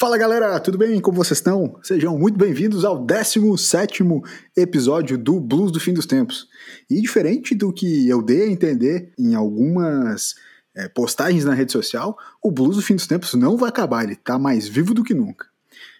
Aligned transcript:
Fala 0.00 0.16
galera, 0.16 0.60
tudo 0.60 0.78
bem? 0.78 1.00
Como 1.00 1.16
vocês 1.16 1.38
estão? 1.38 1.76
Sejam 1.82 2.16
muito 2.16 2.38
bem-vindos 2.38 2.84
ao 2.84 3.04
17 3.04 4.04
episódio 4.56 5.18
do 5.18 5.40
Blues 5.40 5.72
do 5.72 5.80
Fim 5.80 5.92
dos 5.92 6.06
Tempos. 6.06 6.46
E 6.88 7.00
diferente 7.00 7.52
do 7.52 7.72
que 7.72 8.08
eu 8.08 8.22
dei 8.22 8.42
a 8.42 8.46
entender 8.48 9.12
em 9.18 9.34
algumas 9.34 10.36
é, 10.72 10.88
postagens 10.88 11.44
na 11.44 11.52
rede 11.52 11.72
social, 11.72 12.16
o 12.40 12.52
Blues 12.52 12.76
do 12.76 12.82
Fim 12.82 12.94
dos 12.94 13.08
Tempos 13.08 13.34
não 13.34 13.56
vai 13.56 13.70
acabar, 13.70 14.04
ele 14.04 14.12
está 14.12 14.38
mais 14.38 14.68
vivo 14.68 14.94
do 14.94 15.02
que 15.02 15.12
nunca. 15.12 15.46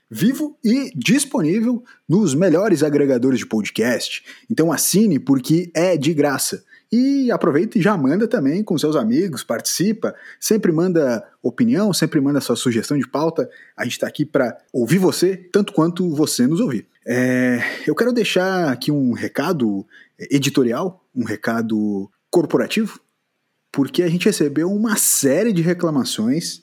Vivo 0.09 0.57
e 0.62 0.93
disponível 0.95 1.83
nos 2.09 2.37
melhores 2.37 2.85
agregadores 2.85 3.41
de 3.41 3.46
podcast. 3.46 4.25
Então 4.49 4.71
assine 4.71 5.19
porque 5.19 5.73
é 5.75 5.96
de 5.96 6.15
graça. 6.15 6.65
E 6.91 7.31
aproveita 7.31 7.79
e 7.79 7.82
já 7.82 7.96
manda 7.99 8.26
também 8.26 8.64
com 8.64 8.79
seus 8.79 8.96
amigos, 8.96 9.44
participa, 9.44 10.14
sempre 10.40 10.72
manda 10.72 11.22
opinião, 11.43 11.93
sempre 11.93 12.18
manda 12.18 12.40
sua 12.40 12.57
sugestão 12.57 12.99
de 12.99 13.07
pauta. 13.07 13.49
A 13.76 13.85
gente 13.85 13.93
está 13.93 14.07
aqui 14.07 14.25
para 14.25 14.57
ouvir 14.72 14.99
você 14.99 15.36
tanto 15.36 15.72
quanto 15.75 16.08
você 16.14 16.46
nos 16.46 16.61
ouvir. 16.61 16.86
É, 17.07 17.61
eu 17.86 17.94
quero 17.94 18.13
deixar 18.13 18.72
aqui 18.72 18.90
um 18.90 19.13
recado 19.13 19.86
editorial, 20.18 21.04
um 21.14 21.25
recado 21.25 22.11
corporativo, 22.30 22.99
porque 23.71 24.02
a 24.02 24.08
gente 24.08 24.25
recebeu 24.25 24.72
uma 24.72 24.96
série 24.96 25.52
de 25.52 25.61
reclamações, 25.61 26.63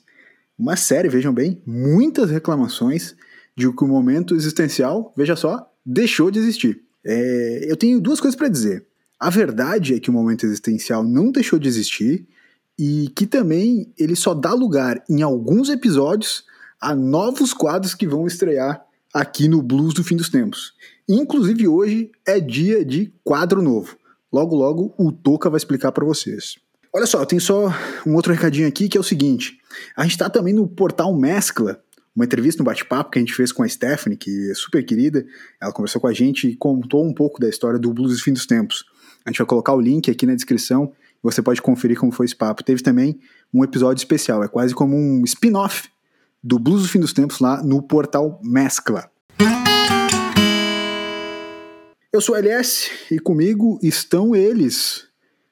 uma 0.58 0.76
série, 0.76 1.08
vejam 1.08 1.32
bem, 1.32 1.62
muitas 1.64 2.30
reclamações 2.30 3.14
de 3.56 3.70
que 3.72 3.84
o 3.84 3.88
momento 3.88 4.34
existencial, 4.34 5.12
veja 5.16 5.36
só, 5.36 5.72
deixou 5.84 6.30
de 6.30 6.38
existir. 6.38 6.82
É, 7.04 7.66
eu 7.70 7.76
tenho 7.76 8.00
duas 8.00 8.20
coisas 8.20 8.36
para 8.36 8.48
dizer. 8.48 8.84
A 9.18 9.30
verdade 9.30 9.94
é 9.94 10.00
que 10.00 10.10
o 10.10 10.12
momento 10.12 10.44
existencial 10.44 11.02
não 11.02 11.32
deixou 11.32 11.58
de 11.58 11.68
existir 11.68 12.26
e 12.78 13.08
que 13.16 13.26
também 13.26 13.92
ele 13.98 14.14
só 14.14 14.34
dá 14.34 14.52
lugar 14.52 15.02
em 15.08 15.22
alguns 15.22 15.70
episódios 15.70 16.44
a 16.80 16.94
novos 16.94 17.54
quadros 17.54 17.94
que 17.94 18.06
vão 18.06 18.26
estrear 18.26 18.84
aqui 19.14 19.48
no 19.48 19.62
Blues 19.62 19.94
do 19.94 20.04
Fim 20.04 20.16
dos 20.16 20.28
Tempos. 20.28 20.74
Inclusive 21.08 21.66
hoje 21.66 22.10
é 22.26 22.38
dia 22.38 22.84
de 22.84 23.12
quadro 23.24 23.62
novo. 23.62 23.96
Logo 24.30 24.54
logo 24.54 24.94
o 24.98 25.10
Toca 25.10 25.48
vai 25.48 25.56
explicar 25.56 25.92
para 25.92 26.04
vocês. 26.04 26.56
Olha 26.92 27.06
só, 27.06 27.24
tenho 27.24 27.40
só 27.40 27.72
um 28.06 28.14
outro 28.14 28.32
recadinho 28.32 28.68
aqui 28.68 28.88
que 28.88 28.98
é 28.98 29.00
o 29.00 29.04
seguinte: 29.04 29.58
a 29.96 30.02
gente 30.02 30.12
está 30.12 30.28
também 30.28 30.52
no 30.52 30.68
portal 30.68 31.14
Mescla, 31.16 31.80
uma 32.14 32.24
entrevista 32.24 32.62
no 32.62 32.66
bate-papo 32.66 33.10
que 33.10 33.18
a 33.18 33.22
gente 33.22 33.34
fez 33.34 33.52
com 33.52 33.62
a 33.62 33.68
Stephanie, 33.68 34.16
que 34.16 34.50
é 34.50 34.54
super 34.54 34.84
querida. 34.84 35.24
Ela 35.60 35.72
conversou 35.72 36.00
com 36.00 36.06
a 36.06 36.12
gente 36.12 36.48
e 36.48 36.56
contou 36.56 37.06
um 37.06 37.14
pouco 37.14 37.40
da 37.40 37.48
história 37.48 37.78
do 37.78 37.92
Blues 37.92 38.16
do 38.16 38.22
Fim 38.22 38.32
dos 38.32 38.46
Tempos. 38.46 38.84
A 39.26 39.30
gente 39.30 39.38
vai 39.38 39.46
colocar 39.46 39.74
o 39.74 39.80
link 39.80 40.08
aqui 40.08 40.24
na 40.24 40.36
descrição 40.36 40.92
e 41.16 41.18
você 41.20 41.42
pode 41.42 41.60
conferir 41.60 41.98
como 41.98 42.12
foi 42.12 42.26
esse 42.26 42.36
papo. 42.36 42.62
Teve 42.62 42.80
também 42.80 43.18
um 43.52 43.64
episódio 43.64 44.00
especial, 44.00 44.44
é 44.44 44.46
quase 44.46 44.72
como 44.72 44.96
um 44.96 45.24
spin-off 45.24 45.88
do 46.42 46.60
Blues 46.60 46.82
do 46.82 46.88
Fim 46.88 47.00
dos 47.00 47.12
Tempos 47.12 47.40
lá 47.40 47.60
no 47.60 47.82
portal 47.82 48.40
Mescla. 48.40 49.10
Eu 52.12 52.20
sou 52.20 52.36
LS 52.36 52.88
e 53.10 53.18
comigo 53.18 53.80
estão 53.82 54.34
eles. 54.36 55.08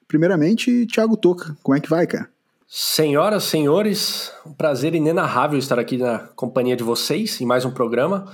Primeiramente, 0.07 0.85
Thiago 0.85 1.17
Toca. 1.17 1.57
Como 1.61 1.77
é 1.77 1.81
que 1.81 1.89
vai, 1.89 2.07
cara? 2.07 2.29
Senhoras, 2.65 3.43
senhores, 3.43 4.31
um 4.45 4.53
prazer 4.53 4.95
inenarrável 4.95 5.59
estar 5.59 5.77
aqui 5.77 5.97
na 5.97 6.19
companhia 6.19 6.77
de 6.77 6.83
vocês 6.83 7.41
em 7.41 7.45
mais 7.45 7.65
um 7.65 7.71
programa. 7.71 8.31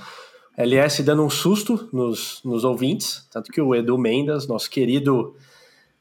LS 0.56 1.02
dando 1.02 1.24
um 1.24 1.30
susto 1.30 1.88
nos, 1.92 2.40
nos 2.44 2.64
ouvintes, 2.64 3.26
tanto 3.30 3.50
que 3.50 3.60
o 3.60 3.74
Edu 3.74 3.96
Mendes, 3.96 4.46
nosso 4.46 4.68
querido 4.68 5.34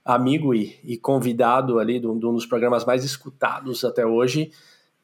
amigo 0.03 0.53
e, 0.53 0.77
e 0.83 0.97
convidado 0.97 1.79
ali 1.79 1.99
de 1.99 2.07
um 2.07 2.17
dos 2.17 2.45
programas 2.45 2.83
mais 2.83 3.03
escutados 3.03 3.85
até 3.85 4.05
hoje, 4.05 4.51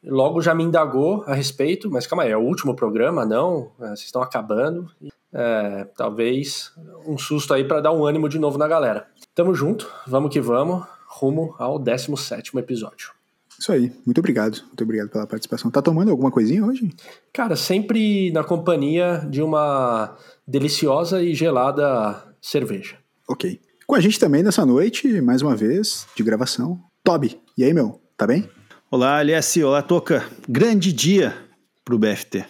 logo 0.03 0.41
já 0.41 0.53
me 0.53 0.63
indagou 0.63 1.23
a 1.25 1.33
respeito, 1.33 1.89
mas 1.89 2.05
calma 2.05 2.23
aí, 2.23 2.31
é 2.31 2.37
o 2.37 2.41
último 2.41 2.75
programa, 2.75 3.25
não? 3.25 3.71
É, 3.79 3.87
vocês 3.87 4.01
estão 4.01 4.21
acabando. 4.21 4.89
É, 5.33 5.85
talvez 5.95 6.73
um 7.05 7.17
susto 7.17 7.53
aí 7.53 7.63
para 7.63 7.81
dar 7.81 7.91
um 7.91 8.05
ânimo 8.05 8.27
de 8.27 8.39
novo 8.39 8.57
na 8.57 8.67
galera. 8.67 9.07
Tamo 9.35 9.53
junto, 9.53 9.89
vamos 10.05 10.31
que 10.31 10.41
vamos, 10.41 10.85
rumo 11.07 11.53
ao 11.57 11.77
17 11.77 12.57
episódio. 12.57 13.16
Isso 13.59 13.71
aí, 13.71 13.91
muito 14.05 14.19
obrigado. 14.19 14.61
Muito 14.67 14.83
obrigado 14.83 15.09
pela 15.09 15.25
participação. 15.25 15.71
Tá 15.71 15.81
tomando 15.81 16.11
alguma 16.11 16.29
coisinha 16.29 16.63
hoje? 16.63 16.93
Cara, 17.33 17.55
sempre 17.55 18.31
na 18.31 18.43
companhia 18.43 19.25
de 19.29 19.41
uma 19.41 20.15
deliciosa 20.47 21.21
e 21.23 21.33
gelada 21.33 22.23
cerveja. 22.39 22.97
Ok. 23.27 23.59
Com 23.87 23.95
a 23.95 23.99
gente 23.99 24.19
também 24.19 24.43
nessa 24.43 24.65
noite, 24.65 25.21
mais 25.21 25.41
uma 25.41 25.55
vez, 25.55 26.05
de 26.15 26.23
gravação, 26.23 26.79
Toby. 27.03 27.39
E 27.57 27.63
aí, 27.63 27.73
meu, 27.73 27.99
tá 28.15 28.27
bem? 28.27 28.47
Olá, 28.91 29.21
LS, 29.21 29.63
olá, 29.63 29.81
Toca. 29.81 30.25
Grande 30.47 30.93
dia 30.93 31.35
pro 31.83 31.97
BFT, 31.97 32.45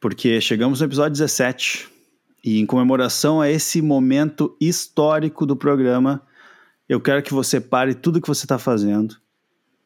porque 0.00 0.40
chegamos 0.40 0.80
no 0.80 0.86
episódio 0.86 1.12
17 1.12 1.88
e 2.44 2.60
em 2.60 2.66
comemoração 2.66 3.40
a 3.40 3.50
esse 3.50 3.82
momento 3.82 4.56
histórico 4.60 5.46
do 5.46 5.56
programa, 5.56 6.22
eu 6.88 7.00
quero 7.00 7.22
que 7.22 7.32
você 7.32 7.60
pare 7.60 7.94
tudo 7.94 8.20
que 8.20 8.28
você 8.28 8.44
está 8.44 8.58
fazendo 8.58 9.16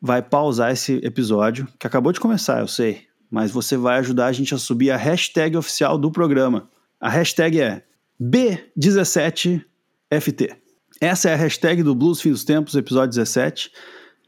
vai 0.01 0.23
pausar 0.23 0.73
esse 0.73 1.01
episódio, 1.03 1.69
que 1.79 1.87
acabou 1.87 2.13
de 2.13 2.21
começar, 2.21 2.61
eu 2.61 2.69
sei, 2.69 3.03
mas 3.31 3.51
você 3.51 3.77
vai 3.77 3.99
ajudar 3.99 4.27
a 4.27 4.33
gente 4.33 4.55
a 4.55 4.59
subir 4.59 4.91
a 4.91 4.97
hashtag 4.97 5.57
oficial 5.57 5.99
do 5.99 6.11
programa. 6.11 6.69
A 7.01 7.09
hashtag 7.09 7.61
é 7.61 7.85
B17FT. 8.21 10.57
Essa 11.01 11.31
é 11.31 11.35
a 11.35 11.37
hashtag 11.37 11.83
do 11.83 11.95
Blues 11.95 12.21
Fim 12.21 12.31
dos 12.31 12.45
Tempos, 12.45 12.75
episódio 12.75 13.11
17. 13.11 13.71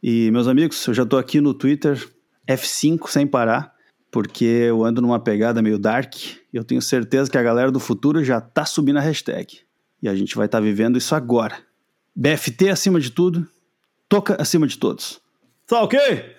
E, 0.03 0.31
meus 0.31 0.47
amigos, 0.47 0.86
eu 0.86 0.94
já 0.94 1.03
estou 1.03 1.19
aqui 1.19 1.41
no 1.41 1.53
Twitter 1.53 2.08
F5 2.48 3.08
sem 3.08 3.26
parar, 3.26 3.75
porque 4.10 4.44
eu 4.44 4.84
ando 4.84 5.00
numa 5.00 5.19
pegada 5.19 5.62
meio 5.62 5.78
dark 5.78 6.14
eu 6.52 6.64
tenho 6.64 6.82
certeza 6.82 7.31
que 7.31 7.38
a 7.38 7.42
galera 7.42 7.70
do 7.70 7.78
futuro 7.78 8.25
já 8.25 8.38
está 8.38 8.64
subindo 8.64 8.98
a 8.98 9.00
hashtag. 9.00 9.60
E 10.02 10.08
a 10.08 10.14
gente 10.14 10.34
vai 10.34 10.47
estar 10.47 10.58
tá 10.58 10.64
vivendo 10.64 10.98
isso 10.98 11.14
agora. 11.14 11.56
BFT 12.14 12.70
acima 12.70 12.98
de 12.98 13.10
tudo, 13.10 13.47
toca 14.08 14.41
acima 14.41 14.66
de 14.66 14.76
todos. 14.76 15.20
Tá 15.70 15.84
ok? 15.84 16.36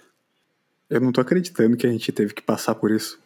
Eu 0.90 1.00
não 1.00 1.14
tô 1.14 1.22
acreditando 1.22 1.78
que 1.78 1.88
a 1.88 1.90
gente 1.90 2.12
teve 2.12 2.34
que 2.34 2.42
passar 2.42 2.76
por 2.76 2.92
isso. 2.92 3.18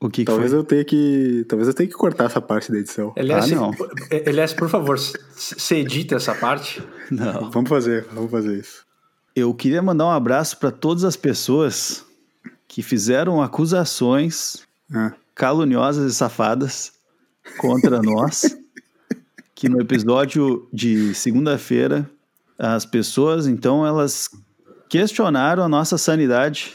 O 0.00 0.08
que, 0.08 0.24
talvez 0.24 0.52
que 0.52 0.56
eu 0.56 0.62
tenha 0.62 0.84
que 0.84 1.44
talvez 1.48 1.66
eu 1.66 1.74
tenha 1.74 1.88
que 1.88 1.96
cortar 1.96 2.26
essa 2.26 2.40
parte 2.40 2.70
da 2.70 2.78
edição. 2.78 3.12
Elias, 3.16 3.50
ah, 3.50 3.56
não. 3.56 3.72
Elias, 4.08 4.52
por 4.54 4.68
favor, 4.68 4.96
você 4.96 5.78
edita 5.78 6.14
essa 6.14 6.32
parte? 6.32 6.80
Não. 7.10 7.50
Vamos 7.50 7.68
fazer, 7.68 8.04
vamos 8.12 8.30
fazer 8.30 8.56
isso. 8.56 8.86
Eu 9.34 9.52
queria 9.52 9.82
mandar 9.82 10.04
um 10.06 10.10
abraço 10.10 10.58
para 10.58 10.70
todas 10.70 11.02
as 11.02 11.16
pessoas 11.16 12.06
que 12.68 12.80
fizeram 12.80 13.42
acusações 13.42 14.62
ah. 14.94 15.12
caluniosas 15.34 16.12
e 16.12 16.14
safadas 16.14 16.92
contra 17.56 17.98
nós. 18.04 18.56
que 19.56 19.68
no 19.68 19.80
episódio 19.80 20.68
de 20.72 21.12
segunda-feira 21.14 22.08
as 22.56 22.86
pessoas 22.86 23.48
então 23.48 23.84
elas 23.84 24.30
questionaram 24.88 25.62
a 25.62 25.68
nossa 25.68 25.98
sanidade, 25.98 26.74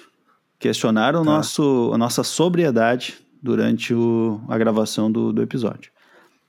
questionaram 0.59 1.23
tá. 1.23 1.31
nosso, 1.31 1.91
a 1.93 1.97
nossa 1.97 2.23
sobriedade 2.23 3.15
durante 3.41 3.93
o, 3.93 4.41
a 4.47 4.57
gravação 4.57 5.11
do, 5.11 5.33
do 5.33 5.41
episódio. 5.41 5.91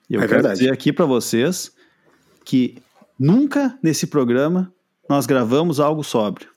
E 0.09 0.15
eu 0.15 0.21
é 0.21 0.23
quero 0.23 0.43
verdade. 0.43 0.61
dizer 0.61 0.73
aqui 0.73 0.93
para 0.93 1.07
vocês 1.07 1.73
que 2.45 2.77
nunca 3.19 3.77
nesse 3.83 4.07
programa 4.07 4.73
nós 5.09 5.27
gravamos 5.27 5.81
algo 5.81 6.05
sóbrio. 6.05 6.49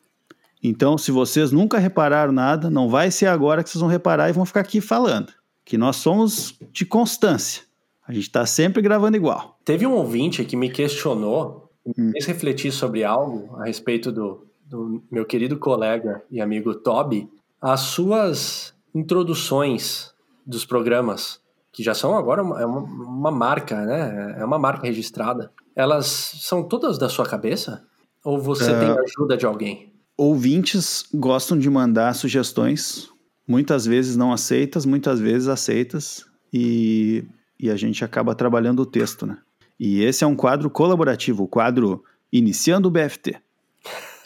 Então, 0.62 0.98
se 0.98 1.12
vocês 1.12 1.52
nunca 1.52 1.78
repararam 1.78 2.34
nada, 2.34 2.70
não 2.70 2.90
vai 2.90 3.12
ser 3.12 3.28
agora 3.28 3.64
que 3.64 3.70
vocês 3.70 3.80
vão 3.80 3.90
reparar 3.90 4.30
e 4.30 4.34
vão 4.34 4.46
ficar 4.46 4.62
aqui 4.62 4.82
falando. 4.82 5.32
Que 5.64 5.78
nós 5.78 5.98
somos 5.98 6.58
de 6.72 6.86
constância. 6.86 7.64
A 8.08 8.14
gente 8.14 8.24
está 8.24 8.46
sempre 8.46 8.82
gravando 8.82 9.18
igual. 9.18 9.58
Teve 9.64 9.86
um 9.86 9.94
ouvinte 9.94 10.44
que 10.46 10.56
me 10.56 10.70
questionou, 10.70 11.70
me 11.86 12.12
fez 12.14 12.26
refletir 12.26 12.72
sobre 12.72 13.04
algo 13.04 13.56
a 13.58 13.66
respeito 13.66 14.12
do, 14.12 14.47
do 14.70 15.02
meu 15.10 15.26
querido 15.26 15.58
colega 15.58 16.22
e 16.30 16.42
amigo 16.42 16.76
Toby, 16.76 17.30
as 17.62 17.82
suas 17.82 18.74
introduções 18.94 20.14
dos 20.46 20.66
programas, 20.66 21.42
que 21.72 21.84
já 21.84 21.94
são 21.94 22.18
agora 22.18 22.44
uma, 22.44 22.62
é 22.62 22.66
uma, 22.66 22.80
uma 22.80 23.32
marca, 23.32 23.86
né? 23.86 24.36
É 24.40 24.46
uma 24.46 24.60
marca 24.60 24.86
registrada. 24.86 25.52
Elas 25.76 26.06
são 26.06 26.64
todas 26.64 26.98
da 26.98 27.08
sua 27.08 27.26
cabeça? 27.26 27.86
Ou 28.24 28.40
você 28.40 28.72
uh, 28.72 28.80
tem 28.80 28.90
ajuda 28.90 29.38
de 29.38 29.46
alguém? 29.46 29.94
Ouvintes 30.18 31.06
gostam 31.14 31.58
de 31.58 31.70
mandar 31.70 32.14
sugestões, 32.14 33.10
muitas 33.48 33.86
vezes 33.86 34.18
não 34.18 34.34
aceitas, 34.34 34.86
muitas 34.86 35.20
vezes 35.20 35.48
aceitas, 35.48 36.26
e, 36.52 37.24
e 37.60 37.70
a 37.70 37.76
gente 37.76 38.04
acaba 38.04 38.34
trabalhando 38.34 38.82
o 38.82 38.86
texto, 38.86 39.26
né? 39.26 39.38
E 39.80 40.04
esse 40.04 40.24
é 40.24 40.28
um 40.28 40.36
quadro 40.36 40.70
colaborativo, 40.70 41.44
o 41.44 41.48
quadro 41.48 42.04
Iniciando 42.32 42.90
o 42.90 42.92
BFT. 42.92 43.38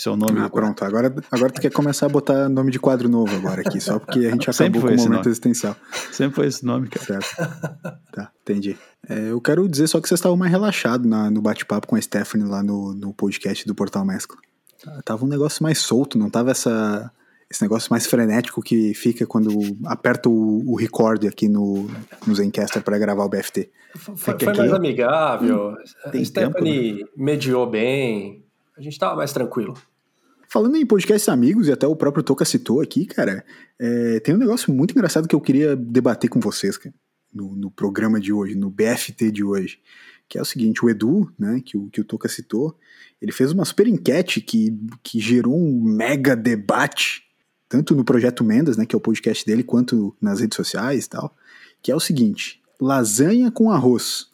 Esse 0.02 0.10
é 0.10 0.12
o 0.12 0.18
nome 0.18 0.40
ah, 0.40 0.50
pronto. 0.50 0.84
Agora, 0.84 1.14
agora 1.30 1.52
tu 1.52 1.62
quer 1.62 1.72
começar 1.72 2.08
a 2.08 2.10
botar 2.10 2.50
nome 2.50 2.72
de 2.72 2.80
quadro 2.80 3.08
novo 3.08 3.36
agora 3.36 3.62
aqui, 3.62 3.80
só 3.80 4.00
porque 4.00 4.18
a 4.26 4.32
gente 4.32 4.50
acabou 4.50 4.82
com 4.82 4.88
o 4.88 4.90
momento 4.90 5.10
nome. 5.10 5.28
existencial. 5.28 5.76
Sempre 6.12 6.38
foi 6.38 6.48
esse 6.48 6.66
nome, 6.66 6.88
cara. 6.88 7.22
Certo. 7.22 7.36
tá, 8.12 8.32
entendi. 8.42 8.76
É, 9.08 9.30
eu 9.30 9.40
quero 9.40 9.70
dizer 9.70 9.86
só 9.86 10.02
que 10.02 10.10
vocês 10.10 10.18
estavam 10.18 10.36
mais 10.36 10.52
relaxados 10.52 11.08
no 11.32 11.40
bate-papo 11.40 11.86
com 11.86 11.96
a 11.96 12.02
Stephanie 12.02 12.48
lá 12.48 12.64
no, 12.64 12.96
no 12.96 13.14
podcast 13.14 13.64
do 13.68 13.76
Portal 13.76 14.04
Mescla. 14.04 14.38
Tava 15.06 15.24
um 15.24 15.28
negócio 15.28 15.62
mais 15.62 15.78
solto, 15.78 16.18
não 16.18 16.32
tava 16.32 16.50
essa, 16.50 17.12
esse 17.48 17.62
negócio 17.62 17.90
mais 17.92 18.08
frenético 18.08 18.60
que 18.60 18.96
fica 18.96 19.28
quando 19.28 19.52
aperta 19.86 20.28
o, 20.30 20.64
o 20.68 20.76
record 20.76 21.26
aqui 21.28 21.48
no, 21.48 21.88
no 22.26 22.34
Zencaster 22.34 22.82
para 22.82 22.98
gravar 22.98 23.24
o 23.24 23.30
BFT. 23.30 23.70
Foi, 23.96 24.18
foi 24.18 24.34
aqui, 24.34 24.46
mais 24.48 24.74
amigável. 24.74 25.76
Hum, 26.08 26.26
Stephanie 26.26 26.98
tempo, 26.98 27.06
né? 27.06 27.10
mediou 27.16 27.70
bem. 27.70 28.44
A 28.76 28.82
gente 28.82 28.98
tava 28.98 29.16
mais 29.16 29.32
tranquilo. 29.32 29.76
Falando 30.52 30.76
em 30.76 30.86
podcasts 30.86 31.30
amigos, 31.30 31.70
e 31.70 31.72
até 31.72 31.88
o 31.88 31.96
próprio 31.96 32.22
Toca 32.22 32.44
citou 32.44 32.82
aqui, 32.82 33.06
cara, 33.06 33.46
é, 33.80 34.20
tem 34.20 34.36
um 34.36 34.38
negócio 34.38 34.74
muito 34.74 34.92
engraçado 34.92 35.26
que 35.26 35.34
eu 35.34 35.40
queria 35.40 35.78
debater 35.78 36.30
com 36.30 36.42
vocês, 36.42 36.78
cara, 36.78 36.94
no, 37.34 37.56
no, 37.56 37.72
programa 37.72 38.20
de 38.20 38.34
hoje, 38.34 38.54
no 38.54 38.70
BFT 38.70 39.32
de 39.32 39.46
hoje, 39.46 39.80
que 40.28 40.38
é 40.38 40.42
o 40.42 40.46
seguinte, 40.46 40.84
o 40.84 40.90
Edu, 40.90 41.32
né, 41.40 41.62
que 41.64 41.78
o, 41.78 41.90
que 41.90 42.02
o 42.02 42.04
Toca 42.04 42.28
citou, 42.28 42.78
ele 43.22 43.32
fez 43.32 43.54
uma 43.54 43.64
super 43.64 43.88
enquete 43.88 44.42
que, 44.42 44.78
que 45.02 45.22
gerou 45.22 45.58
um 45.58 45.82
mega 45.82 46.36
debate, 46.36 47.24
tanto 47.70 47.96
no 47.96 48.04
Projeto 48.04 48.44
Mendas, 48.44 48.76
né, 48.76 48.86
que 48.86 48.94
é 48.94 48.98
o 48.98 49.02
podcast 49.02 49.46
dele, 49.46 49.64
quanto 49.64 50.14
nas 50.20 50.42
redes 50.42 50.58
sociais 50.58 51.06
e 51.06 51.10
tal, 51.10 51.34
que 51.82 51.94
é 51.94 51.96
o 51.96 52.00
seguinte, 52.02 52.62
lasanha 52.78 53.50
com 53.52 53.72
arroz, 53.72 54.28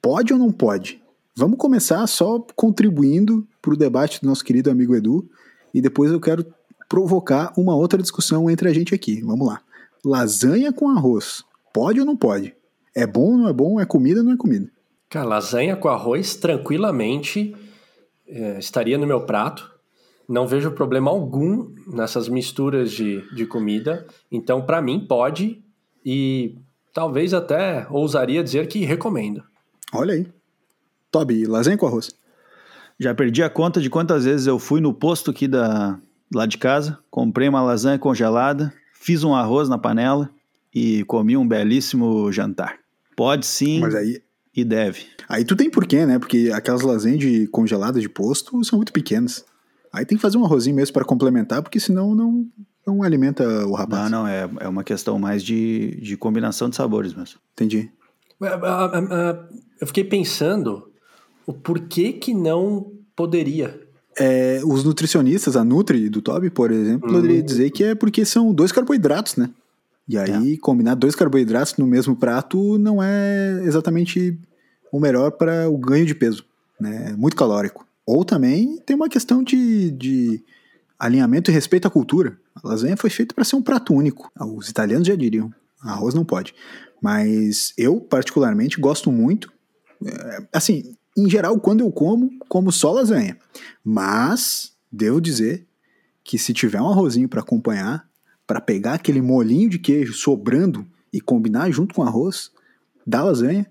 pode 0.00 0.32
ou 0.32 0.38
não 0.38 0.52
pode? 0.52 1.02
Vamos 1.34 1.58
começar 1.58 2.06
só 2.06 2.38
contribuindo 2.54 3.44
para 3.60 3.74
o 3.74 3.76
debate 3.76 4.20
do 4.20 4.28
nosso 4.28 4.44
querido 4.44 4.70
amigo 4.70 4.94
Edu, 4.94 5.28
e 5.74 5.80
depois 5.80 6.12
eu 6.12 6.20
quero 6.20 6.46
provocar 6.88 7.52
uma 7.56 7.74
outra 7.74 8.00
discussão 8.00 8.48
entre 8.48 8.68
a 8.68 8.72
gente 8.72 8.94
aqui. 8.94 9.20
Vamos 9.20 9.46
lá. 9.46 9.60
Lasanha 10.04 10.72
com 10.72 10.88
arroz, 10.88 11.42
pode 11.72 11.98
ou 11.98 12.06
não 12.06 12.16
pode? 12.16 12.54
É 12.94 13.06
bom 13.06 13.32
ou 13.32 13.36
não 13.38 13.48
é 13.48 13.52
bom? 13.52 13.80
É 13.80 13.84
comida 13.84 14.20
ou 14.20 14.24
não 14.24 14.32
é 14.32 14.36
comida? 14.36 14.70
Cara, 15.10 15.26
lasanha 15.26 15.74
com 15.76 15.88
arroz 15.88 16.36
tranquilamente 16.36 17.54
é, 18.26 18.58
estaria 18.58 18.96
no 18.96 19.06
meu 19.06 19.22
prato. 19.22 19.72
Não 20.28 20.46
vejo 20.46 20.70
problema 20.70 21.10
algum 21.10 21.74
nessas 21.86 22.28
misturas 22.28 22.90
de, 22.92 23.22
de 23.34 23.44
comida. 23.44 24.06
Então, 24.30 24.62
para 24.62 24.80
mim, 24.80 25.00
pode 25.00 25.62
e 26.04 26.56
talvez 26.92 27.34
até 27.34 27.86
ousaria 27.90 28.42
dizer 28.42 28.68
que 28.68 28.84
recomendo. 28.84 29.42
Olha 29.92 30.14
aí. 30.14 30.26
Toby, 31.10 31.46
lasanha 31.46 31.76
com 31.76 31.86
arroz. 31.86 32.14
Já 32.98 33.14
perdi 33.14 33.42
a 33.42 33.50
conta 33.50 33.80
de 33.80 33.90
quantas 33.90 34.24
vezes 34.24 34.46
eu 34.46 34.58
fui 34.58 34.80
no 34.80 34.94
posto 34.94 35.30
aqui 35.30 35.48
da, 35.48 35.98
lá 36.32 36.46
de 36.46 36.58
casa, 36.58 36.98
comprei 37.10 37.48
uma 37.48 37.62
lasanha 37.62 37.98
congelada, 37.98 38.72
fiz 38.92 39.24
um 39.24 39.34
arroz 39.34 39.68
na 39.68 39.78
panela 39.78 40.30
e 40.74 41.04
comi 41.04 41.36
um 41.36 41.46
belíssimo 41.46 42.30
jantar. 42.32 42.78
Pode 43.16 43.46
sim 43.46 43.80
Mas 43.80 43.94
aí, 43.94 44.22
e 44.54 44.64
deve. 44.64 45.06
Aí 45.28 45.44
tu 45.44 45.56
tem 45.56 45.70
porquê, 45.70 46.06
né? 46.06 46.18
Porque 46.18 46.50
aquelas 46.52 46.82
lasanhas 46.82 47.18
de 47.18 47.46
congeladas 47.48 48.02
de 48.02 48.08
posto 48.08 48.62
são 48.64 48.78
muito 48.78 48.92
pequenas. 48.92 49.44
Aí 49.92 50.04
tem 50.04 50.16
que 50.16 50.22
fazer 50.22 50.36
um 50.36 50.44
arrozinho 50.44 50.74
mesmo 50.74 50.92
para 50.92 51.04
complementar, 51.04 51.62
porque 51.62 51.78
senão 51.78 52.14
não, 52.14 52.46
não 52.86 53.02
alimenta 53.02 53.44
o 53.66 53.74
rapaz. 53.74 54.10
Não, 54.10 54.22
não, 54.22 54.28
é, 54.28 54.48
é 54.60 54.68
uma 54.68 54.82
questão 54.82 55.18
mais 55.18 55.42
de, 55.42 55.98
de 56.00 56.16
combinação 56.16 56.68
de 56.68 56.76
sabores 56.76 57.14
mesmo. 57.14 57.38
Entendi. 57.52 57.90
Eu 59.80 59.86
fiquei 59.86 60.04
pensando 60.04 60.90
o 61.46 61.52
porquê 61.52 62.12
que 62.12 62.34
não 62.34 62.92
poderia. 63.14 63.80
É, 64.18 64.60
os 64.64 64.84
nutricionistas, 64.84 65.56
a 65.56 65.64
Nutri 65.64 66.08
do 66.08 66.22
Toby, 66.22 66.50
por 66.50 66.70
exemplo, 66.70 67.08
hum. 67.08 67.14
poderia 67.14 67.42
dizer 67.42 67.70
que 67.70 67.84
é 67.84 67.94
porque 67.94 68.24
são 68.24 68.52
dois 68.52 68.72
carboidratos, 68.72 69.36
né? 69.36 69.50
E 70.08 70.18
aí, 70.18 70.54
é. 70.54 70.56
combinar 70.58 70.94
dois 70.94 71.14
carboidratos 71.14 71.76
no 71.78 71.86
mesmo 71.86 72.14
prato 72.14 72.78
não 72.78 73.02
é 73.02 73.62
exatamente 73.64 74.38
o 74.92 75.00
melhor 75.00 75.32
para 75.32 75.68
o 75.68 75.78
ganho 75.78 76.04
de 76.04 76.14
peso, 76.14 76.44
né? 76.78 77.10
É 77.10 77.16
muito 77.16 77.36
calórico. 77.36 77.86
Ou 78.06 78.24
também 78.24 78.78
tem 78.84 78.94
uma 78.94 79.08
questão 79.08 79.42
de, 79.42 79.90
de 79.92 80.44
alinhamento 80.98 81.50
e 81.50 81.54
respeito 81.54 81.88
à 81.88 81.90
cultura. 81.90 82.38
A 82.54 82.68
lasanha 82.68 82.96
foi 82.96 83.08
feita 83.08 83.34
para 83.34 83.44
ser 83.44 83.56
um 83.56 83.62
prato 83.62 83.94
único. 83.94 84.30
Os 84.38 84.68
italianos 84.68 85.08
já 85.08 85.16
diriam, 85.16 85.52
arroz 85.82 86.14
não 86.14 86.24
pode. 86.24 86.54
Mas 87.00 87.72
eu, 87.76 88.00
particularmente, 88.00 88.80
gosto 88.80 89.10
muito. 89.10 89.52
É, 90.04 90.46
assim, 90.52 90.94
em 91.16 91.28
geral, 91.28 91.58
quando 91.60 91.80
eu 91.80 91.90
como, 91.92 92.30
como 92.48 92.72
só 92.72 92.92
lasanha. 92.92 93.38
Mas 93.84 94.72
devo 94.90 95.20
dizer 95.20 95.66
que 96.22 96.38
se 96.38 96.52
tiver 96.52 96.80
um 96.80 96.88
arrozinho 96.88 97.28
para 97.28 97.40
acompanhar, 97.40 98.08
para 98.46 98.60
pegar 98.60 98.94
aquele 98.94 99.20
molinho 99.20 99.68
de 99.68 99.78
queijo 99.78 100.12
sobrando 100.14 100.86
e 101.12 101.20
combinar 101.20 101.70
junto 101.70 101.94
com 101.94 102.02
arroz 102.02 102.50
da 103.06 103.22
lasanha, 103.22 103.66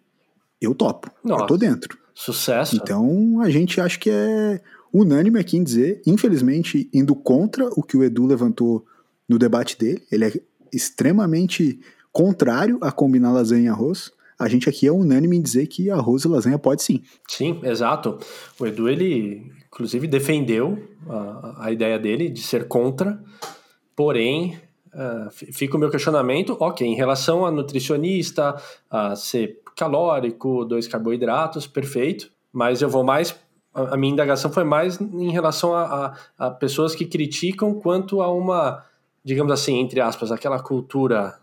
eu 0.62 0.74
topo. 0.74 1.12
Nossa, 1.24 1.44
eu 1.44 1.48
tô 1.48 1.58
dentro. 1.58 1.98
Sucesso. 2.14 2.76
Então 2.76 3.42
a 3.42 3.50
gente 3.50 3.82
acha 3.82 3.98
que 3.98 4.10
é 4.10 4.62
unânime 4.94 5.40
aqui 5.40 5.58
em 5.58 5.64
dizer, 5.64 6.02
infelizmente, 6.06 6.90
indo 6.94 7.16
contra 7.16 7.68
o 7.76 7.82
que 7.82 7.98
o 7.98 8.04
Edu 8.04 8.26
levantou 8.26 8.86
no 9.28 9.40
debate 9.40 9.78
dele. 9.78 10.04
Ele 10.12 10.26
é 10.26 10.34
extremamente 10.72 11.80
contrário 12.12 12.78
a 12.82 12.92
combinar 12.92 13.32
lasanha 13.32 13.66
e 13.66 13.68
arroz 13.68 14.12
a 14.40 14.48
gente 14.48 14.70
aqui 14.70 14.88
é 14.88 14.92
unânime 14.92 15.38
em 15.38 15.42
dizer 15.42 15.68
que 15.68 15.90
arroz 15.90 16.24
e 16.24 16.28
lasanha 16.28 16.58
pode 16.58 16.84
sim. 16.84 17.02
Sim, 17.28 17.60
exato. 17.64 18.18
O 18.60 18.66
Edu, 18.66 18.90
ele 18.90 19.52
inclusive 19.68 20.08
defendeu 20.08 20.78
a, 21.08 21.66
a 21.66 21.72
ideia 21.72 21.98
dele 21.98 22.30
de 22.30 22.42
ser 22.42 22.68
contra, 22.68 23.20
porém, 23.96 24.58
uh, 24.94 25.32
fica 25.32 25.76
o 25.76 25.80
meu 25.80 25.90
questionamento, 25.90 26.56
ok, 26.60 26.86
em 26.86 26.96
relação 26.96 27.46
a 27.46 27.52
nutricionista, 27.52 28.56
a 28.90 29.16
ser 29.16 29.62
calórico, 29.76 30.64
dois 30.64 30.88
carboidratos, 30.88 31.66
perfeito, 31.66 32.32
mas 32.52 32.82
eu 32.82 32.90
vou 32.90 33.04
mais 33.04 33.36
a 33.74 33.98
minha 33.98 34.14
indagação 34.14 34.52
foi 34.52 34.64
mais 34.64 35.02
em 35.02 35.32
relação 35.32 35.74
a, 35.74 36.16
a, 36.38 36.46
a, 36.46 36.52
pessoas 36.52 36.94
que 36.94 37.06
criticam 37.06 37.74
quanto 37.74 38.22
a 38.22 38.32
uma, 38.32 38.84
digamos 39.26 39.52
assim, 39.52 39.80
entre 39.80 40.00
aspas, 40.00 40.32
aquela 40.32 40.60
cultura 40.62 41.40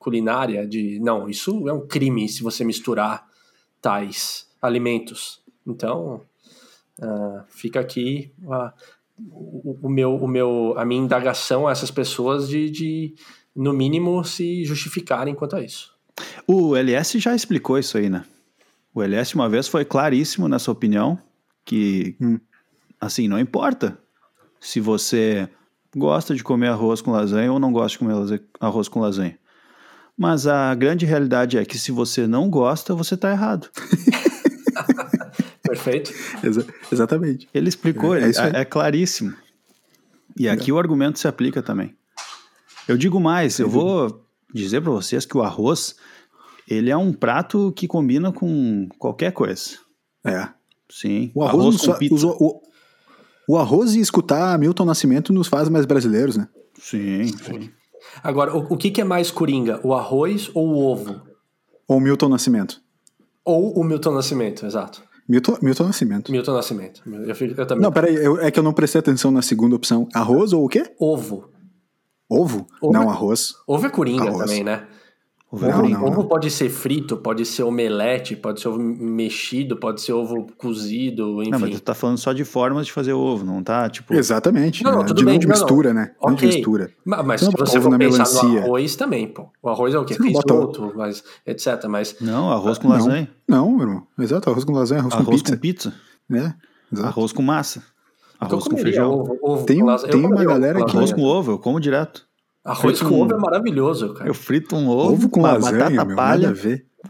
culinária 0.00 0.66
de 0.66 0.98
não, 0.98 1.28
isso 1.28 1.68
é 1.68 1.72
um 1.72 1.86
crime 1.86 2.26
se 2.26 2.42
você 2.42 2.64
misturar 2.64 3.28
tais 3.80 4.48
alimentos. 4.60 5.40
Então, 5.64 6.22
uh, 6.98 7.42
fica 7.50 7.78
aqui 7.78 8.32
uh, 8.42 8.72
o, 9.30 9.78
o, 9.82 9.90
meu, 9.90 10.16
o 10.16 10.26
meu, 10.26 10.74
a 10.76 10.84
minha 10.86 11.02
indagação 11.02 11.68
a 11.68 11.70
essas 11.70 11.90
pessoas 11.90 12.48
de, 12.48 12.70
de, 12.70 13.14
no 13.54 13.74
mínimo, 13.74 14.24
se 14.24 14.64
justificarem 14.64 15.34
quanto 15.34 15.54
a 15.54 15.62
isso. 15.62 15.94
O 16.46 16.74
LS 16.74 17.18
já 17.18 17.34
explicou 17.34 17.78
isso 17.78 17.98
aí, 17.98 18.08
né? 18.08 18.24
O 18.94 19.02
LS 19.02 19.34
uma 19.34 19.50
vez 19.50 19.68
foi 19.68 19.84
claríssimo 19.84 20.48
na 20.48 20.58
sua 20.58 20.72
opinião 20.72 21.18
que, 21.62 22.16
hum. 22.18 22.40
assim, 22.98 23.28
não 23.28 23.38
importa 23.38 23.98
se 24.58 24.80
você 24.80 25.46
gosta 25.94 26.34
de 26.34 26.42
comer 26.42 26.68
arroz 26.68 27.02
com 27.02 27.10
lasanha 27.10 27.52
ou 27.52 27.60
não 27.60 27.70
gosta 27.70 27.90
de 27.90 27.98
comer 27.98 28.42
arroz 28.58 28.88
com 28.88 29.00
lasanha. 29.00 29.38
Mas 30.20 30.46
a 30.46 30.74
grande 30.74 31.06
realidade 31.06 31.56
é 31.56 31.64
que 31.64 31.78
se 31.78 31.90
você 31.90 32.26
não 32.26 32.50
gosta, 32.50 32.94
você 32.94 33.14
está 33.14 33.30
errado. 33.30 33.70
Perfeito. 35.64 36.12
Exa 36.44 36.66
exatamente. 36.92 37.48
Ele 37.54 37.70
explicou, 37.70 38.14
é, 38.14 38.28
é, 38.28 38.60
é 38.60 38.64
claríssimo. 38.66 39.34
E 40.38 40.46
aqui 40.46 40.70
é. 40.70 40.74
o 40.74 40.78
argumento 40.78 41.18
se 41.18 41.26
aplica 41.26 41.62
também. 41.62 41.96
Eu 42.86 42.98
digo 42.98 43.18
mais, 43.18 43.58
eu 43.58 43.66
vou 43.66 44.22
dizer 44.52 44.82
para 44.82 44.90
vocês 44.90 45.24
que 45.24 45.38
o 45.38 45.42
arroz, 45.42 45.96
ele 46.68 46.90
é 46.90 46.96
um 46.98 47.14
prato 47.14 47.72
que 47.74 47.88
combina 47.88 48.30
com 48.30 48.90
qualquer 48.98 49.32
coisa. 49.32 49.78
É. 50.22 50.50
Sim. 50.90 51.32
O 51.34 51.42
arroz, 51.42 51.64
arroz 51.64 51.86
com 51.86 51.94
pizza. 51.94 52.26
O, 52.26 52.62
o, 53.48 53.56
arroz 53.56 53.94
e 53.94 54.00
escutar 54.00 54.58
Milton 54.58 54.84
Nascimento 54.84 55.32
nos 55.32 55.48
faz 55.48 55.70
mais 55.70 55.86
brasileiros, 55.86 56.36
né? 56.36 56.46
Sim, 56.78 57.26
sim. 57.28 57.70
Agora, 58.22 58.56
o, 58.56 58.74
o 58.74 58.76
que, 58.76 58.90
que, 58.90 59.00
é 59.00 59.04
mais 59.04 59.30
coringa? 59.30 59.80
O 59.82 59.94
arroz 59.94 60.50
ou 60.54 60.68
o 60.68 60.84
ovo? 60.84 61.22
Ou 61.88 61.98
o 61.98 62.00
Milton 62.00 62.28
Nascimento. 62.28 62.80
Ou 63.44 63.72
o 63.78 63.84
Milton 63.84 64.12
Nascimento, 64.12 64.66
exato. 64.66 65.02
Milton, 65.28 65.58
Milton 65.62 65.84
Nascimento. 65.84 66.32
Milton 66.32 66.52
Nascimento. 66.52 67.02
Eu, 67.06 67.48
eu 67.56 67.66
também. 67.66 67.82
Não, 67.82 67.92
peraí, 67.92 68.14
eu, 68.16 68.40
é 68.40 68.50
que 68.50 68.58
eu 68.58 68.64
não 68.64 68.72
prestei 68.72 68.98
atenção 68.98 69.30
na 69.30 69.42
segunda 69.42 69.76
opção. 69.76 70.08
Arroz 70.12 70.52
ou 70.52 70.64
o 70.64 70.68
quê? 70.68 70.82
Ovo. 70.98 71.50
Ovo? 72.28 72.66
ovo 72.80 72.92
não, 72.92 73.04
é, 73.04 73.08
arroz. 73.08 73.54
Ovo 73.66 73.86
é 73.86 73.90
coringa 73.90 74.24
arroz. 74.24 74.38
também, 74.38 74.64
né? 74.64 74.86
Ovo, 75.52 75.66
não, 75.66 75.88
não, 75.88 76.04
ovo 76.04 76.24
pode 76.24 76.48
ser 76.48 76.68
frito, 76.70 77.16
pode 77.16 77.44
ser 77.44 77.64
omelete, 77.64 78.36
pode 78.36 78.60
ser 78.60 78.68
ovo 78.68 78.78
mexido, 78.78 79.76
pode 79.76 80.00
ser 80.00 80.12
ovo 80.12 80.46
cozido, 80.56 81.42
enfim. 81.42 81.50
Não, 81.50 81.58
mas 81.58 81.70
tu 81.70 81.80
tá 81.80 81.92
falando 81.92 82.18
só 82.18 82.32
de 82.32 82.44
formas 82.44 82.86
de 82.86 82.92
fazer 82.92 83.14
ovo, 83.14 83.44
não 83.44 83.60
tá? 83.60 83.90
Tipo... 83.90 84.14
Exatamente. 84.14 84.84
Não, 84.84 84.92
não, 84.92 85.04
tudo 85.04 85.18
de 85.18 85.24
bem. 85.24 85.40
de 85.40 85.48
mistura, 85.48 85.92
né? 85.92 86.12
Okay. 86.20 86.28
Não 86.28 86.34
de 86.36 86.46
mistura. 86.46 86.90
Mas, 87.04 87.26
mas 87.26 87.40
se 87.40 87.50
você 87.50 87.80
for 87.80 87.98
pensar 87.98 88.18
melancia. 88.18 88.48
no 88.48 88.58
arroz 88.58 88.94
também, 88.94 89.26
pô. 89.26 89.48
O 89.60 89.68
arroz 89.68 89.92
é 89.92 89.98
o 89.98 90.04
quê? 90.04 90.14
Risoto, 90.22 90.92
mas, 90.94 91.24
etc. 91.44 91.84
Mas... 91.88 92.14
Não, 92.20 92.52
arroz 92.52 92.78
com 92.78 92.86
lasanha. 92.86 93.28
Não, 93.48 93.72
meu 93.72 93.88
irmão. 93.88 94.06
Exato, 94.20 94.48
arroz 94.48 94.64
com 94.64 94.72
lasanha, 94.72 95.00
arroz, 95.00 95.14
arroz 95.14 95.26
com 95.26 95.32
pizza. 95.32 95.52
com 95.52 95.60
pizza. 95.60 95.94
É, 96.30 96.54
exato. 96.92 97.08
Arroz 97.08 97.32
com 97.32 97.42
massa. 97.42 97.82
Arroz 98.38 98.68
com 98.68 98.76
feijão. 98.76 99.10
Ovo, 99.12 99.38
ovo 99.42 99.66
tem, 99.66 99.84
tem 100.08 100.24
uma 100.24 100.44
galera 100.44 100.84
que... 100.84 100.96
Arroz 100.96 101.12
com 101.12 101.22
ovo, 101.22 101.52
eu 101.52 101.58
como 101.58 101.80
direto. 101.80 102.29
Arroz 102.64 103.00
com 103.00 103.14
um... 103.14 103.22
ovo 103.22 103.34
é 103.34 103.38
maravilhoso, 103.38 104.14
cara. 104.14 104.28
Eu 104.28 104.34
frito 104.34 104.76
um 104.76 104.88
ovo, 104.88 105.14
ovo 105.14 105.28
com 105.30 105.40
uma 105.40 105.52
lasanha, 105.52 105.78
batata 105.78 106.04
meu, 106.04 106.16
palha, 106.16 106.54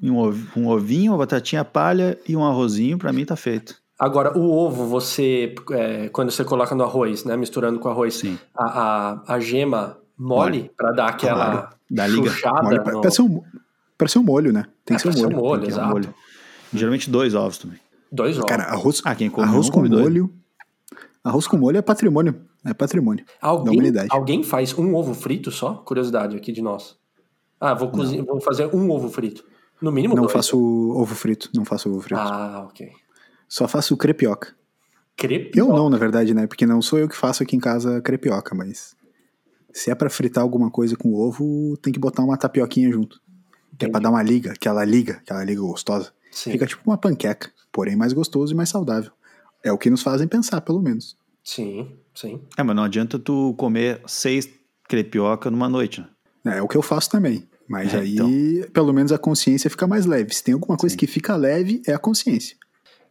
um, 0.02 0.60
um 0.60 0.68
ovinho, 0.68 1.12
uma 1.12 1.18
batatinha 1.18 1.64
palha 1.64 2.18
e 2.28 2.36
um 2.36 2.44
arrozinho, 2.44 2.96
para 2.96 3.12
mim 3.12 3.24
tá 3.24 3.34
feito. 3.34 3.74
Agora, 3.98 4.36
o 4.38 4.50
ovo, 4.50 4.86
você, 4.86 5.54
é, 5.72 6.08
quando 6.08 6.30
você 6.30 6.42
coloca 6.42 6.74
no 6.74 6.84
arroz, 6.84 7.24
né, 7.24 7.36
misturando 7.36 7.78
com 7.78 7.88
arroz, 7.88 8.22
a, 8.56 8.64
a, 8.64 9.34
a, 9.34 9.40
gema 9.40 9.98
mole 10.16 10.70
para 10.74 10.92
dar 10.92 11.08
aquela 11.08 11.50
claro. 11.50 11.68
da 11.90 12.06
liga. 12.06 12.32
Mole, 12.62 12.78
no... 12.78 13.00
Parece 13.02 13.20
um, 13.20 13.42
parece 13.98 14.18
um 14.18 14.22
molho, 14.22 14.52
né? 14.54 14.64
Tem 14.86 14.96
é, 14.96 15.00
que 15.00 15.12
ser 15.12 15.18
um 15.18 15.22
molho. 15.22 15.36
Um 15.36 15.40
molho 15.40 15.66
exato. 15.66 15.86
Um 15.86 15.90
molho. 15.90 16.14
Geralmente 16.72 17.10
dois 17.10 17.34
ovos 17.34 17.58
também. 17.58 17.78
Dois 18.10 18.38
ovos. 18.38 18.48
Cara, 18.48 18.64
arroz, 18.64 19.02
ah, 19.04 19.14
quem 19.14 19.28
come 19.28 19.46
arroz 19.46 19.68
com 19.68 19.86
molho. 19.86 20.32
Arroz 21.22 21.46
com 21.46 21.58
molho 21.58 21.76
é 21.76 21.82
patrimônio. 21.82 22.40
É 22.64 22.74
patrimônio 22.74 23.24
alguém, 23.40 23.64
da 23.64 23.72
humanidade. 23.72 24.08
Alguém 24.10 24.42
faz 24.42 24.76
um 24.76 24.94
ovo 24.94 25.14
frito 25.14 25.50
só? 25.50 25.74
Curiosidade 25.74 26.36
aqui 26.36 26.52
de 26.52 26.60
nós. 26.60 26.96
Ah, 27.58 27.74
vou, 27.74 27.90
cozinhar, 27.90 28.24
vou 28.24 28.40
fazer 28.40 28.74
um 28.74 28.90
ovo 28.90 29.08
frito. 29.08 29.44
No 29.80 29.90
mínimo 29.90 30.14
Não 30.14 30.22
dois. 30.22 30.32
faço 30.32 30.58
ovo 30.58 31.14
frito. 31.14 31.50
Não 31.54 31.64
faço 31.64 31.88
ovo 31.90 32.00
frito. 32.00 32.20
Ah, 32.20 32.66
ok. 32.68 32.90
Só 33.48 33.66
faço 33.66 33.96
crepioca. 33.96 34.54
Crepioca? 35.16 35.58
Eu 35.58 35.76
não, 35.76 35.88
na 35.90 35.96
verdade, 35.98 36.34
né? 36.34 36.46
Porque 36.46 36.66
não 36.66 36.80
sou 36.82 36.98
eu 36.98 37.08
que 37.08 37.16
faço 37.16 37.42
aqui 37.42 37.56
em 37.56 37.60
casa 37.60 38.00
crepioca, 38.00 38.54
mas... 38.54 38.94
Se 39.72 39.90
é 39.90 39.94
para 39.94 40.10
fritar 40.10 40.42
alguma 40.42 40.70
coisa 40.70 40.96
com 40.96 41.14
ovo, 41.14 41.76
tem 41.78 41.92
que 41.92 41.98
botar 41.98 42.22
uma 42.24 42.36
tapioquinha 42.36 42.90
junto. 42.90 43.20
Que 43.78 43.86
é 43.86 43.88
pra 43.88 44.00
dar 44.00 44.10
uma 44.10 44.22
liga, 44.22 44.52
aquela 44.52 44.84
liga, 44.84 45.14
aquela 45.22 45.44
liga 45.44 45.60
gostosa. 45.60 46.12
Sim. 46.30 46.52
Fica 46.52 46.66
tipo 46.66 46.82
uma 46.86 46.98
panqueca, 46.98 47.50
porém 47.72 47.96
mais 47.96 48.12
gostoso 48.12 48.52
e 48.52 48.56
mais 48.56 48.68
saudável. 48.68 49.12
É 49.62 49.72
o 49.72 49.78
que 49.78 49.88
nos 49.88 50.02
fazem 50.02 50.26
pensar, 50.26 50.60
pelo 50.60 50.82
menos. 50.82 51.16
Sim, 51.44 51.96
sim. 52.20 52.40
É, 52.56 52.62
mas 52.62 52.76
não 52.76 52.84
adianta 52.84 53.18
tu 53.18 53.54
comer 53.56 54.00
seis 54.06 54.48
crepioca 54.88 55.50
numa 55.50 55.68
noite, 55.68 56.00
né? 56.44 56.56
É, 56.56 56.58
é 56.58 56.62
o 56.62 56.68
que 56.68 56.76
eu 56.76 56.82
faço 56.82 57.10
também. 57.10 57.48
Mas 57.68 57.94
é, 57.94 57.98
aí, 57.98 58.14
então. 58.14 58.72
pelo 58.72 58.92
menos, 58.92 59.12
a 59.12 59.18
consciência 59.18 59.70
fica 59.70 59.86
mais 59.86 60.04
leve. 60.04 60.34
Se 60.34 60.42
tem 60.42 60.54
alguma 60.54 60.76
coisa 60.76 60.92
sim. 60.92 60.98
que 60.98 61.06
fica 61.06 61.36
leve, 61.36 61.80
é 61.86 61.92
a 61.92 61.98
consciência. 61.98 62.56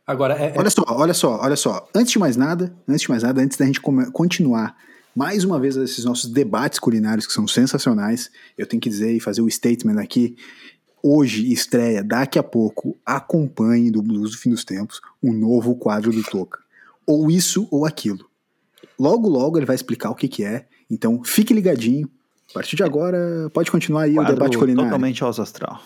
Agora, 0.06 0.34
é, 0.38 0.54
é 0.56 0.60
olha 0.60 0.70
só, 0.70 0.84
olha 0.88 1.14
só, 1.14 1.40
olha 1.42 1.56
só. 1.56 1.88
Antes 1.96 2.12
de 2.12 2.20
mais 2.20 2.36
nada, 2.36 2.76
antes 2.88 3.04
de 3.04 3.10
mais 3.10 3.24
nada, 3.24 3.42
antes 3.42 3.58
da 3.58 3.66
gente 3.66 3.80
continuar 3.80 4.76
mais 5.16 5.44
uma 5.44 5.60
vez 5.60 5.76
esses 5.76 6.06
nossos 6.06 6.30
debates 6.30 6.80
culinários 6.80 7.26
que 7.26 7.34
são 7.34 7.48
sensacionais, 7.48 8.30
eu 8.58 8.66
tenho 8.66 8.82
que 8.82 8.90
dizer 8.90 9.14
e 9.14 9.20
fazer 9.20 9.42
o 9.42 9.50
statement 9.50 10.00
aqui 10.00 10.36
hoje 11.02 11.52
estreia, 11.52 12.04
daqui 12.04 12.38
a 12.38 12.44
pouco, 12.44 12.98
acompanhe 13.06 13.92
do 13.92 14.02
Blues 14.02 14.32
do 14.32 14.38
Fim 14.38 14.50
dos 14.50 14.64
Tempos, 14.64 15.02
um 15.22 15.34
novo 15.34 15.76
quadro 15.76 16.12
do 16.12 16.24
Toca. 16.24 16.60
Ou 17.06 17.32
isso 17.32 17.68
ou 17.72 17.86
aquilo. 17.86 18.29
Logo, 19.00 19.30
logo 19.30 19.58
ele 19.58 19.66
vai 19.66 19.76
explicar 19.76 20.10
o 20.10 20.16
que, 20.16 20.28
que 20.28 20.44
é. 20.44 20.68
Então 20.90 21.24
fique 21.24 21.54
ligadinho. 21.54 22.10
A 22.50 22.54
partir 22.54 22.76
de 22.76 22.84
agora, 22.84 23.50
pode 23.54 23.72
continuar 23.72 24.04
aí 24.04 24.16
quadro 24.16 24.34
o 24.34 24.36
debate 24.36 24.58
culinário. 24.58 24.90
Totalmente 24.90 25.24
aos 25.24 25.40
astral. 25.40 25.80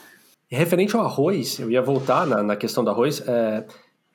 Referente 0.49 0.95
ao 0.95 1.03
arroz, 1.03 1.59
eu 1.59 1.69
ia 1.69 1.81
voltar 1.81 2.25
na, 2.25 2.41
na 2.41 2.55
questão 2.55 2.83
do 2.83 2.89
arroz. 2.89 3.21
É, 3.27 3.65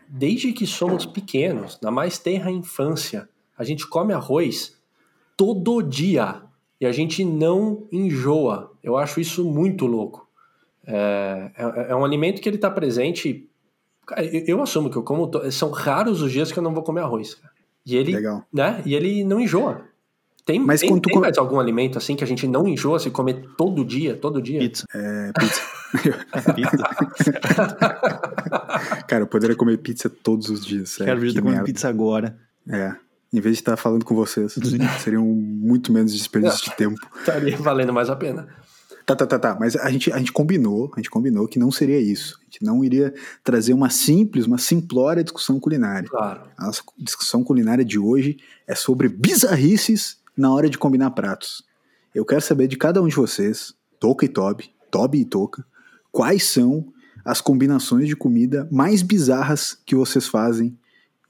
desde 0.08 0.52
que 0.52 0.66
somos 0.66 1.04
pequenos, 1.04 1.78
na 1.82 1.90
mais 1.90 2.18
terra 2.18 2.50
infância, 2.50 3.28
a 3.56 3.64
gente 3.64 3.86
come 3.86 4.12
arroz 4.12 4.76
todo 5.36 5.82
dia 5.82 6.42
e 6.80 6.86
a 6.86 6.92
gente 6.92 7.24
não 7.24 7.86
enjoa. 7.92 8.72
Eu 8.82 8.96
acho 8.96 9.20
isso 9.20 9.44
muito 9.44 9.86
louco. 9.86 10.28
É, 10.86 11.50
é, 11.56 11.90
é 11.90 11.96
um 11.96 12.04
alimento 12.04 12.40
que 12.40 12.48
ele 12.48 12.56
está 12.56 12.70
presente. 12.70 13.48
Cara, 14.06 14.24
eu, 14.24 14.44
eu, 14.46 14.62
assumo 14.62 14.88
que 14.90 14.96
eu 14.96 15.02
como. 15.02 15.30
São 15.50 15.70
raros 15.70 16.22
os 16.22 16.32
dias 16.32 16.50
que 16.50 16.58
eu 16.58 16.62
não 16.62 16.72
vou 16.72 16.82
comer 16.82 17.02
arroz. 17.02 17.36
E 17.88 17.96
ele, 17.96 18.12
Legal. 18.12 18.44
Né, 18.52 18.82
e 18.84 18.94
ele 18.94 19.24
não 19.24 19.40
enjoa. 19.40 19.80
Tem, 20.44 20.58
Mas 20.58 20.80
tem, 20.80 20.90
tem 21.00 21.12
come... 21.12 21.24
mais 21.24 21.38
algum 21.38 21.58
alimento 21.58 21.96
assim 21.96 22.14
que 22.14 22.22
a 22.22 22.26
gente 22.26 22.46
não 22.46 22.68
enjoa 22.68 22.98
se 22.98 23.10
comer 23.10 23.48
todo 23.56 23.82
dia, 23.82 24.14
todo 24.14 24.42
dia? 24.42 24.58
Pizza. 24.60 24.84
É, 24.94 25.32
pizza. 25.38 25.62
pizza. 26.54 26.76
Cara, 29.08 29.22
eu 29.22 29.26
poderia 29.26 29.56
comer 29.56 29.78
pizza 29.78 30.10
todos 30.10 30.50
os 30.50 30.64
dias. 30.64 30.96
Quero 30.96 31.18
ver 31.18 31.40
comer 31.40 31.64
pizza 31.64 31.88
agora. 31.88 32.38
É. 32.68 32.94
Em 33.32 33.40
vez 33.40 33.56
de 33.56 33.62
estar 33.62 33.76
falando 33.78 34.04
com 34.04 34.14
vocês, 34.14 34.54
seria 35.00 35.20
um 35.20 35.34
muito 35.34 35.90
menos 35.90 36.12
desperdício 36.12 36.70
de 36.70 36.76
tempo. 36.76 37.00
Estaria 37.18 37.56
valendo 37.56 37.92
mais 37.92 38.10
a 38.10 38.16
pena. 38.16 38.48
Tá, 39.08 39.16
tá, 39.16 39.26
tá, 39.26 39.38
tá. 39.38 39.56
Mas 39.58 39.74
a 39.74 39.90
gente, 39.90 40.12
a 40.12 40.18
gente 40.18 40.30
combinou, 40.30 40.90
a 40.92 40.98
gente 40.98 41.08
combinou 41.08 41.48
que 41.48 41.58
não 41.58 41.72
seria 41.72 41.98
isso. 41.98 42.38
A 42.42 42.44
gente 42.44 42.62
não 42.62 42.84
iria 42.84 43.14
trazer 43.42 43.72
uma 43.72 43.88
simples, 43.88 44.44
uma 44.44 44.58
simplória 44.58 45.24
discussão 45.24 45.58
culinária. 45.58 46.06
Claro. 46.10 46.42
A 46.58 46.66
nossa 46.66 46.82
discussão 46.98 47.42
culinária 47.42 47.82
de 47.82 47.98
hoje 47.98 48.36
é 48.66 48.74
sobre 48.74 49.08
bizarrices 49.08 50.18
na 50.36 50.52
hora 50.52 50.68
de 50.68 50.76
combinar 50.76 51.12
pratos. 51.12 51.64
Eu 52.14 52.22
quero 52.22 52.42
saber 52.42 52.68
de 52.68 52.76
cada 52.76 53.00
um 53.00 53.08
de 53.08 53.16
vocês, 53.16 53.72
Toca 53.98 54.26
e 54.26 54.28
Toby, 54.28 54.74
Toby 54.90 55.20
e 55.20 55.24
Toca, 55.24 55.64
quais 56.12 56.42
são 56.42 56.92
as 57.24 57.40
combinações 57.40 58.08
de 58.08 58.14
comida 58.14 58.68
mais 58.70 59.00
bizarras 59.00 59.78
que 59.86 59.94
vocês 59.94 60.28
fazem 60.28 60.76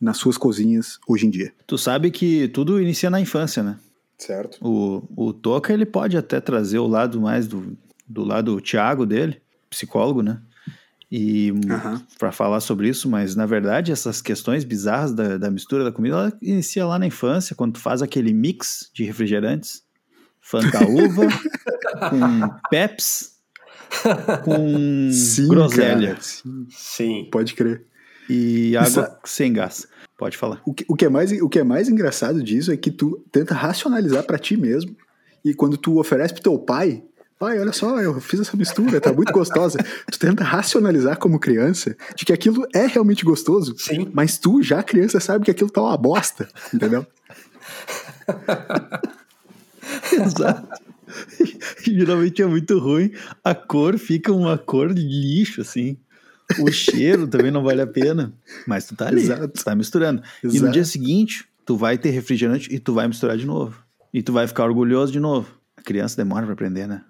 nas 0.00 0.16
suas 0.16 0.36
cozinhas 0.36 0.98
hoje 1.06 1.26
em 1.26 1.30
dia. 1.30 1.52
Tu 1.64 1.78
sabe 1.78 2.10
que 2.10 2.48
tudo 2.48 2.82
inicia 2.82 3.08
na 3.08 3.20
infância, 3.20 3.62
né? 3.62 3.78
Certo. 4.18 4.58
O, 4.60 5.28
o 5.28 5.32
Toca, 5.32 5.72
ele 5.72 5.86
pode 5.86 6.16
até 6.16 6.40
trazer 6.40 6.78
o 6.78 6.86
lado 6.86 7.20
mais 7.20 7.46
do, 7.46 7.76
do 8.06 8.24
lado 8.24 8.60
Thiago 8.60 9.06
dele, 9.06 9.40
psicólogo, 9.70 10.22
né? 10.22 10.40
E 11.10 11.52
uhum. 11.52 12.00
para 12.18 12.30
falar 12.30 12.60
sobre 12.60 12.88
isso, 12.88 13.08
mas 13.08 13.34
na 13.34 13.46
verdade 13.46 13.90
essas 13.90 14.20
questões 14.20 14.62
bizarras 14.62 15.14
da, 15.14 15.38
da 15.38 15.50
mistura 15.50 15.82
da 15.82 15.90
comida, 15.90 16.16
ela 16.16 16.38
inicia 16.42 16.84
lá 16.84 16.98
na 16.98 17.06
infância, 17.06 17.56
quando 17.56 17.74
tu 17.74 17.80
faz 17.80 18.02
aquele 18.02 18.34
mix 18.34 18.90
de 18.92 19.04
refrigerantes, 19.04 19.82
Fanta 20.40 20.86
Uva, 20.86 21.26
com 22.10 22.68
Peps, 22.70 23.38
com 24.44 25.10
Sim, 25.12 25.48
groselha. 25.48 26.16
Sim. 26.20 26.66
Sim. 26.70 27.28
Pode 27.30 27.54
crer. 27.54 27.86
E 28.28 28.76
água 28.76 28.88
Isso... 29.04 29.16
sem 29.24 29.52
gás. 29.52 29.88
Pode 30.18 30.36
falar. 30.36 30.60
O 30.66 30.74
que, 30.74 30.84
o, 30.88 30.96
que 30.96 31.04
é 31.04 31.08
mais, 31.08 31.30
o 31.30 31.48
que 31.48 31.60
é 31.60 31.64
mais 31.64 31.88
engraçado 31.88 32.42
disso 32.42 32.72
é 32.72 32.76
que 32.76 32.90
tu 32.90 33.24
tenta 33.30 33.54
racionalizar 33.54 34.24
para 34.24 34.36
ti 34.36 34.56
mesmo. 34.56 34.96
E 35.44 35.54
quando 35.54 35.76
tu 35.76 36.00
oferece 36.00 36.34
pro 36.34 36.42
teu 36.42 36.58
pai, 36.58 37.04
pai, 37.38 37.60
olha 37.60 37.72
só, 37.72 38.00
eu 38.00 38.20
fiz 38.20 38.40
essa 38.40 38.56
mistura, 38.56 39.00
tá 39.00 39.12
muito 39.12 39.32
gostosa. 39.32 39.78
tu 40.10 40.18
tenta 40.18 40.42
racionalizar 40.42 41.16
como 41.18 41.38
criança 41.38 41.96
de 42.16 42.24
que 42.24 42.32
aquilo 42.32 42.66
é 42.74 42.86
realmente 42.86 43.24
gostoso. 43.24 43.76
Sim. 43.78 44.10
Mas 44.12 44.38
tu, 44.38 44.60
já 44.60 44.82
criança, 44.82 45.20
sabe 45.20 45.44
que 45.44 45.52
aquilo 45.52 45.70
tá 45.70 45.80
uma 45.80 45.96
bosta, 45.96 46.48
entendeu? 46.74 47.06
Exato. 50.12 50.68
Geralmente 51.86 52.42
é 52.42 52.46
muito 52.46 52.76
ruim. 52.78 53.12
A 53.44 53.54
cor 53.54 53.96
fica 53.98 54.32
uma 54.32 54.58
cor 54.58 54.92
de 54.92 55.02
lixo, 55.02 55.60
assim. 55.60 55.96
O 56.58 56.70
cheiro 56.72 57.26
também 57.26 57.50
não 57.50 57.62
vale 57.62 57.80
a 57.80 57.86
pena. 57.86 58.32
Mas 58.66 58.86
tu 58.86 58.96
tá 58.96 59.08
ali, 59.08 59.22
Exato. 59.22 59.48
tu 59.48 59.64
tá 59.64 59.74
misturando. 59.74 60.22
Exato. 60.42 60.56
E 60.56 60.60
no 60.60 60.72
dia 60.72 60.84
seguinte, 60.84 61.46
tu 61.64 61.76
vai 61.76 61.98
ter 61.98 62.10
refrigerante 62.10 62.74
e 62.74 62.78
tu 62.78 62.94
vai 62.94 63.06
misturar 63.06 63.36
de 63.36 63.46
novo. 63.46 63.82
E 64.12 64.22
tu 64.22 64.32
vai 64.32 64.46
ficar 64.46 64.64
orgulhoso 64.64 65.12
de 65.12 65.20
novo. 65.20 65.48
A 65.76 65.82
criança 65.82 66.16
demora 66.16 66.44
pra 66.44 66.54
aprender, 66.54 66.86
né? 66.86 67.02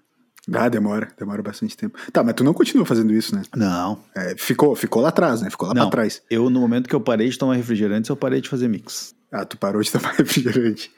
Ah, 0.53 0.69
demora, 0.69 1.09
demora 1.19 1.43
bastante 1.43 1.77
tempo. 1.77 1.99
Tá, 2.11 2.25
mas 2.25 2.35
tu 2.35 2.43
não 2.43 2.55
continua 2.55 2.87
fazendo 2.87 3.13
isso, 3.13 3.35
né? 3.35 3.43
Não. 3.55 3.99
É, 4.17 4.35
ficou, 4.37 4.75
ficou 4.75 5.03
lá 5.03 5.11
atrás, 5.11 5.43
né? 5.43 5.51
Ficou 5.51 5.69
lá 5.69 5.75
não, 5.75 5.83
pra 5.83 5.91
trás. 5.91 6.23
Eu, 6.31 6.49
no 6.49 6.61
momento 6.61 6.89
que 6.89 6.95
eu 6.95 7.01
parei 7.01 7.29
de 7.29 7.39
tomar 7.39 7.55
refrigerante, 7.55 8.09
eu 8.09 8.17
parei 8.17 8.41
de 8.41 8.49
fazer 8.49 8.67
mix. 8.67 9.15
Ah, 9.31 9.45
tu 9.45 9.59
parou 9.59 9.83
de 9.83 9.91
tomar 9.93 10.13
refrigerante. 10.15 10.91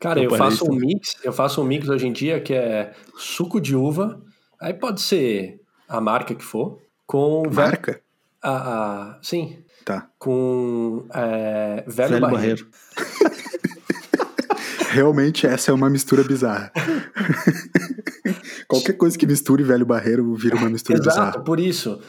Cara, 0.00 0.20
eu, 0.20 0.30
eu 0.30 0.36
faço 0.36 0.70
um 0.70 0.74
mix, 0.74 1.16
eu 1.22 1.32
faço 1.32 1.60
um 1.60 1.64
mix 1.64 1.88
hoje 1.88 2.06
em 2.06 2.12
dia 2.12 2.40
que 2.40 2.54
é 2.54 2.92
suco 3.16 3.60
de 3.60 3.76
uva, 3.76 4.20
aí 4.60 4.74
pode 4.74 5.00
ser 5.00 5.60
a 5.88 6.00
marca 6.00 6.34
que 6.34 6.44
for, 6.44 6.78
com 7.06 7.42
marca? 7.50 8.00
A, 8.42 8.50
a, 8.50 9.18
sim. 9.22 9.58
Tá. 9.84 10.08
Com 10.18 11.06
é, 11.12 11.84
velho, 11.86 12.08
velho 12.10 12.20
barreiro. 12.20 12.66
barreiro. 12.66 13.44
Realmente 14.90 15.46
essa 15.46 15.70
é 15.70 15.74
uma 15.74 15.90
mistura 15.90 16.22
bizarra. 16.22 16.70
Qualquer 18.68 18.94
coisa 18.94 19.18
que 19.18 19.26
misture 19.26 19.62
velho 19.62 19.84
barreiro 19.84 20.34
vira 20.34 20.56
uma 20.56 20.70
mistura 20.70 20.98
Exato, 20.98 21.10
bizarra. 21.10 21.28
Exato, 21.30 21.44
por 21.44 21.58
isso. 21.60 22.00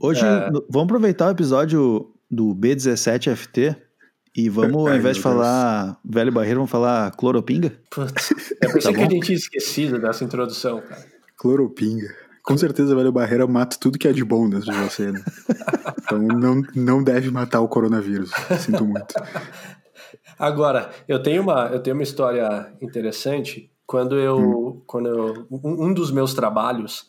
Hoje, 0.00 0.24
é... 0.24 0.50
vamos 0.68 0.84
aproveitar 0.84 1.28
o 1.28 1.30
episódio 1.30 2.12
do 2.30 2.54
B17FT 2.54 3.76
e 4.34 4.48
vamos, 4.48 4.86
ao 4.88 4.96
invés 4.96 5.16
de 5.16 5.22
falar 5.22 5.98
velho 6.04 6.32
barreiro, 6.32 6.60
vamos 6.60 6.70
falar 6.70 7.10
cloropinga? 7.12 7.72
Putz, 7.90 8.32
é 8.62 8.68
por 8.68 8.78
isso 8.78 8.88
tá 8.88 8.94
que 8.94 9.02
a 9.02 9.08
gente 9.08 9.26
tinha 9.26 9.36
esquecido 9.36 9.98
dessa 9.98 10.24
introdução, 10.24 10.80
cara. 10.80 11.04
Cloropinga. 11.36 12.14
Com 12.50 12.58
certeza, 12.58 12.96
velho 12.96 13.12
barreira 13.12 13.46
mata 13.46 13.76
tudo 13.78 13.96
que 13.96 14.08
é 14.08 14.12
de 14.12 14.24
bom 14.24 14.50
dentro 14.50 14.72
de 14.72 14.78
você, 14.78 15.12
né? 15.12 15.22
Então 16.02 16.18
não, 16.18 16.62
não 16.74 17.04
deve 17.04 17.30
matar 17.30 17.60
o 17.60 17.68
coronavírus. 17.68 18.32
Sinto 18.58 18.84
muito. 18.84 19.14
Agora, 20.36 20.90
eu 21.06 21.22
tenho 21.22 21.40
uma, 21.42 21.66
eu 21.66 21.80
tenho 21.80 21.94
uma 21.94 22.02
história 22.02 22.72
interessante. 22.82 23.70
Quando 23.86 24.18
eu, 24.18 24.36
hum. 24.36 24.82
quando 24.84 25.08
eu, 25.08 25.46
um, 25.48 25.94
dos 25.94 26.10
meus 26.10 26.34
trabalhos, 26.34 27.08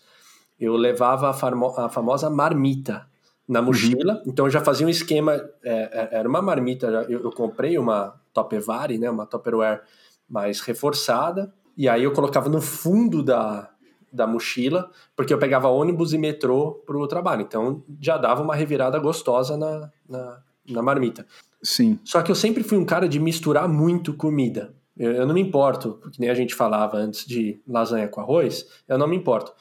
eu 0.59 0.75
levava 0.75 1.31
a, 1.31 1.33
farmo, 1.33 1.73
a 1.75 1.89
famosa 1.89 2.29
marmita 2.29 3.07
na 3.47 3.59
uhum. 3.59 3.65
mochila. 3.65 4.13
Uhum. 4.17 4.23
Então 4.27 4.45
eu 4.45 4.51
já 4.51 4.61
fazia 4.61 4.85
um 4.85 4.89
esquema, 4.89 5.33
é, 5.63 6.11
é 6.13 6.19
era 6.19 6.29
uma 6.29 6.43
marmita. 6.43 6.85
Eu, 7.09 7.23
eu 7.23 7.31
comprei 7.31 7.79
uma 7.79 8.21
Tupperware, 8.31 8.99
né, 8.99 9.09
uma 9.09 9.25
Tupperware 9.25 9.81
mais 10.29 10.61
reforçada. 10.61 11.51
E 11.75 11.89
aí 11.89 12.03
eu 12.03 12.13
colocava 12.13 12.49
no 12.49 12.61
fundo 12.61 13.23
da, 13.23 13.70
da 14.11 14.27
mochila, 14.27 14.89
porque 15.15 15.33
eu 15.33 15.37
pegava 15.39 15.67
ônibus 15.67 16.13
e 16.13 16.17
metrô 16.17 16.83
para 16.85 16.97
o 16.97 17.07
trabalho. 17.07 17.41
Então 17.41 17.83
já 17.99 18.17
dava 18.17 18.41
uma 18.41 18.55
revirada 18.55 18.99
gostosa 18.99 19.57
na, 19.57 19.89
na, 20.07 20.41
na 20.69 20.81
marmita. 20.81 21.25
Sim. 21.63 21.99
Só 22.03 22.21
que 22.21 22.31
eu 22.31 22.35
sempre 22.35 22.63
fui 22.63 22.77
um 22.77 22.85
cara 22.85 23.07
de 23.07 23.19
misturar 23.19 23.67
muito 23.67 24.13
comida. 24.13 24.73
Eu, 24.97 25.11
eu 25.13 25.27
não 25.27 25.33
me 25.33 25.41
importo, 25.41 25.99
porque 26.01 26.17
nem 26.19 26.29
a 26.29 26.33
gente 26.33 26.53
falava 26.53 26.97
antes 26.97 27.25
de 27.25 27.61
lasanha 27.67 28.07
com 28.07 28.19
arroz, 28.19 28.67
eu 28.87 28.97
não 28.97 29.07
me 29.07 29.15
importo. 29.15 29.53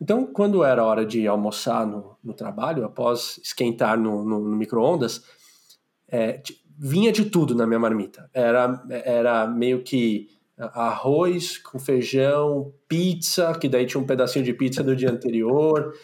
Então, 0.00 0.26
quando 0.26 0.64
era 0.64 0.84
hora 0.84 1.06
de 1.06 1.26
almoçar 1.28 1.86
no, 1.86 2.16
no 2.22 2.34
trabalho, 2.34 2.84
após 2.84 3.38
esquentar 3.42 3.98
no, 3.98 4.24
no, 4.24 4.40
no 4.40 4.56
micro-ondas, 4.56 5.22
é, 6.08 6.42
vinha 6.76 7.12
de 7.12 7.26
tudo 7.26 7.54
na 7.54 7.66
minha 7.66 7.78
marmita. 7.78 8.28
Era, 8.34 8.82
era 8.90 9.46
meio 9.46 9.82
que 9.82 10.28
arroz 10.74 11.58
com 11.58 11.78
feijão, 11.78 12.72
pizza, 12.88 13.52
que 13.54 13.68
daí 13.68 13.86
tinha 13.86 14.00
um 14.00 14.06
pedacinho 14.06 14.44
de 14.44 14.52
pizza 14.52 14.82
do 14.82 14.94
dia 14.94 15.10
anterior, 15.10 15.94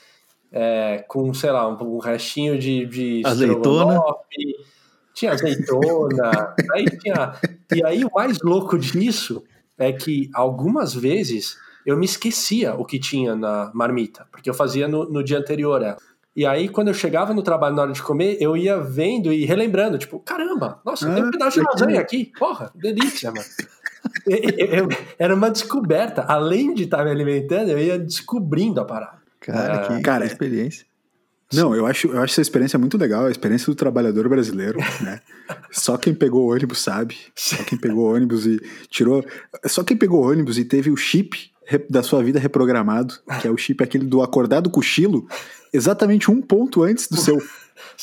é, 0.51 1.05
com, 1.09 1.33
sei 1.35 1.51
lá, 1.51 1.69
um, 1.69 1.97
um 1.97 1.99
restinho 1.99 2.59
de, 2.59 2.87
de 2.87 3.23
azeitona. 3.25 4.01
Tinha 5.15 5.33
azeitona. 5.33 6.55
aí 6.75 6.85
tinha... 6.99 7.35
E 7.75 7.85
aí 7.85 8.05
o 8.05 8.11
mais 8.15 8.39
louco 8.43 8.79
disso 8.79 9.43
é 9.77 9.93
que 9.93 10.31
algumas 10.35 10.95
vezes 10.95 11.57
eu 11.85 11.97
me 11.97 12.05
esquecia 12.05 12.75
o 12.75 12.85
que 12.85 12.99
tinha 12.99 13.35
na 13.35 13.71
marmita, 13.75 14.27
porque 14.31 14.51
eu 14.51 14.55
fazia 14.55 14.87
no, 14.87 15.09
no 15.09 15.23
dia 15.23 15.39
anterior. 15.39 15.83
É. 15.83 15.97
E 16.37 16.47
aí, 16.47 16.69
quando 16.69 16.87
eu 16.87 16.95
chegava 16.95 17.35
no 17.35 17.43
trabalho 17.43 17.75
na 17.75 17.83
hora 17.83 17.93
de 17.93 18.03
comer, 18.03 18.37
eu 18.41 18.57
ia 18.57 18.79
vendo 18.79 19.33
e 19.33 19.45
relembrando, 19.45 19.99
tipo, 19.99 20.21
caramba, 20.21 20.81
nossa, 20.85 21.11
ah, 21.11 21.15
tem 21.15 21.25
um 21.25 21.29
ah, 21.29 21.31
pedaço 21.33 21.59
de 21.59 21.67
lasanha 21.67 22.01
aqui. 22.01 22.31
Porra, 22.39 22.71
delícia, 22.77 23.33
mano. 23.33 23.45
eu, 24.27 24.67
eu, 24.67 24.89
era 25.19 25.35
uma 25.35 25.51
descoberta. 25.51 26.23
Além 26.23 26.75
de 26.75 26.85
estar 26.85 27.05
me 27.05 27.11
alimentando, 27.11 27.71
eu 27.71 27.79
ia 27.79 27.99
descobrindo 27.99 28.81
a 28.81 28.85
parada. 28.85 29.19
Cara, 29.41 29.79
que, 29.87 30.03
cara, 30.03 30.27
que 30.27 30.33
experiência. 30.33 30.87
Não, 31.53 31.75
eu 31.75 31.87
acho, 31.87 32.09
eu 32.09 32.21
acho 32.21 32.35
essa 32.35 32.43
experiência 32.43 32.79
muito 32.79 32.99
legal, 32.99 33.25
a 33.25 33.31
experiência 33.31 33.67
do 33.67 33.75
trabalhador 33.75 34.29
brasileiro, 34.29 34.79
né? 35.01 35.21
Só 35.73 35.97
quem 35.97 36.15
pegou 36.15 36.47
o 36.47 36.53
ônibus 36.53 36.79
sabe. 36.79 37.17
Só 37.35 37.57
quem 37.65 37.79
pegou 37.79 38.05
o 38.07 38.15
ônibus 38.15 38.45
e 38.45 38.61
tirou. 38.91 39.25
Só 39.65 39.83
quem 39.83 39.97
pegou 39.97 40.23
o 40.23 40.31
ônibus 40.31 40.59
e 40.59 40.65
teve 40.65 40.91
o 40.91 40.97
chip 40.97 41.51
da 41.89 42.03
sua 42.03 42.23
vida 42.23 42.39
reprogramado, 42.39 43.15
que 43.41 43.49
é 43.49 43.51
o 43.51 43.57
chip 43.57 43.83
aquele 43.83 44.07
do 44.07 44.23
acordado 44.23 44.71
cochilo, 44.71 45.27
exatamente 45.73 46.31
um 46.31 46.41
ponto 46.41 46.83
antes 46.83 47.09
do 47.09 47.17
seu 47.17 47.43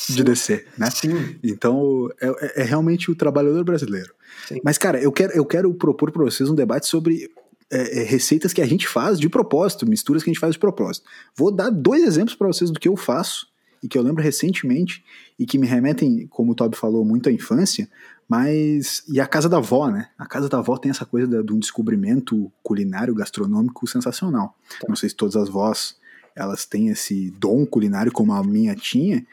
de 0.10 0.24
descer, 0.24 0.68
né? 0.78 0.90
Sim. 0.90 1.38
Então 1.44 2.10
é, 2.22 2.28
é, 2.28 2.62
é 2.62 2.64
realmente 2.64 3.10
o 3.10 3.16
trabalhador 3.16 3.64
brasileiro. 3.64 4.14
Sim. 4.48 4.60
Mas, 4.64 4.78
cara, 4.78 5.02
eu 5.02 5.12
quero, 5.12 5.34
eu 5.34 5.46
quero 5.46 5.74
propor 5.74 6.12
para 6.12 6.24
vocês 6.24 6.50
um 6.50 6.56
debate 6.56 6.88
sobre 6.88 7.30
é, 7.72 8.02
é, 8.02 8.04
receitas 8.04 8.54
que 8.54 8.62
a 8.62 8.68
gente 8.68 8.88
faz 8.88 9.20
de 9.20 9.28
propósito, 9.28 9.88
misturas 9.88 10.24
que 10.24 10.30
a 10.30 10.34
gente 10.34 10.40
faz 10.40 10.54
de 10.54 10.60
propósito. 10.60 11.06
Vou 11.36 11.52
dar 11.52 11.70
dois 11.70 12.04
exemplos 12.04 12.36
para 12.36 12.48
vocês 12.48 12.70
do 12.70 12.80
que 12.80 12.88
eu 12.88 12.96
faço 12.96 13.48
e 13.82 13.88
que 13.88 13.98
eu 13.98 14.04
lembro 14.04 14.24
recentemente 14.24 15.04
e 15.38 15.46
que 15.46 15.58
me 15.58 15.68
remetem, 15.68 16.28
como 16.28 16.52
o 16.52 16.56
Toby 16.56 16.78
falou, 16.78 17.04
muito 17.04 17.30
à 17.30 17.32
infância, 17.32 17.90
mas. 18.28 19.04
E 19.08 19.20
a 19.20 19.28
casa 19.28 19.48
da 19.48 19.58
avó, 19.58 19.90
né? 19.90 20.10
A 20.18 20.26
casa 20.26 20.50
da 20.50 20.58
avó 20.60 20.78
tem 20.78 20.90
essa 20.90 21.06
coisa 21.06 21.44
de 21.44 21.54
um 21.54 21.60
descobrimento 21.60 22.52
culinário, 22.64 23.14
gastronômico 23.14 23.88
sensacional. 23.88 24.56
Tá. 24.80 24.88
Não 24.88 24.96
sei 24.96 25.10
se 25.10 25.16
todas 25.16 25.36
as 25.36 25.50
vós 25.50 25.98
elas 26.36 26.66
têm 26.66 26.90
esse 26.90 27.32
dom 27.40 27.66
culinário 27.66 28.12
como 28.12 28.34
a 28.34 28.44
minha 28.44 28.76
tinha, 28.76 29.26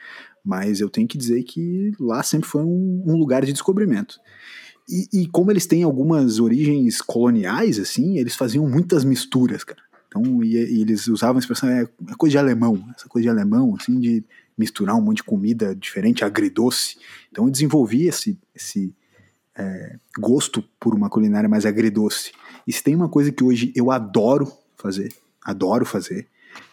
mas 0.44 0.80
eu 0.80 0.90
tenho 0.90 1.06
que 1.06 1.18
dizer 1.18 1.42
que 1.44 1.92
lá 1.98 2.22
sempre 2.22 2.48
foi 2.48 2.62
um, 2.62 3.02
um 3.06 3.16
lugar 3.16 3.44
de 3.44 3.52
descobrimento. 3.52 4.18
E, 4.88 5.08
e, 5.12 5.26
como 5.28 5.50
eles 5.50 5.66
têm 5.66 5.84
algumas 5.84 6.40
origens 6.40 7.00
coloniais, 7.00 7.78
assim, 7.78 8.18
eles 8.18 8.34
faziam 8.34 8.68
muitas 8.68 9.04
misturas, 9.04 9.62
cara. 9.62 9.80
Então, 10.08 10.42
e, 10.42 10.56
e 10.56 10.82
eles 10.82 11.06
usavam 11.06 11.36
a 11.36 11.38
expressão, 11.38 11.68
é, 11.68 11.82
é, 11.82 12.14
coisa 12.18 12.32
de 12.32 12.38
alemão, 12.38 12.84
essa 12.94 13.08
coisa 13.08 13.24
de 13.24 13.30
alemão, 13.30 13.74
assim, 13.80 13.98
de 13.98 14.24
misturar 14.58 14.96
um 14.96 15.00
monte 15.00 15.18
de 15.18 15.22
comida 15.22 15.74
diferente, 15.74 16.24
agridoce. 16.24 16.96
Então, 17.30 17.46
eu 17.46 17.50
desenvolvi 17.50 18.08
esse, 18.08 18.38
esse 18.54 18.94
é, 19.56 19.96
gosto 20.18 20.62
por 20.78 20.94
uma 20.94 21.08
culinária 21.08 21.48
mais 21.48 21.64
agridoce. 21.64 22.32
E 22.66 22.72
se 22.72 22.82
tem 22.82 22.94
uma 22.94 23.08
coisa 23.08 23.32
que 23.32 23.42
hoje 23.42 23.72
eu 23.74 23.90
adoro 23.90 24.52
fazer, 24.76 25.12
adoro 25.42 25.86
fazer, 25.86 26.26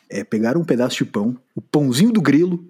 é 0.10 0.24
pegar 0.24 0.58
um 0.58 0.66
pedaço 0.66 0.98
de 0.98 1.06
pão, 1.06 1.38
o 1.56 1.62
pãozinho 1.62 2.12
do 2.12 2.22
grilo, 2.22 2.68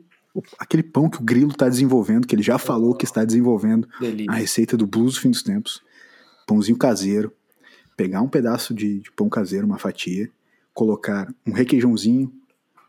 aquele 0.58 0.84
pão 0.84 1.10
que 1.10 1.18
o 1.18 1.24
Grilo 1.24 1.52
está 1.52 1.68
desenvolvendo, 1.68 2.28
que 2.28 2.36
ele 2.36 2.44
já 2.44 2.58
falou 2.58 2.96
que 2.96 3.06
está 3.06 3.24
desenvolvendo, 3.24 3.88
Delícia. 4.00 4.32
a 4.32 4.36
receita 4.36 4.78
do 4.78 4.88
blues 4.88 5.16
do 5.16 5.22
fim 5.22 5.30
dos 5.30 5.44
tempos, 5.44 5.82
pãozinho 6.48 6.78
caseiro, 6.78 7.32
pegar 7.96 8.22
um 8.22 8.30
pedaço 8.30 8.74
de, 8.74 9.00
de, 9.00 9.12
pão 9.12 9.30
caseiro, 9.30 9.66
uma 9.66 9.78
fatia, 9.78 10.30
colocar 10.74 11.34
um 11.46 11.52
requeijãozinho, 11.52 12.32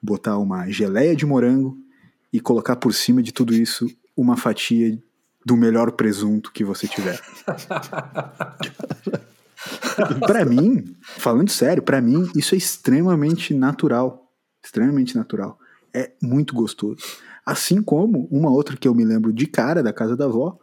botar 0.03 0.39
uma 0.39 0.69
geleia 0.71 1.17
de 1.17 1.27
morango 1.27 1.77
e 2.33 2.41
colocar 2.41 2.77
por 2.77 2.95
cima 2.95 3.23
de 3.23 3.33
tudo 3.33 3.53
isso 3.53 3.91
uma 4.17 4.37
fatia 4.37 4.99
do 5.45 5.57
melhor 5.57 5.93
presunto 5.93 6.53
que 6.53 6.63
você 6.63 6.87
tiver. 6.87 7.21
para 10.27 10.45
mim, 10.45 10.97
falando 11.03 11.51
sério, 11.51 11.83
para 11.83 12.01
mim 12.01 12.31
isso 12.37 12.55
é 12.55 12.59
extremamente 12.59 13.53
natural, 13.53 14.31
extremamente 14.63 15.17
natural. 15.17 15.59
É 15.93 16.13
muito 16.23 16.55
gostoso. 16.55 17.03
Assim 17.45 17.83
como 17.83 18.29
uma 18.31 18.51
outra 18.51 18.77
que 18.77 18.87
eu 18.87 18.95
me 18.95 19.05
lembro 19.05 19.33
de 19.33 19.47
cara 19.47 19.83
da 19.83 19.93
casa 19.93 20.17
da 20.17 20.27
avó, 20.27 20.59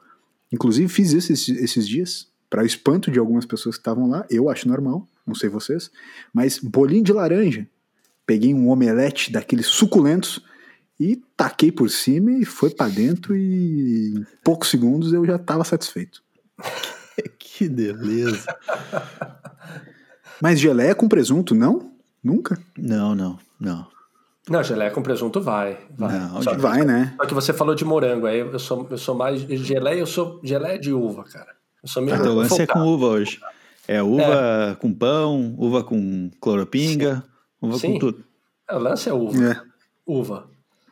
inclusive 0.51 0.87
fiz 0.87 1.11
isso 1.11 1.33
esses, 1.33 1.57
esses 1.57 1.87
dias, 1.87 2.27
para 2.49 2.63
o 2.63 2.65
espanto 2.65 3.11
de 3.11 3.19
algumas 3.19 3.45
pessoas 3.45 3.75
que 3.75 3.81
estavam 3.81 4.09
lá, 4.09 4.25
eu 4.29 4.49
acho 4.49 4.67
normal, 4.67 5.07
não 5.25 5.35
sei 5.35 5.49
vocês, 5.49 5.91
mas 6.33 6.59
bolinho 6.59 7.03
de 7.03 7.11
laranja. 7.11 7.67
Peguei 8.25 8.53
um 8.53 8.69
omelete 8.69 9.31
daqueles 9.31 9.67
suculentos 9.67 10.41
e 10.99 11.21
taquei 11.35 11.71
por 11.71 11.89
cima 11.89 12.31
e 12.31 12.45
foi 12.45 12.69
para 12.69 12.89
dentro 12.89 13.35
e 13.35 14.13
em 14.15 14.25
poucos 14.43 14.69
segundos 14.69 15.13
eu 15.13 15.25
já 15.25 15.35
estava 15.35 15.63
satisfeito. 15.63 16.23
que 17.39 17.67
beleza. 17.67 18.45
Mas 20.41 20.59
geleia 20.59 20.93
com 20.93 21.07
presunto, 21.07 21.55
não? 21.55 21.91
Nunca? 22.23 22.59
Não, 22.77 23.15
não, 23.15 23.39
não. 23.59 23.87
Não, 24.49 24.63
geleia 24.63 24.91
com 24.91 25.01
presunto 25.01 25.41
vai. 25.41 25.77
Vai, 25.97 26.17
Não, 26.17 26.41
só 26.41 26.55
vai 26.55 26.79
que, 26.79 26.85
né? 26.85 27.13
Só 27.17 27.27
que 27.27 27.33
você 27.33 27.53
falou 27.53 27.75
de 27.75 27.83
morango, 27.83 28.25
aí 28.27 28.39
eu 28.39 28.59
sou, 28.59 28.87
eu 28.89 28.97
sou 28.97 29.13
mais. 29.13 29.41
Geleia, 29.41 29.99
eu 29.99 30.05
sou 30.05 30.39
geleia 30.43 30.79
de 30.79 30.93
uva, 30.93 31.23
cara. 31.25 31.53
Eu 31.83 31.89
sou 31.89 32.01
meio. 32.01 32.17
Ah, 32.17 32.29
o 32.29 32.35
lance 32.35 32.61
é 32.61 32.65
com 32.65 32.79
uva 32.79 33.07
hoje. 33.07 33.39
É 33.87 34.01
uva 34.01 34.71
é. 34.71 34.75
com 34.75 34.93
pão, 34.93 35.53
uva 35.57 35.83
com 35.83 36.29
cloropinga, 36.39 37.15
Sim. 37.15 37.23
uva 37.61 37.77
Sim. 37.77 37.93
com 37.93 37.99
tudo. 37.99 38.23
É, 38.69 38.75
o 38.75 38.79
lance 38.79 39.09
é 39.09 39.13
uva. 39.13 39.51
É. 39.51 39.61
Uva. 40.05 40.49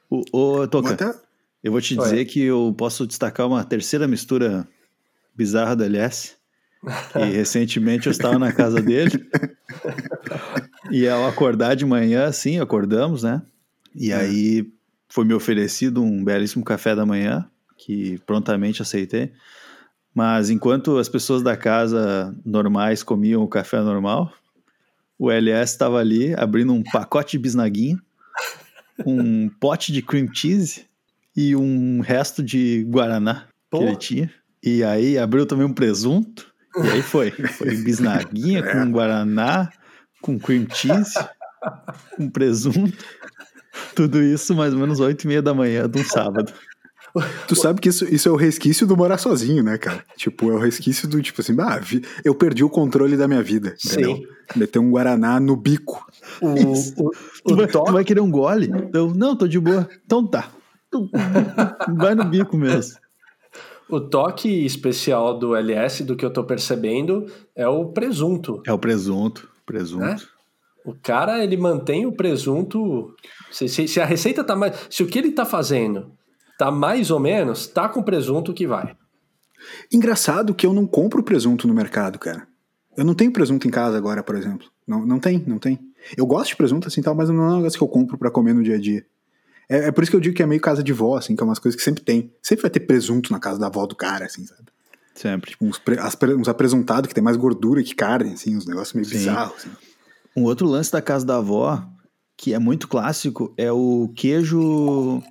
O, 0.09 0.23
o 0.31 0.67
Toca, 0.67 1.15
eu 1.63 1.71
vou 1.71 1.81
te 1.81 1.95
dizer 1.95 2.25
que 2.25 2.41
eu 2.41 2.73
posso 2.77 3.07
destacar 3.07 3.47
uma 3.47 3.63
terceira 3.63 4.07
mistura 4.07 4.67
bizarra 5.33 5.75
do 5.75 5.83
LS. 5.83 6.35
E 7.15 7.23
recentemente 7.35 8.07
eu 8.07 8.11
estava 8.11 8.37
na 8.37 8.51
casa 8.51 8.81
dele. 8.81 9.27
e 10.91 11.07
ao 11.07 11.27
acordar 11.27 11.75
de 11.75 11.85
manhã, 11.85 12.25
assim, 12.25 12.59
acordamos, 12.59 13.23
né? 13.23 13.41
E 13.93 14.11
é. 14.11 14.15
aí 14.15 14.71
foi 15.09 15.25
me 15.25 15.33
oferecido 15.33 16.03
um 16.03 16.23
belíssimo 16.23 16.63
café 16.63 16.95
da 16.95 17.05
manhã, 17.05 17.45
que 17.77 18.19
prontamente 18.25 18.81
aceitei. 18.81 19.31
Mas 20.13 20.49
enquanto 20.49 20.97
as 20.97 21.09
pessoas 21.09 21.43
da 21.43 21.57
casa 21.57 22.33
normais 22.45 23.03
comiam 23.03 23.43
o 23.43 23.47
café 23.47 23.81
normal, 23.81 24.31
o 25.17 25.31
LS 25.31 25.73
estava 25.73 25.97
ali 25.97 26.33
abrindo 26.35 26.73
um 26.73 26.83
pacote 26.83 27.31
de 27.31 27.39
bisnaguinha, 27.39 27.97
um 29.05 29.49
pote 29.49 29.91
de 29.91 30.01
cream 30.01 30.27
cheese 30.33 30.85
e 31.35 31.55
um 31.55 31.99
resto 31.99 32.41
de 32.41 32.85
guaraná 32.89 33.45
Pô. 33.69 33.79
que 33.79 33.83
ele 33.85 33.95
tinha. 33.95 34.31
E 34.63 34.83
aí 34.83 35.17
abriu 35.17 35.45
também 35.45 35.65
um 35.65 35.73
presunto. 35.73 36.53
E 36.77 36.87
aí 36.89 37.01
foi. 37.01 37.31
Foi 37.31 37.75
bisnaguinha 37.77 38.59
é. 38.65 38.71
com 38.71 38.91
guaraná, 38.91 39.69
com 40.25 40.39
cream 40.39 40.65
cheese, 40.73 41.13
com 42.17 42.27
presunto. 42.27 42.97
Tudo 43.93 44.23
isso 44.23 44.55
mais 44.55 44.73
ou 44.73 44.79
menos 44.79 44.99
oito 44.99 45.23
e 45.23 45.27
meia 45.27 45.41
da 45.41 45.53
manhã 45.53 45.87
de 45.87 45.99
um 45.99 46.03
sábado. 46.03 46.51
Tu 47.47 47.55
sabe 47.55 47.79
que 47.79 47.89
isso, 47.89 48.03
isso 48.05 48.27
é 48.27 48.31
o 48.31 48.35
resquício 48.35 48.87
do 48.87 48.97
morar 48.97 49.17
sozinho, 49.17 49.63
né, 49.63 49.77
cara? 49.77 50.03
Tipo, 50.17 50.51
é 50.51 50.55
o 50.55 50.59
resquício 50.59 51.07
do 51.07 51.21
tipo 51.21 51.39
assim, 51.41 51.55
ah, 51.59 51.79
eu 52.25 52.33
perdi 52.33 52.63
o 52.63 52.69
controle 52.69 53.15
da 53.15 53.27
minha 53.27 53.43
vida, 53.43 53.75
entendeu? 53.85 54.17
Sim. 54.17 54.27
Meter 54.55 54.79
um 54.79 54.89
Guaraná 54.89 55.39
no 55.39 55.55
bico. 55.55 56.05
O, 56.41 56.47
o, 56.47 57.11
tu, 57.45 57.55
vai, 57.55 57.67
tu, 57.67 57.83
vai, 57.85 58.03
querer 58.03 58.19
um 58.19 58.31
gole? 58.31 58.69
Eu, 58.93 59.13
não, 59.13 59.35
tô 59.35 59.47
de 59.47 59.59
boa. 59.59 59.87
Então 60.05 60.25
tá. 60.25 60.49
Vai 61.95 62.15
no 62.15 62.25
bico 62.25 62.57
mesmo. 62.57 62.97
O 63.87 64.01
toque 64.01 64.65
especial 64.65 65.37
do 65.37 65.55
LS, 65.55 66.03
do 66.03 66.15
que 66.15 66.25
eu 66.25 66.33
tô 66.33 66.43
percebendo, 66.43 67.27
é 67.55 67.67
o 67.67 67.85
presunto. 67.85 68.61
É 68.65 68.73
o 68.73 68.79
presunto. 68.79 69.54
Presunto. 69.65 70.05
Né? 70.05 70.17
O 70.85 70.93
cara, 70.93 71.43
ele 71.43 71.57
mantém 71.57 72.05
o 72.05 72.11
presunto. 72.11 73.15
Se, 73.51 73.67
se, 73.67 73.87
se, 73.87 73.99
a 73.99 74.05
receita 74.05 74.43
tá 74.43 74.55
mais. 74.55 74.87
Se 74.89 75.01
o 75.01 75.07
que 75.07 75.17
ele 75.17 75.31
tá 75.31 75.45
fazendo 75.45 76.11
tá 76.57 76.71
mais 76.71 77.11
ou 77.11 77.19
menos, 77.19 77.67
tá 77.67 77.89
com 77.89 78.03
presunto 78.03 78.53
que 78.53 78.67
vai. 78.67 78.95
Engraçado 79.91 80.53
que 80.53 80.65
eu 80.65 80.73
não 80.73 80.85
compro 80.85 81.23
presunto 81.23 81.67
no 81.67 81.73
mercado, 81.73 82.19
cara. 82.19 82.47
Eu 82.95 83.03
não 83.03 83.13
tenho 83.13 83.31
presunto 83.31 83.67
em 83.67 83.71
casa 83.71 83.97
agora, 83.97 84.23
por 84.23 84.35
exemplo. 84.35 84.67
Não, 84.87 85.05
não 85.05 85.19
tem, 85.19 85.43
não 85.45 85.59
tem. 85.59 85.79
Eu 86.15 86.25
gosto 86.25 86.49
de 86.49 86.55
presunto 86.55 86.87
assim 86.87 87.01
tal, 87.01 87.15
mas 87.15 87.29
não 87.29 87.43
é 87.43 87.53
um 87.53 87.57
negócio 87.57 87.77
que 87.77 87.83
eu 87.83 87.87
compro 87.87 88.17
para 88.17 88.31
comer 88.31 88.53
no 88.53 88.63
dia 88.63 88.75
a 88.75 88.79
dia. 88.79 89.05
É, 89.67 89.87
é, 89.87 89.91
por 89.91 90.03
isso 90.03 90.11
que 90.11 90.15
eu 90.15 90.21
digo 90.21 90.35
que 90.35 90.43
é 90.43 90.45
meio 90.45 90.61
casa 90.61 90.83
de 90.83 90.93
vó, 90.93 91.17
assim, 91.17 91.35
que 91.35 91.41
é 91.41 91.45
umas 91.45 91.59
coisas 91.59 91.75
que 91.75 91.83
sempre 91.83 92.03
tem. 92.03 92.31
Sempre 92.41 92.61
vai 92.61 92.71
ter 92.71 92.81
presunto 92.81 93.31
na 93.31 93.39
casa 93.39 93.59
da 93.59 93.67
avó 93.67 93.85
do 93.85 93.95
cara, 93.95 94.25
assim, 94.25 94.45
sabe? 94.45 94.65
Sempre. 95.15 95.51
Tipo, 95.51 95.65
uns, 95.65 95.79
pre, 95.79 95.97
as, 95.97 96.15
uns 96.37 96.49
apresentados 96.49 97.07
que 97.07 97.15
tem 97.15 97.23
mais 97.23 97.37
gordura 97.37 97.81
que 97.81 97.95
carne, 97.95 98.33
assim, 98.33 98.55
uns 98.55 98.65
negócios 98.65 98.93
meio 98.93 99.05
Sim. 99.05 99.17
bizarros. 99.17 99.55
Assim. 99.57 99.69
Um 100.35 100.43
outro 100.43 100.67
lance 100.67 100.91
da 100.91 101.01
casa 101.01 101.25
da 101.25 101.37
avó, 101.37 101.81
que 102.35 102.53
é 102.53 102.59
muito 102.59 102.87
clássico, 102.87 103.53
é 103.57 103.71
o 103.71 104.11
queijo. 104.15 105.23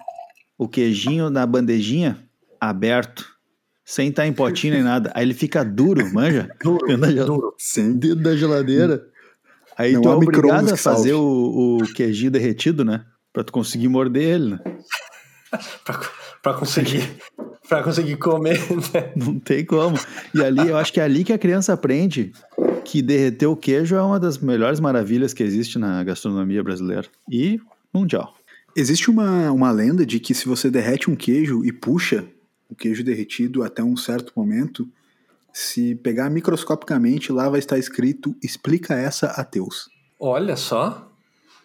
O 0.57 0.69
queijinho 0.69 1.29
na 1.31 1.45
bandejinha 1.45 2.19
aberto. 2.61 3.35
Sem 3.85 4.09
estar 4.09 4.27
em 4.27 4.33
potinho 4.33 4.75
nem 4.75 4.83
nada. 4.83 5.13
Aí 5.15 5.25
ele 5.25 5.35
fica 5.35 5.63
duro, 5.63 6.11
manja? 6.15 6.49
duro, 6.63 6.87
duro. 7.27 7.55
Sem 7.59 7.93
dentro 7.93 8.23
da 8.23 8.35
geladeira. 8.35 9.07
Aí 9.77 9.93
Não 9.93 10.01
tu 10.01 10.09
é 10.09 10.15
obrigado 10.15 10.73
a 10.73 10.77
fazer 10.77 11.13
o, 11.13 11.79
o 11.83 11.93
queijinho 11.93 12.31
derretido, 12.31 12.85
né? 12.85 13.05
Pra 13.33 13.45
tu 13.45 13.53
conseguir 13.53 13.89
morder 13.89 14.23
ele, 14.23 14.51
né? 14.53 14.61
pra, 15.85 16.01
pra 16.45 16.53
conseguir 16.55 17.17
para 17.67 17.83
conseguir 17.83 18.17
comer, 18.19 18.61
né? 18.93 19.13
Não 19.17 19.39
tem 19.39 19.65
como. 19.65 19.99
E 20.35 20.43
ali, 20.43 20.69
eu 20.69 20.77
acho 20.77 20.93
que 20.93 21.01
é 21.01 21.03
ali 21.03 21.25
que 21.25 21.33
a 21.33 21.39
criança 21.39 21.73
aprende 21.73 22.31
que 22.85 23.01
derreter 23.01 23.47
o 23.47 23.57
queijo 23.57 23.97
é 23.97 24.03
uma 24.03 24.21
das 24.21 24.37
melhores 24.37 24.79
maravilhas 24.79 25.33
que 25.33 25.43
existe 25.43 25.79
na 25.79 26.05
gastronomia 26.05 26.63
brasileira 26.63 27.09
e 27.29 27.59
mundial. 27.93 28.35
Existe 28.77 29.11
uma, 29.11 29.51
uma 29.51 29.71
lenda 29.71 30.05
de 30.05 30.21
que 30.21 30.35
se 30.35 30.47
você 30.47 30.71
derrete 30.71 31.11
um 31.11 31.17
queijo 31.17 31.65
e 31.65 31.73
puxa 31.73 32.27
o 32.69 32.75
queijo 32.75 33.03
derretido 33.03 33.63
até 33.63 33.83
um 33.83 33.97
certo 33.97 34.33
momento, 34.37 34.87
se 35.51 35.95
pegar 35.95 36.29
microscopicamente, 36.29 37.33
lá 37.33 37.49
vai 37.49 37.61
estar 37.61 37.79
escrito 37.79 38.37
explica 38.43 38.95
essa 38.95 39.29
a 39.29 39.43
Teus. 39.43 39.89
Olha 40.21 40.57
só. 40.57 41.11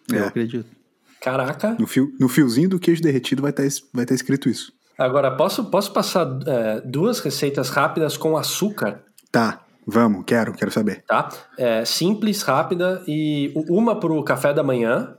Eu 0.10 0.24
é. 0.24 0.28
acredito. 0.28 0.79
Caraca. 1.22 1.76
No, 1.78 1.86
fio, 1.86 2.12
no 2.20 2.30
fiozinho 2.30 2.70
do 2.70 2.80
queijo 2.80 3.02
derretido 3.02 3.42
vai 3.42 3.52
estar, 3.52 3.64
vai 3.94 4.04
estar 4.04 4.16
escrito 4.16 4.50
isso. 4.50 4.72
Agora, 4.98 5.32
posso, 5.32 5.66
posso 5.66 5.94
passar 5.94 6.28
é, 6.46 6.82
duas 6.82 7.20
receitas 7.20 7.70
rápidas 7.70 8.18
com 8.18 8.38
açúcar? 8.38 9.04
Tá, 9.32 9.66
vamos, 9.86 10.24
quero, 10.26 10.54
quero 10.54 10.72
saber. 10.72 11.04
Tá? 11.06 11.30
É, 11.58 11.86
simples, 11.86 12.42
rápida 12.42 13.02
e 13.08 13.54
uma 13.70 14.00
para 14.00 14.12
o 14.12 14.24
café 14.24 14.54
da 14.54 14.64
manhã 14.64 15.16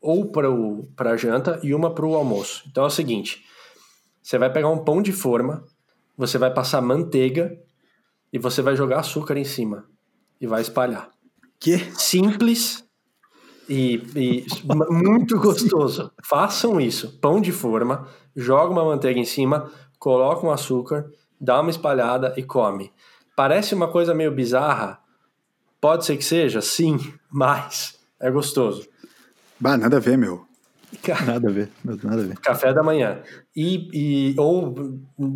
ou 0.00 0.30
para 0.30 1.12
a 1.12 1.16
janta 1.16 1.60
e 1.62 1.74
uma 1.74 1.94
para 1.94 2.04
o 2.04 2.14
almoço. 2.14 2.64
Então 2.68 2.84
é 2.84 2.86
o 2.88 2.90
seguinte: 2.90 3.44
você 4.22 4.36
vai 4.36 4.52
pegar 4.52 4.68
um 4.68 4.84
pão 4.84 5.00
de 5.00 5.12
forma, 5.12 5.64
você 6.16 6.36
vai 6.36 6.52
passar 6.52 6.80
manteiga 6.80 7.56
e 8.32 8.38
você 8.38 8.62
vai 8.62 8.76
jogar 8.76 9.00
açúcar 9.00 9.36
em 9.36 9.44
cima 9.44 9.84
e 10.40 10.46
vai 10.46 10.60
espalhar. 10.60 11.08
Que? 11.58 11.78
Simples 11.96 12.83
e, 13.68 14.02
e 14.16 14.46
muito 14.90 15.38
gostoso. 15.38 16.10
Façam 16.22 16.80
isso. 16.80 17.18
Pão 17.20 17.40
de 17.40 17.52
forma, 17.52 18.06
joga 18.34 18.72
uma 18.72 18.84
manteiga 18.84 19.18
em 19.18 19.24
cima, 19.24 19.70
coloca 19.98 20.46
um 20.46 20.50
açúcar, 20.50 21.10
dá 21.40 21.60
uma 21.60 21.70
espalhada 21.70 22.34
e 22.36 22.42
come. 22.42 22.92
Parece 23.36 23.74
uma 23.74 23.88
coisa 23.88 24.14
meio 24.14 24.30
bizarra? 24.30 24.98
Pode 25.80 26.04
ser 26.04 26.16
que 26.16 26.24
seja, 26.24 26.60
sim, 26.60 26.98
mas 27.30 27.98
é 28.20 28.30
gostoso. 28.30 28.88
Bah, 29.60 29.76
nada 29.76 29.98
a 29.98 30.00
ver, 30.00 30.16
meu. 30.16 30.46
Nada 31.26 31.48
a 31.48 31.52
ver, 31.52 31.68
nada 31.84 32.22
a 32.22 32.24
ver. 32.24 32.38
Café 32.38 32.72
da 32.72 32.82
manhã. 32.82 33.20
E, 33.54 33.88
e, 33.92 34.34
ou 34.38 34.74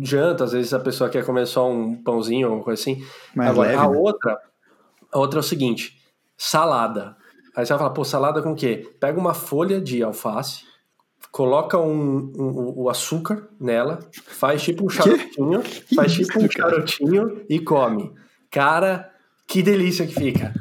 janta, 0.01 0.45
às 0.45 0.53
vezes 0.53 0.73
a 0.73 0.79
pessoa 0.79 1.09
quer 1.09 1.25
comer 1.25 1.45
só 1.45 1.69
um 1.69 2.01
pãozinho 2.01 2.51
ou 2.51 2.63
coisa 2.63 2.81
assim. 2.81 3.05
Mais 3.35 3.51
Agora, 3.51 3.69
leve, 3.69 3.81
a 3.81 3.89
né? 3.89 3.97
outra, 3.97 4.39
a 5.11 5.19
outra 5.19 5.39
é 5.39 5.41
o 5.41 5.43
seguinte: 5.43 6.01
salada. 6.37 7.17
Aí 7.59 7.65
você 7.65 7.73
vai 7.73 7.79
falar, 7.79 7.89
pô, 7.89 8.05
salada 8.05 8.41
com 8.41 8.53
o 8.53 8.55
quê? 8.55 8.89
Pega 9.01 9.19
uma 9.19 9.33
folha 9.33 9.81
de 9.81 10.01
alface, 10.01 10.63
coloca 11.29 11.77
um, 11.77 12.31
um, 12.37 12.73
o 12.73 12.89
açúcar 12.89 13.49
nela, 13.59 13.99
faz 14.13 14.61
tipo 14.61 14.85
um 14.85 14.89
charutinho, 14.89 15.61
que? 15.61 15.93
faz 15.93 16.13
tipo 16.13 16.39
um 16.39 16.49
charutinho 16.49 17.41
e 17.49 17.59
come. 17.59 18.13
Cara, 18.49 19.11
que 19.45 19.61
delícia 19.61 20.07
que 20.07 20.13
fica. 20.13 20.53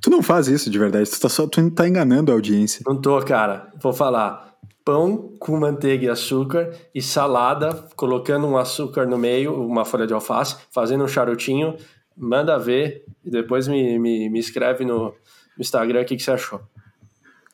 Tu 0.00 0.08
não 0.08 0.22
faz 0.22 0.48
isso 0.48 0.70
de 0.70 0.78
verdade, 0.78 1.10
tu 1.10 1.20
tá, 1.20 1.28
só, 1.28 1.46
tu 1.46 1.70
tá 1.70 1.86
enganando 1.86 2.32
a 2.32 2.34
audiência. 2.34 2.82
Não 2.86 2.98
tô, 2.98 3.20
cara. 3.20 3.70
Vou 3.82 3.92
falar. 3.92 4.54
Pão 4.82 5.34
com 5.38 5.54
manteiga 5.58 6.06
e 6.06 6.08
açúcar 6.08 6.70
e 6.94 7.02
salada, 7.02 7.74
colocando 7.94 8.46
um 8.46 8.56
açúcar 8.56 9.04
no 9.04 9.18
meio, 9.18 9.52
uma 9.52 9.84
folha 9.84 10.06
de 10.06 10.14
alface, 10.14 10.56
fazendo 10.70 11.04
um 11.04 11.08
charutinho, 11.08 11.76
manda 12.16 12.58
ver 12.58 13.04
e 13.22 13.30
depois 13.30 13.68
me, 13.68 13.98
me, 13.98 14.30
me 14.30 14.38
escreve 14.38 14.86
no, 14.86 15.14
Instagram 15.60 16.02
o 16.02 16.04
que, 16.04 16.16
que 16.16 16.22
você 16.22 16.30
achou. 16.30 16.60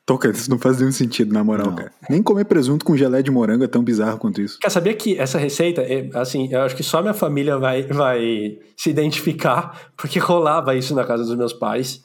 Toca, 0.06 0.28
isso 0.28 0.50
não 0.50 0.58
faz 0.58 0.78
nenhum 0.78 0.92
sentido, 0.92 1.32
na 1.32 1.42
moral, 1.42 1.68
não. 1.68 1.76
cara. 1.76 1.92
Nem 2.10 2.22
comer 2.22 2.44
presunto 2.44 2.84
com 2.84 2.94
gelé 2.94 3.22
de 3.22 3.30
morango 3.30 3.64
é 3.64 3.66
tão 3.66 3.82
bizarro 3.82 4.18
quanto 4.18 4.42
isso. 4.42 4.58
Quer 4.58 4.70
saber 4.70 4.94
que 4.94 5.18
essa 5.18 5.38
receita, 5.38 5.80
é, 5.80 6.10
assim, 6.12 6.52
eu 6.52 6.60
acho 6.60 6.76
que 6.76 6.82
só 6.82 7.00
minha 7.00 7.14
família 7.14 7.56
vai, 7.56 7.84
vai 7.84 8.58
se 8.76 8.90
identificar, 8.90 9.92
porque 9.96 10.18
rolava 10.18 10.74
isso 10.74 10.94
na 10.94 11.04
casa 11.04 11.24
dos 11.24 11.34
meus 11.36 11.54
pais. 11.54 12.02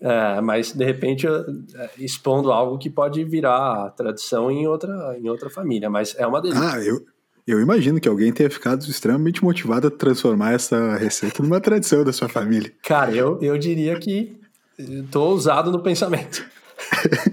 É, 0.00 0.40
mas, 0.40 0.72
de 0.72 0.84
repente, 0.84 1.26
eu, 1.26 1.34
é, 1.74 1.90
expondo 1.98 2.50
algo 2.50 2.78
que 2.78 2.88
pode 2.88 3.22
virar 3.24 3.90
tradição 3.90 4.50
em 4.50 4.66
outra, 4.66 5.14
em 5.20 5.28
outra 5.28 5.50
família. 5.50 5.90
Mas 5.90 6.14
é 6.16 6.26
uma 6.26 6.40
delícia. 6.40 6.66
Ah, 6.66 6.82
eu, 6.82 7.04
eu 7.46 7.60
imagino 7.60 8.00
que 8.00 8.08
alguém 8.08 8.32
tenha 8.32 8.48
ficado 8.48 8.82
extremamente 8.84 9.44
motivado 9.44 9.88
a 9.88 9.90
transformar 9.90 10.52
essa 10.52 10.96
receita 10.96 11.42
numa 11.42 11.60
tradição 11.60 12.04
da 12.04 12.12
sua 12.12 12.28
família. 12.28 12.72
Cara, 12.82 13.10
eu, 13.10 13.38
eu 13.42 13.58
diria 13.58 13.98
que 13.98 14.38
estou 14.78 15.30
ousado 15.30 15.70
no 15.70 15.82
pensamento. 15.82 16.46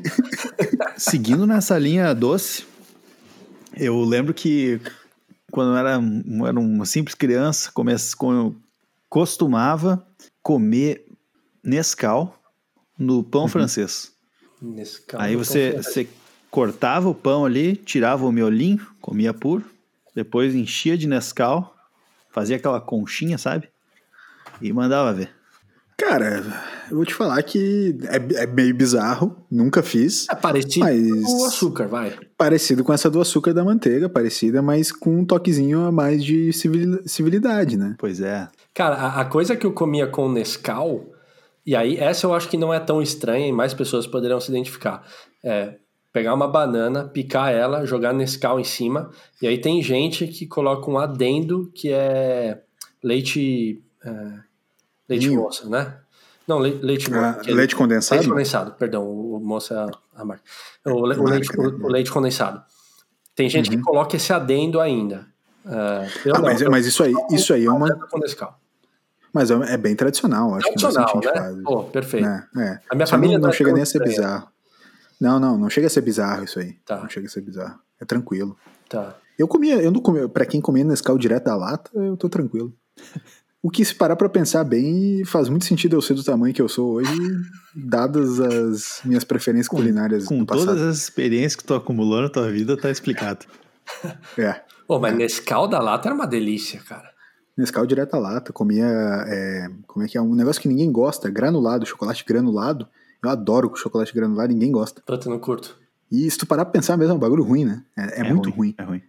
Seguindo 0.98 1.46
nessa 1.46 1.78
linha 1.78 2.14
doce, 2.14 2.66
eu 3.76 4.04
lembro 4.04 4.34
que 4.34 4.82
quando 5.52 5.72
eu 5.72 5.78
era, 5.78 5.92
era 6.48 6.60
uma 6.60 6.86
simples 6.86 7.16
criança, 7.16 7.72
comece, 7.72 8.16
costumava 9.10 10.06
comer 10.42 11.06
Nescau 11.64 12.38
no 12.98 13.24
pão 13.24 13.44
uhum. 13.44 13.48
francês. 13.48 14.14
Nescau 14.62 15.20
Aí 15.20 15.36
você, 15.36 15.74
você 15.74 16.08
cortava 16.50 17.10
o 17.10 17.16
pão 17.16 17.46
ali, 17.46 17.76
tirava 17.76 18.26
o 18.26 18.32
miolinho, 18.32 18.86
comia 19.02 19.34
puro, 19.34 19.66
depois 20.14 20.56
enchia 20.56 20.98
de 20.98 21.08
Nescau, 21.08 21.76
fazia 22.32 22.56
aquela 22.56 22.80
conchinha, 22.80 23.38
sabe? 23.38 23.70
E 24.62 24.72
mandava 24.72 25.14
ver. 25.14 25.30
Cara, 25.98 26.44
eu 26.90 26.98
vou 26.98 27.06
te 27.06 27.14
falar 27.14 27.42
que 27.44 27.98
é, 28.04 28.44
é 28.44 28.48
meio 28.48 28.76
bizarro, 28.76 29.36
nunca 29.50 29.82
fiz. 29.82 30.28
É 30.30 30.36
parecido 30.36 30.86
mas... 30.86 31.24
com 31.24 31.42
o 31.42 31.46
açúcar, 31.46 31.88
vai. 31.88 32.18
Parecido 32.38 32.84
com 32.84 32.94
essa 32.94 33.10
do 33.10 33.20
açúcar 33.20 33.54
da 33.54 33.64
manteiga, 33.64 34.08
parecida, 34.08 34.62
mas 34.62 34.92
com 34.92 35.20
um 35.20 35.26
toquezinho 35.26 35.82
a 35.82 35.92
mais 35.92 36.24
de 36.24 36.52
civilidade, 37.06 37.78
né? 37.78 37.96
Pois 37.98 38.22
é. 38.22 38.48
Cara, 38.74 38.96
a, 38.96 39.22
a 39.22 39.26
coisa 39.26 39.56
que 39.56 39.66
eu 39.66 39.74
comia 39.74 40.08
com 40.08 40.30
Nescau, 40.32 41.06
e 41.66 41.76
aí 41.76 41.98
essa 41.98 42.28
eu 42.28 42.34
acho 42.34 42.50
que 42.50 42.58
não 42.58 42.74
é 42.74 42.80
tão 42.80 43.02
estranha 43.02 43.48
e 43.48 43.52
mais 43.52 43.74
pessoas 43.74 44.06
poderão 44.06 44.40
se 44.40 44.52
identificar. 44.52 45.04
É 45.44 45.76
pegar 46.14 46.34
uma 46.34 46.48
banana, 46.48 47.04
picar 47.04 47.52
ela, 47.52 47.86
jogar 47.86 48.14
Nescau 48.14 48.58
em 48.58 48.64
cima, 48.64 49.10
e 49.42 49.48
aí 49.48 49.58
tem 49.58 49.82
gente 49.84 50.26
que 50.28 50.48
coloca 50.48 50.90
um 50.90 50.98
adendo 50.98 51.70
que 51.76 51.92
é 51.92 52.62
leite... 53.04 53.84
É, 54.02 54.40
leite 55.10 55.30
moça, 55.32 55.68
né? 55.68 55.98
Não, 56.48 56.60
leite, 56.60 57.12
ah, 57.14 57.42
leite 57.46 57.76
condensado? 57.76 58.20
Leite 58.20 58.30
condensado, 58.30 58.72
perdão, 58.74 59.04
o, 59.04 59.40
moça 59.40 59.74
é 59.74 60.20
a 60.22 60.26
marca. 60.26 60.44
O, 60.86 60.92
o, 60.92 61.08
marca, 61.08 61.24
leite, 61.24 61.58
né? 61.58 61.66
o, 61.66 61.88
leite, 61.88 62.12
condensado. 62.12 62.64
Tem 63.36 63.50
gente 63.50 63.70
uhum. 63.70 63.78
que 63.78 63.82
coloca 63.82 64.16
esse 64.16 64.32
adendo 64.32 64.80
ainda. 64.80 65.28
Uh, 65.66 66.32
ah, 66.36 66.40
mas, 66.42 66.62
mas, 66.62 66.86
isso 66.86 67.04
aí, 67.04 67.14
isso 67.32 67.52
aí 67.52 67.66
é 67.66 67.72
uma. 67.72 67.88
Mas 69.34 69.50
é, 69.50 69.74
é 69.74 69.78
bem 69.78 69.96
tradicional, 69.96 70.54
acho 70.54 70.68
tradicional, 70.68 71.08
que 71.08 71.16
bastante 71.16 71.36
né? 71.36 71.42
faz. 71.42 71.64
Pô, 71.64 71.84
perfeito. 71.86 72.28
É, 72.28 72.48
é. 72.58 72.80
A 72.90 72.96
minha 72.96 73.08
Só 73.08 73.12
família 73.12 73.40
não, 73.40 73.48
não 73.48 73.54
chega 73.54 73.74
nem 73.74 73.82
a 73.82 73.86
ser 73.86 74.04
bizarro. 74.04 74.48
Não, 75.20 75.40
não, 75.40 75.58
não 75.58 75.70
chega 75.70 75.88
a 75.88 75.90
ser 75.90 76.02
bizarro 76.02 76.44
isso 76.44 76.60
aí. 76.60 76.74
Tá. 76.86 76.98
Não 76.98 77.10
chega 77.10 77.26
a 77.26 77.30
ser 77.30 77.42
bizarro. 77.42 77.80
É 78.00 78.06
tranquilo. 78.06 78.56
Tá. 78.88 79.16
Eu 79.38 79.48
comia, 79.48 79.82
eu 79.82 79.92
não 79.92 80.00
comia, 80.00 80.30
pra 80.30 80.46
quem 80.46 80.62
comia 80.62 80.84
Nescau 80.84 81.18
direto 81.18 81.46
da 81.46 81.56
lata, 81.56 81.90
eu 81.96 82.16
tô 82.16 82.30
tranquilo. 82.30 82.74
O 83.66 83.72
que, 83.72 83.84
se 83.84 83.96
parar 83.96 84.16
para 84.16 84.30
pensar 84.30 84.64
bem, 84.64 85.26
faz 85.26 85.50
muito 85.50 85.66
sentido 85.66 85.96
eu 85.96 86.02
ser 86.02 86.14
do 86.14 86.24
tamanho 86.24 86.54
que 86.54 86.62
eu 86.62 86.70
sou 86.70 86.98
hoje, 86.98 87.12
dadas 87.76 88.40
as 88.40 89.02
minhas 89.04 89.24
preferências 89.24 89.68
com, 89.68 89.78
culinárias 89.78 90.26
com 90.26 90.38
do 90.38 90.46
passado. 90.46 90.68
todas 90.68 90.84
as 90.84 90.98
experiências 91.00 91.56
que 91.56 91.64
tu 91.64 91.74
acumulou 91.74 92.22
na 92.22 92.30
tua 92.30 92.52
vida, 92.52 92.78
tá 92.78 92.92
explicado. 92.92 93.44
é. 94.38 94.62
Pô, 94.88 95.00
mas 95.00 95.16
é. 95.16 95.18
Nescau 95.18 95.68
da 95.68 95.80
lata 95.80 96.08
era 96.08 96.14
uma 96.14 96.28
delícia, 96.28 96.80
cara. 96.82 97.10
Nescau 97.58 97.88
direto 97.88 98.14
à 98.14 98.20
lata, 98.20 98.54
comia, 98.54 98.86
é, 98.86 99.68
como 99.88 100.06
é 100.06 100.08
que 100.08 100.16
é, 100.16 100.22
um 100.22 100.36
negócio 100.36 100.62
que 100.62 100.68
ninguém 100.68 100.92
gosta, 100.92 101.28
granulado, 101.28 101.88
chocolate 101.88 102.24
granulado. 102.24 102.88
Eu 103.24 103.32
adoro 103.32 103.76
chocolate 103.76 104.14
granulado, 104.14 104.54
ninguém 104.54 104.72
gosta. 104.72 105.02
Puta, 105.04 105.28
não 105.28 105.40
curto. 105.40 105.76
E 106.12 106.30
se 106.30 106.38
tu 106.38 106.46
parar 106.46 106.66
pra 106.66 106.74
pensar 106.74 106.98
mesmo, 106.98 107.14
é 107.14 107.16
um 107.16 107.20
bagulho 107.20 107.42
ruim, 107.42 107.66
né? 107.66 107.84
É, 107.98 108.20
é, 108.22 108.28
é 108.28 108.32
muito 108.32 108.52
ruim, 108.52 108.58
ruim, 108.58 108.76
É 108.78 108.84
ruim. 108.84 109.04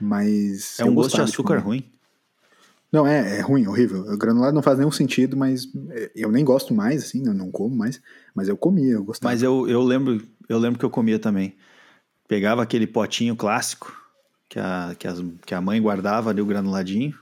Mas. 0.00 0.78
É 0.78 0.84
um 0.84 0.94
gosto 0.94 1.16
de 1.16 1.22
açúcar 1.22 1.58
ruim. 1.58 1.84
Não, 2.90 3.06
é, 3.06 3.38
é 3.38 3.40
ruim, 3.40 3.66
horrível. 3.66 4.00
O 4.00 4.16
granulado 4.16 4.54
não 4.54 4.62
faz 4.62 4.78
nenhum 4.78 4.90
sentido, 4.90 5.36
mas 5.36 5.68
é, 5.90 6.10
eu 6.14 6.30
nem 6.30 6.44
gosto 6.44 6.72
mais, 6.72 7.04
assim, 7.04 7.26
eu 7.26 7.34
não 7.34 7.50
como 7.50 7.76
mais, 7.76 8.00
mas 8.34 8.48
eu 8.48 8.56
comia, 8.56 8.94
eu 8.94 9.04
gostava. 9.04 9.32
Mas 9.32 9.42
eu, 9.42 9.68
eu 9.68 9.82
lembro, 9.82 10.22
eu 10.48 10.58
lembro 10.58 10.78
que 10.78 10.84
eu 10.84 10.90
comia 10.90 11.18
também. 11.18 11.54
pegava 12.26 12.62
aquele 12.62 12.86
potinho 12.86 13.36
clássico 13.36 13.94
que 14.48 14.58
a, 14.58 14.94
que, 14.98 15.06
as, 15.06 15.22
que 15.44 15.54
a 15.54 15.60
mãe 15.60 15.80
guardava 15.80 16.30
ali, 16.30 16.40
o 16.40 16.46
granuladinho. 16.46 17.14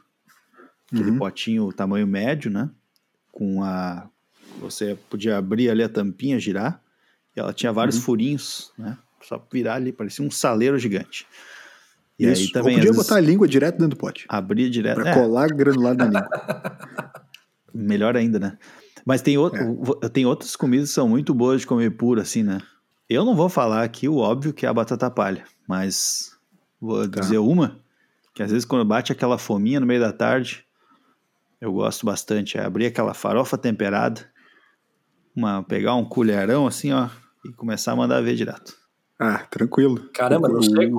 Aquele 0.92 1.10
uhum. 1.10 1.18
potinho 1.18 1.72
tamanho 1.72 2.06
médio, 2.06 2.50
né? 2.50 2.70
Com 3.32 3.62
a. 3.64 4.08
Você 4.60 4.96
podia 5.10 5.36
abrir 5.36 5.68
ali 5.68 5.82
a 5.82 5.88
tampinha, 5.88 6.38
girar. 6.38 6.80
E 7.34 7.40
ela 7.40 7.52
tinha 7.52 7.72
vários 7.72 7.96
uhum. 7.96 8.02
furinhos, 8.02 8.72
né? 8.78 8.96
Só 9.20 9.44
virar 9.52 9.74
ali, 9.74 9.90
parecia 9.92 10.24
um 10.24 10.30
saleiro 10.30 10.78
gigante. 10.78 11.26
E 12.18 12.26
Isso. 12.26 12.42
aí 12.42 12.52
também. 12.52 12.74
Ou 12.74 12.80
podia 12.80 12.94
botar 12.94 13.16
a 13.16 13.20
língua 13.20 13.46
direto 13.46 13.74
dentro 13.74 13.90
do 13.90 13.96
pote. 13.96 14.24
Abrir 14.28 14.70
direto. 14.70 15.00
Pra 15.00 15.10
é. 15.10 15.14
colar 15.14 15.48
granulado 15.48 15.98
na 15.98 16.06
língua. 16.06 16.28
Melhor 17.74 18.16
ainda, 18.16 18.38
né? 18.38 18.58
Mas 19.04 19.22
tem, 19.22 19.38
outro, 19.38 19.98
é. 20.02 20.08
tem 20.08 20.26
outras 20.26 20.56
comidas 20.56 20.88
que 20.88 20.94
são 20.94 21.08
muito 21.08 21.32
boas 21.34 21.60
de 21.60 21.66
comer 21.66 21.90
puro, 21.90 22.20
assim, 22.20 22.42
né? 22.42 22.60
Eu 23.08 23.24
não 23.24 23.36
vou 23.36 23.48
falar 23.48 23.84
aqui 23.84 24.08
o 24.08 24.16
óbvio 24.16 24.52
que 24.52 24.66
é 24.66 24.68
a 24.68 24.74
batata 24.74 25.08
palha, 25.08 25.44
mas 25.68 26.32
vou 26.80 27.08
tá. 27.08 27.20
dizer 27.20 27.38
uma, 27.38 27.78
que 28.34 28.42
às 28.42 28.50
vezes 28.50 28.64
quando 28.64 28.84
bate 28.84 29.12
aquela 29.12 29.38
fominha 29.38 29.78
no 29.78 29.86
meio 29.86 30.00
da 30.00 30.12
tarde, 30.12 30.64
eu 31.60 31.72
gosto 31.72 32.04
bastante. 32.04 32.58
É 32.58 32.64
abrir 32.64 32.86
aquela 32.86 33.14
farofa 33.14 33.56
temperada, 33.56 34.28
uma, 35.36 35.62
pegar 35.62 35.94
um 35.94 36.04
colherão 36.04 36.66
assim, 36.66 36.92
ó, 36.92 37.08
e 37.44 37.52
começar 37.52 37.92
a 37.92 37.96
mandar 37.96 38.20
ver 38.22 38.34
direto. 38.34 38.74
Ah, 39.20 39.38
tranquilo. 39.50 40.10
Caramba, 40.12 40.48
não 40.48 40.62
sei. 40.62 40.90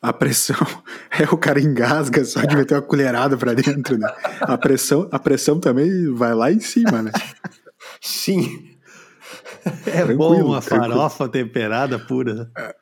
A 0.00 0.12
pressão 0.12 0.56
é 1.18 1.24
o 1.24 1.38
cara 1.38 1.60
engasga 1.60 2.24
só 2.24 2.42
de 2.42 2.56
meter 2.56 2.74
uma 2.74 2.82
colherada 2.82 3.36
para 3.36 3.54
dentro, 3.54 3.98
né? 3.98 4.08
A 4.40 4.56
pressão, 4.58 5.08
a 5.10 5.18
pressão 5.18 5.58
também 5.58 6.12
vai 6.14 6.34
lá 6.34 6.52
em 6.52 6.60
cima, 6.60 7.02
né? 7.02 7.10
Sim. 8.00 8.76
É 9.86 10.02
tranquilo, 10.02 10.18
bom 10.18 10.44
uma 10.44 10.60
farofa 10.60 11.28
temperada 11.28 11.98
pura. 11.98 12.50
É, 12.56 12.74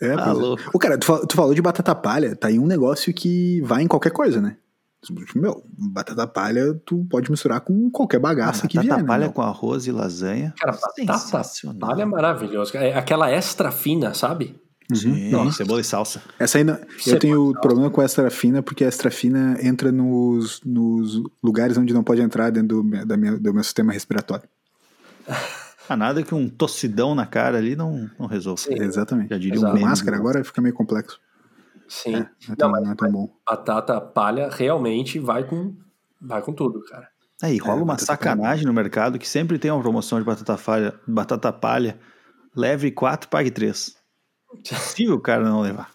é 0.00 0.16
tá 0.16 0.32
O 0.72 0.78
cara, 0.78 0.96
tu, 0.96 1.26
tu 1.26 1.36
falou 1.36 1.54
de 1.54 1.60
batata 1.60 1.94
palha, 1.94 2.34
tá 2.34 2.48
aí 2.48 2.58
um 2.58 2.66
negócio 2.66 3.12
que 3.12 3.60
vai 3.62 3.82
em 3.82 3.88
qualquer 3.88 4.10
coisa, 4.10 4.40
né? 4.40 4.56
Meu, 5.34 5.62
batata 5.92 6.26
palha 6.26 6.80
tu 6.86 7.06
pode 7.10 7.30
misturar 7.30 7.60
com 7.60 7.90
qualquer 7.90 8.18
bagaça 8.18 8.64
ah, 8.64 8.68
que 8.68 8.78
vier. 8.78 8.88
Batata 8.88 9.02
né, 9.02 9.08
palha 9.08 9.28
com 9.28 9.42
arroz 9.42 9.86
e 9.86 9.92
lasanha. 9.92 10.54
Cara, 10.58 10.72
batata 10.72 11.74
palha 11.78 12.02
é 12.02 12.06
maravilhoso. 12.06 12.74
É 12.78 12.96
aquela 12.96 13.30
extra 13.30 13.70
fina, 13.70 14.14
sabe? 14.14 14.58
Uhum. 14.90 14.96
Sim, 14.96 15.30
Nossa. 15.30 15.56
cebola 15.56 15.80
e 15.80 15.84
salsa. 15.84 16.22
Essa 16.38 16.58
ainda. 16.58 16.86
Eu 17.06 17.18
tenho 17.18 17.52
problema 17.60 17.90
com 17.90 18.02
extra 18.02 18.30
fina, 18.30 18.62
porque 18.62 18.84
a 18.84 18.88
extra 18.88 19.10
fina 19.10 19.56
entra 19.62 19.90
nos, 19.90 20.60
nos 20.62 21.22
lugares 21.42 21.76
onde 21.78 21.94
não 21.94 22.04
pode 22.04 22.20
entrar 22.20 22.50
dentro 22.50 22.82
do, 22.82 23.06
da 23.06 23.16
minha, 23.16 23.38
do 23.38 23.54
meu 23.54 23.64
sistema 23.64 23.92
respiratório. 23.92 24.48
Ah, 25.86 25.96
nada 25.96 26.22
que 26.22 26.34
um 26.34 26.48
tossidão 26.48 27.14
na 27.14 27.26
cara 27.26 27.58
ali 27.58 27.76
não, 27.76 28.10
não 28.18 28.26
resolve. 28.26 28.62
Sim, 28.62 28.82
exatamente. 28.82 29.28
Já 29.28 29.36
diria 29.36 29.56
Exato. 29.56 29.76
um 29.76 29.80
máscara 29.80 30.16
agora 30.16 30.42
fica 30.42 30.62
meio 30.62 30.74
complexo. 30.74 31.20
Sim. 31.86 32.14
É, 32.14 32.18
não, 32.20 32.52
é 32.52 32.56
tão, 32.56 32.72
não, 32.72 32.80
não 32.80 32.92
é 32.92 32.94
tão 32.94 33.12
bom. 33.12 33.28
Batata 33.46 34.00
palha 34.00 34.48
realmente 34.50 35.18
vai 35.18 35.44
com, 35.44 35.74
vai 36.18 36.40
com 36.40 36.54
tudo, 36.54 36.82
cara. 36.84 37.08
É, 37.42 37.52
e 37.52 37.58
rola 37.58 37.80
é, 37.80 37.82
uma 37.82 37.98
sacanagem 37.98 38.64
palha. 38.64 38.66
no 38.66 38.72
mercado 38.72 39.18
que 39.18 39.28
sempre 39.28 39.58
tem 39.58 39.70
uma 39.70 39.82
promoção 39.82 40.18
de 40.18 40.24
batata 40.24 40.56
palha, 40.56 40.94
batata 41.06 41.52
palha 41.52 41.98
leve 42.56 42.90
4, 42.90 43.28
pague 43.28 43.50
3. 43.50 43.94
Se 44.62 45.08
o 45.08 45.20
cara 45.20 45.44
não 45.44 45.60
levar. 45.60 45.92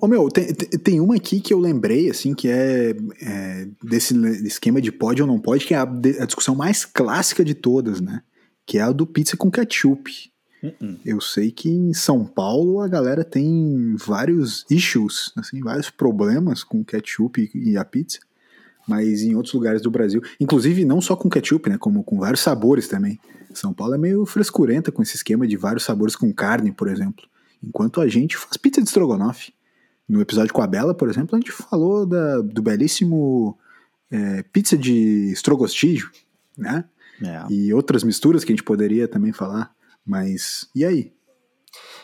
Ô 0.00 0.06
meu, 0.06 0.28
tem, 0.28 0.52
tem 0.54 1.00
uma 1.00 1.16
aqui 1.16 1.40
que 1.40 1.54
eu 1.54 1.58
lembrei, 1.58 2.10
assim, 2.10 2.34
que 2.34 2.48
é, 2.48 2.94
é 3.22 3.68
desse 3.82 4.14
esquema 4.46 4.80
de 4.80 4.92
pode 4.92 5.22
ou 5.22 5.28
não 5.28 5.40
pode, 5.40 5.64
que 5.64 5.72
é 5.72 5.78
a, 5.78 5.82
a, 5.82 6.26
discussão 6.26 6.54
mais 6.54 6.84
clássica 6.84 7.42
de 7.42 7.54
todas, 7.54 8.00
né? 8.00 8.22
Que 8.66 8.78
é 8.78 8.82
a 8.82 8.92
do 8.92 9.06
pizza 9.06 9.36
com 9.36 9.50
ketchup. 9.50 10.30
Uh 10.62 10.66
-uh. 10.66 10.98
Eu 11.04 11.20
sei 11.20 11.50
que 11.50 11.70
em 11.70 11.94
São 11.94 12.26
Paulo 12.26 12.80
a 12.80 12.88
galera 12.88 13.24
tem 13.24 13.96
vários 13.96 14.66
issues, 14.70 15.32
assim, 15.36 15.60
vários 15.60 15.88
problemas 15.88 16.62
com 16.62 16.84
ketchup 16.84 17.50
e 17.54 17.78
a 17.78 17.84
pizza, 17.84 18.18
mas 18.86 19.22
em 19.22 19.34
outros 19.34 19.54
lugares 19.54 19.80
do 19.80 19.90
Brasil, 19.90 20.20
inclusive 20.38 20.84
não 20.84 21.00
só 21.00 21.16
com 21.16 21.30
ketchup, 21.30 21.70
né, 21.70 21.78
como 21.78 22.04
com 22.04 22.18
vários 22.18 22.40
sabores 22.40 22.86
também. 22.86 23.18
São 23.52 23.72
Paulo 23.72 23.94
é 23.94 23.98
meio 23.98 24.24
frescurenta 24.26 24.92
com 24.92 25.02
esse 25.02 25.16
esquema 25.16 25.46
de 25.46 25.56
vários 25.56 25.84
sabores 25.84 26.16
com 26.16 26.32
carne, 26.32 26.72
por 26.72 26.88
exemplo. 26.88 27.26
Enquanto 27.62 28.00
a 28.00 28.08
gente 28.08 28.36
faz 28.36 28.56
pizza 28.56 28.80
de 28.80 28.88
estrogonofe. 28.88 29.52
No 30.08 30.20
episódio 30.20 30.52
com 30.52 30.62
a 30.62 30.66
Bela, 30.66 30.94
por 30.94 31.08
exemplo, 31.08 31.36
a 31.36 31.38
gente 31.38 31.52
falou 31.52 32.04
da, 32.04 32.40
do 32.40 32.62
belíssimo 32.62 33.56
é, 34.10 34.42
pizza 34.42 34.76
de 34.76 35.30
estrogostígio, 35.32 36.10
né? 36.56 36.84
É. 37.22 37.52
E 37.52 37.72
outras 37.72 38.02
misturas 38.02 38.42
que 38.42 38.52
a 38.52 38.54
gente 38.54 38.64
poderia 38.64 39.06
também 39.06 39.32
falar. 39.32 39.72
Mas 40.04 40.68
e 40.74 40.84
aí? 40.84 41.12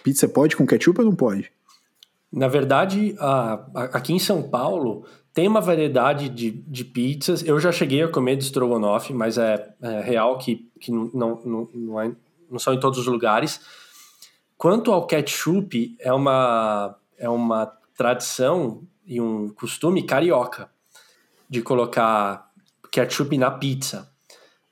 Pizza 0.05 0.29
pode 0.29 0.57
com 0.57 0.67
ketchup 0.67 1.01
ou 1.01 1.07
não 1.07 1.17
pode? 1.17 1.51
Na 2.33 2.49
verdade, 2.49 3.17
a, 3.19 3.67
a, 3.75 3.85
aqui 3.97 4.13
em 4.13 4.19
São 4.19 4.43
Paulo 4.43 5.05
tem 5.37 5.47
uma 5.47 5.61
variedade 5.61 6.31
de, 6.31 6.51
de 6.51 6.83
pizzas. 6.83 7.47
Eu 7.47 7.61
já 7.61 7.71
cheguei 7.71 8.03
a 8.03 8.09
comer 8.09 8.37
de 8.37 8.45
estrogonofe, 8.45 9.13
mas 9.13 9.37
é, 9.37 9.69
é 9.83 10.01
real 10.01 10.39
que, 10.39 10.67
que 10.81 10.91
não, 10.91 11.11
não, 11.45 11.69
não, 11.75 12.01
é, 12.01 12.11
não 12.51 12.59
são 12.59 12.73
em 12.73 12.81
todos 12.81 12.99
os 12.99 13.07
lugares. 13.07 13.61
Quanto 14.57 14.91
ao 14.91 15.07
ketchup, 15.07 15.95
é 16.01 16.11
uma, 16.11 16.97
é 17.19 17.29
uma 17.29 17.71
tradição 17.95 18.83
e 19.07 19.21
um 19.21 19.51
costume 19.51 20.05
carioca 20.05 20.71
de 21.51 21.61
colocar 21.61 22.51
ketchup 22.91 23.37
na 23.37 23.51
pizza. 23.51 24.11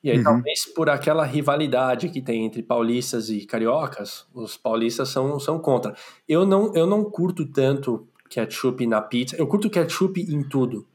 E 0.03 0.11
aí, 0.11 0.17
uhum. 0.17 0.25
talvez 0.25 0.65
por 0.65 0.89
aquela 0.89 1.27
rivalidade 1.27 2.09
que 2.09 2.23
tem 2.23 2.43
entre 2.43 2.63
paulistas 2.63 3.29
e 3.29 3.45
cariocas, 3.45 4.27
os 4.33 4.57
paulistas 4.57 5.11
são, 5.11 5.39
são 5.39 5.59
contra. 5.59 5.95
Eu 6.27 6.47
não, 6.47 6.75
eu 6.75 6.87
não 6.87 7.05
curto 7.05 7.45
tanto 7.45 8.09
ketchup 8.29 8.87
na 8.87 9.01
pizza. 9.01 9.37
Eu 9.37 9.47
curto 9.47 9.71
ketchup 9.71 10.21
em 10.21 10.43
tudo. 10.43 10.87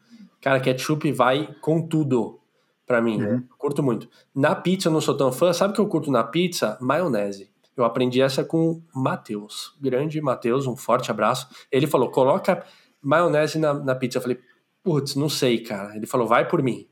Cara, 0.42 0.60
ketchup 0.60 1.12
vai 1.12 1.56
com 1.62 1.82
tudo 1.88 2.40
para 2.86 3.02
mim. 3.02 3.22
Uhum. 3.22 3.44
curto 3.58 3.84
muito. 3.84 4.10
Na 4.34 4.56
pizza 4.56 4.90
eu 4.90 4.94
não 4.94 5.02
sou 5.02 5.16
tão 5.16 5.32
fã. 5.32 5.54
Sabe 5.54 5.72
o 5.72 5.76
que 5.76 5.82
eu 5.82 5.88
curto 5.88 6.12
na 6.12 6.24
pizza? 6.24 6.78
Maionese. 6.82 7.52
Eu 7.78 7.86
aprendi 7.86 8.22
essa 8.22 8.44
com 8.44 8.72
o 8.72 8.84
Matheus. 8.94 9.76
Grande 9.80 10.20
Matheus, 10.20 10.68
um 10.68 10.76
forte 10.76 11.12
abraço. 11.12 11.48
Ele 11.72 11.88
falou: 11.88 12.10
coloca 12.10 12.66
maionese 13.02 13.58
na, 13.58 13.74
na 13.74 13.96
pizza. 13.96 14.18
Eu 14.18 14.22
falei, 14.22 14.40
putz, 14.84 15.16
não 15.16 15.30
sei, 15.30 15.60
cara. 15.60 15.96
Ele 15.96 16.06
falou, 16.06 16.28
vai 16.28 16.48
por 16.48 16.62
mim. 16.62 16.88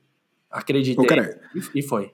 Acreditei. 0.49 1.03
Ô, 1.03 1.07
cara, 1.07 1.41
e, 1.53 1.79
e 1.79 1.81
foi. 1.81 2.13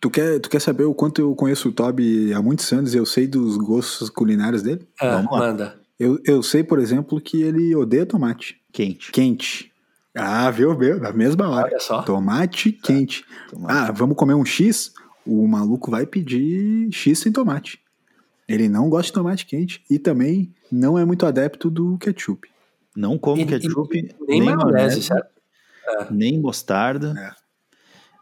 Tu 0.00 0.08
quer, 0.08 0.38
tu 0.38 0.48
quer 0.48 0.60
saber 0.60 0.84
o 0.84 0.94
quanto 0.94 1.20
eu 1.20 1.34
conheço 1.34 1.68
o 1.68 1.72
Toby 1.72 2.32
há 2.32 2.40
muitos 2.40 2.70
anos 2.72 2.94
e 2.94 2.96
eu 2.96 3.04
sei 3.04 3.26
dos 3.26 3.56
gostos 3.56 4.08
culinários 4.08 4.62
dele? 4.62 4.88
Ah. 5.00 5.22
Manda. 5.22 5.79
Eu, 6.00 6.18
eu 6.24 6.42
sei, 6.42 6.64
por 6.64 6.80
exemplo, 6.80 7.20
que 7.20 7.42
ele 7.42 7.76
odeia 7.76 8.06
tomate. 8.06 8.60
Quente. 8.72 9.12
Quente. 9.12 9.70
Ah, 10.16 10.50
viu, 10.50 10.76
viu? 10.76 10.98
Na 10.98 11.12
mesma 11.12 11.48
hora. 11.48 11.68
Olha 11.68 11.78
só. 11.78 12.02
Tomate 12.02 12.72
quente. 12.72 13.24
Tomate. 13.50 13.72
Ah, 13.72 13.92
vamos 13.92 14.16
comer 14.16 14.34
um 14.34 14.44
X? 14.44 14.92
o 15.26 15.46
maluco 15.46 15.90
vai 15.90 16.06
pedir 16.06 16.92
X 16.92 17.20
sem 17.20 17.32
tomate. 17.32 17.80
Ele 18.48 18.68
não 18.68 18.88
gosta 18.88 19.06
de 19.06 19.12
tomate 19.12 19.46
quente 19.46 19.84
e 19.88 19.98
também 19.98 20.52
não 20.70 20.98
é 20.98 21.04
muito 21.04 21.24
adepto 21.24 21.70
do 21.70 21.96
ketchup. 21.98 22.48
Não 22.96 23.16
come 23.16 23.46
ketchup, 23.46 23.96
e, 23.96 24.02
nem, 24.02 24.40
nem 24.40 24.42
maionese, 24.42 25.02
certo? 25.02 25.30
É. 25.86 26.06
Nem 26.10 26.40
mostarda. 26.40 27.14
É. 27.16 27.30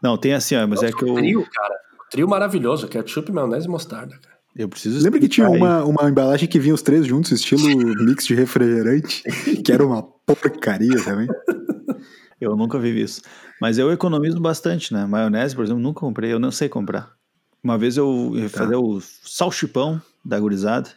Não, 0.01 0.17
tem 0.17 0.33
assim, 0.33 0.55
ó, 0.55 0.67
mas 0.67 0.81
Nossa, 0.81 0.85
é 0.85 0.91
que 0.91 1.03
eu. 1.03 1.15
Trio, 1.15 1.47
cara. 1.51 1.75
Trio 2.11 2.27
maravilhoso, 2.27 2.87
ketchup, 2.87 3.31
maionese 3.31 3.67
e 3.67 3.69
mostarda, 3.69 4.17
cara. 4.19 4.28
Eu 4.55 4.67
preciso 4.67 5.03
Lembra 5.03 5.19
que 5.19 5.29
tinha 5.29 5.49
uma, 5.49 5.83
uma 5.83 6.09
embalagem 6.09 6.47
que 6.47 6.59
vinha 6.59 6.73
os 6.73 6.81
três 6.81 7.05
juntos, 7.05 7.31
estilo 7.31 7.63
mix 8.03 8.25
de 8.25 8.35
refrigerante, 8.35 9.23
que 9.63 9.71
era 9.71 9.85
uma 9.85 10.01
porcaria 10.01 11.01
também? 11.03 11.27
Eu 12.41 12.55
nunca 12.55 12.79
vi 12.79 13.01
isso. 13.01 13.21
Mas 13.61 13.77
eu 13.77 13.91
economizo 13.91 14.39
bastante, 14.39 14.93
né? 14.93 15.05
Maionese, 15.05 15.55
por 15.55 15.65
exemplo, 15.65 15.81
nunca 15.81 15.99
comprei, 15.99 16.31
eu 16.31 16.39
não 16.39 16.51
sei 16.51 16.69
comprar. 16.69 17.11
Uma 17.61 17.77
vez 17.77 17.97
eu 17.97 18.31
ia 18.35 18.49
tá. 18.49 18.59
fazer 18.59 18.75
o 18.75 18.99
salchipão 19.01 20.01
da 20.23 20.39
gurizada, 20.39 20.89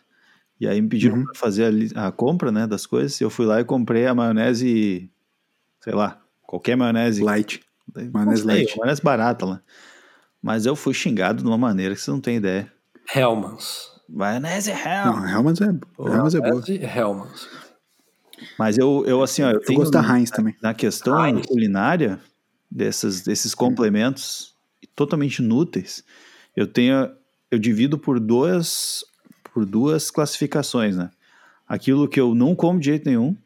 e 0.61 0.69
aí 0.69 0.81
me 0.81 0.89
pediram 0.89 1.17
uhum. 1.17 1.25
pra 1.25 1.35
fazer 1.35 1.93
a, 1.97 2.07
a, 2.07 2.13
compra, 2.13 2.53
né, 2.53 2.67
das 2.67 2.87
coisas, 2.87 3.21
eu 3.21 3.29
fui 3.29 3.45
lá 3.45 3.61
e 3.61 3.65
comprei 3.65 4.07
a 4.07 4.15
maionese, 4.15 5.11
sei 5.81 5.93
lá, 5.93 6.21
qualquer 6.43 6.77
maionese. 6.77 7.21
Light. 7.21 7.61
Maionese 8.13 8.43
sei, 8.43 8.55
light. 8.55 8.79
Maionese 8.79 9.03
barata 9.03 9.45
lá. 9.45 9.63
Mas 10.41 10.65
eu 10.65 10.77
fui 10.77 10.95
xingado 10.95 11.43
de 11.43 11.49
uma 11.49 11.59
maneira 11.59 11.95
que 11.95 12.01
você 12.01 12.11
não 12.13 12.21
tem 12.21 12.37
ideia. 12.37 12.73
Hellmann's. 13.15 13.91
Maionese 14.09 14.71
Hellmann's. 14.71 15.23
Não, 15.23 15.29
Hellmann's 15.29 15.61
é, 15.61 15.65
Hellmann's 15.65 16.35
é 16.35 16.41
boa. 16.41 16.63
Hellmann's. 16.69 17.49
Mas 18.59 18.77
eu, 18.79 19.05
eu 19.07 19.23
assim, 19.23 19.43
ó, 19.43 19.51
eu, 19.51 19.55
eu 19.55 19.61
tenho. 19.61 19.79
gosto 19.79 19.93
da 19.93 20.03
Heinz 20.03 20.31
também. 20.31 20.55
Na 20.63 20.75
questão 20.75 21.25
Heinz. 21.25 21.47
culinária, 21.47 22.21
desses, 22.71 23.23
desses 23.23 23.55
complementos 23.55 24.55
totalmente 24.95 25.39
inúteis, 25.39 26.05
eu 26.57 26.67
tenho. 26.67 27.11
Eu 27.51 27.59
divido 27.59 27.99
por 27.99 28.19
duas, 28.19 29.05
por 29.53 29.67
duas 29.67 30.11
classificações, 30.11 30.97
né? 30.97 31.11
Aquilo 31.69 32.09
que 32.09 32.19
eu 32.19 32.35
não 32.35 32.55
como 32.55 32.81
de 32.81 32.87
jeito 32.87 33.07
nenhum 33.07 33.37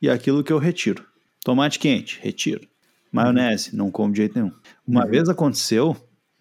e 0.00 0.08
aquilo 0.08 0.42
que 0.42 0.52
eu 0.52 0.58
retiro. 0.58 1.04
Tomate 1.44 1.78
quente, 1.78 2.18
retiro. 2.22 2.66
Maionese, 3.12 3.70
uhum. 3.70 3.76
não 3.76 3.90
como 3.90 4.12
de 4.12 4.18
jeito 4.18 4.38
nenhum. 4.38 4.52
Uma 4.86 5.04
uhum. 5.04 5.10
vez 5.10 5.28
aconteceu 5.28 5.94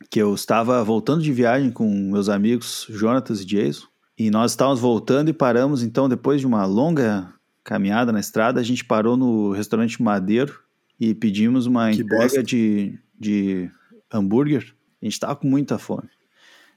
que 0.10 0.20
eu 0.20 0.34
estava 0.34 0.84
voltando 0.84 1.22
de 1.22 1.32
viagem 1.32 1.72
com 1.72 1.88
meus 1.88 2.30
amigos 2.30 2.88
Jonatas 2.90 3.42
e 3.42 3.46
Jason 3.46 3.88
E 4.18 4.32
nós 4.32 4.52
estávamos 4.52 4.80
voltando 4.80 5.30
e 5.30 5.34
paramos, 5.34 5.84
então, 5.84 6.10
depois 6.10 6.42
de 6.42 6.48
uma 6.48 6.66
longa 6.66 7.32
caminhada 7.64 8.12
na 8.12 8.20
estrada, 8.20 8.60
a 8.60 8.64
gente 8.64 8.84
parou 8.84 9.16
no 9.16 9.52
restaurante 9.52 10.02
Madeiro 10.02 10.60
e 11.00 11.14
pedimos 11.14 11.68
uma 11.68 11.92
que 11.92 12.02
entrega 12.02 12.42
de, 12.42 12.98
de 13.18 13.70
hambúrguer. 14.12 14.74
A 15.02 15.06
gente 15.06 15.14
estava 15.14 15.36
com 15.36 15.48
muita 15.48 15.78
fome. 15.78 16.10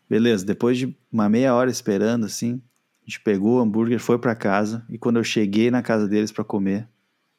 Beleza, 0.08 0.44
depois 0.44 0.76
de 0.76 0.94
uma 1.10 1.28
meia 1.28 1.54
hora 1.54 1.70
esperando, 1.70 2.26
assim, 2.26 2.60
a 3.00 3.10
gente 3.10 3.20
pegou 3.20 3.56
o 3.56 3.60
hambúrguer, 3.60 3.98
foi 3.98 4.18
para 4.18 4.34
casa. 4.34 4.84
E 4.90 4.98
quando 4.98 5.16
eu 5.16 5.24
cheguei 5.24 5.70
na 5.70 5.82
casa 5.82 6.06
deles 6.06 6.30
para 6.30 6.44
comer, 6.44 6.86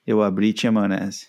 eu 0.06 0.24
abri 0.24 0.50
e 0.50 0.54
tinha 0.54 0.72
maionese. 0.72 1.28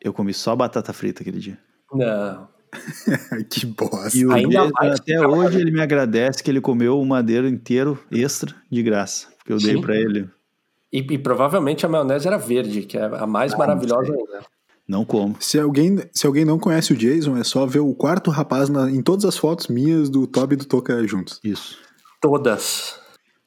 Eu 0.00 0.12
comi 0.12 0.34
só 0.34 0.56
batata 0.56 0.92
frita 0.92 1.22
aquele 1.22 1.38
dia. 1.38 1.58
Não. 1.92 2.48
que 3.50 3.66
bosta. 3.66 4.16
E 4.16 4.24
Ainda 4.32 4.70
mais, 4.70 5.00
até 5.00 5.26
hoje 5.26 5.60
ele 5.60 5.70
me 5.70 5.80
agradece 5.80 6.42
que 6.42 6.50
ele 6.50 6.60
comeu 6.60 7.00
o 7.00 7.04
madeiro 7.04 7.48
inteiro 7.48 7.98
extra 8.10 8.54
de 8.70 8.82
graça, 8.82 9.28
porque 9.38 9.52
eu 9.52 9.60
Sim. 9.60 9.66
dei 9.66 9.80
para 9.80 9.96
ele. 9.96 10.28
E, 10.92 10.98
e, 10.98 11.18
provavelmente 11.18 11.86
a 11.86 11.88
maionese 11.88 12.26
era 12.26 12.36
verde, 12.36 12.82
que 12.82 12.98
é 12.98 13.04
a 13.04 13.26
mais 13.26 13.52
ah, 13.54 13.58
maravilhosa 13.58 14.12
ainda. 14.12 14.44
Não 14.88 15.04
como. 15.04 15.36
Se 15.38 15.58
alguém, 15.58 15.98
se 16.12 16.26
alguém 16.26 16.44
não 16.44 16.58
conhece 16.58 16.92
o 16.92 16.96
Jason, 16.96 17.36
é 17.36 17.44
só 17.44 17.64
ver 17.64 17.78
o 17.78 17.94
quarto 17.94 18.28
rapaz 18.28 18.68
na, 18.68 18.90
em 18.90 19.00
todas 19.00 19.24
as 19.24 19.36
fotos 19.36 19.68
minhas 19.68 20.10
do 20.10 20.26
Toby 20.26 20.54
e 20.54 20.58
do 20.58 20.64
Toca 20.64 21.06
juntos. 21.06 21.38
Isso. 21.44 21.78
Todas. 22.20 22.98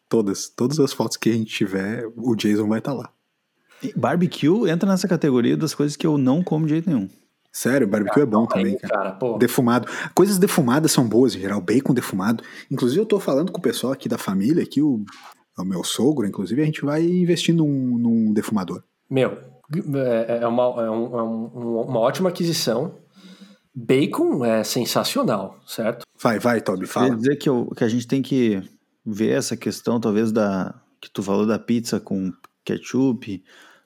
Todas. 0.08 0.48
Todas 0.48 0.80
as 0.80 0.94
fotos 0.94 1.18
que 1.18 1.30
a 1.30 1.34
gente 1.34 1.54
tiver, 1.54 2.10
o 2.16 2.34
Jason 2.34 2.68
vai 2.70 2.80
estar 2.80 2.92
tá 2.92 2.98
lá. 2.98 3.10
Barbecue 3.94 4.70
entra 4.70 4.90
nessa 4.90 5.08
categoria 5.08 5.58
das 5.58 5.76
coisas 5.76 5.98
que 5.98 6.08
eu 6.08 6.18
não 6.18 6.42
como 6.42 6.66
de 6.66 6.74
jeito 6.74 6.90
nenhum. 6.90 7.10
Sério, 7.54 7.88
barbecue 7.88 8.22
é 8.22 8.26
bom 8.26 8.48
também, 8.48 8.76
cara. 8.80 9.12
cara 9.12 9.38
defumado. 9.38 9.88
Coisas 10.16 10.40
defumadas 10.40 10.92
são 10.92 11.08
boas 11.08 11.36
em 11.36 11.40
geral, 11.40 11.62
bacon 11.62 11.94
defumado. 11.94 12.44
Inclusive, 12.72 13.00
eu 13.00 13.06
tô 13.06 13.20
falando 13.20 13.52
com 13.52 13.60
o 13.60 13.62
pessoal 13.62 13.94
aqui 13.94 14.10
da 14.10 14.18
família, 14.18 14.64
aqui, 14.64 14.82
o, 14.82 15.06
o 15.56 15.64
meu 15.64 15.84
sogro, 15.84 16.26
inclusive, 16.26 16.60
a 16.64 16.66
gente 16.66 16.84
vai 16.84 17.04
investir 17.04 17.54
num, 17.54 17.98
num 18.00 18.34
defumador. 18.34 18.84
Meu, 19.08 19.38
é, 19.96 20.40
é, 20.42 20.48
uma, 20.48 20.64
é, 20.64 20.90
um, 20.90 21.20
é 21.20 21.24
um, 21.24 21.82
uma 21.82 22.00
ótima 22.00 22.30
aquisição. 22.30 22.96
Bacon 23.76 24.44
é 24.44 24.64
sensacional, 24.64 25.60
certo? 25.68 26.06
Vai, 26.20 26.40
vai, 26.40 26.60
Toby, 26.60 26.88
fala. 26.88 27.10
Quer 27.10 27.16
dizer 27.18 27.36
que, 27.36 27.50
eu, 27.50 27.72
que 27.78 27.84
a 27.84 27.88
gente 27.88 28.08
tem 28.08 28.24
que 28.24 28.62
ver 29.06 29.30
essa 29.30 29.56
questão, 29.56 30.00
talvez, 30.00 30.32
da 30.32 30.74
que 31.00 31.12
tu 31.12 31.22
falou 31.22 31.46
da 31.46 31.60
pizza 31.60 32.00
com 32.00 32.32
ketchup, 32.64 33.44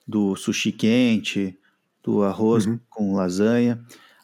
do 0.08 0.36
sushi 0.36 0.72
quente, 0.72 1.58
do 2.08 2.24
arroz 2.24 2.66
uhum. 2.66 2.80
com 2.90 3.14
lasanha. 3.14 3.80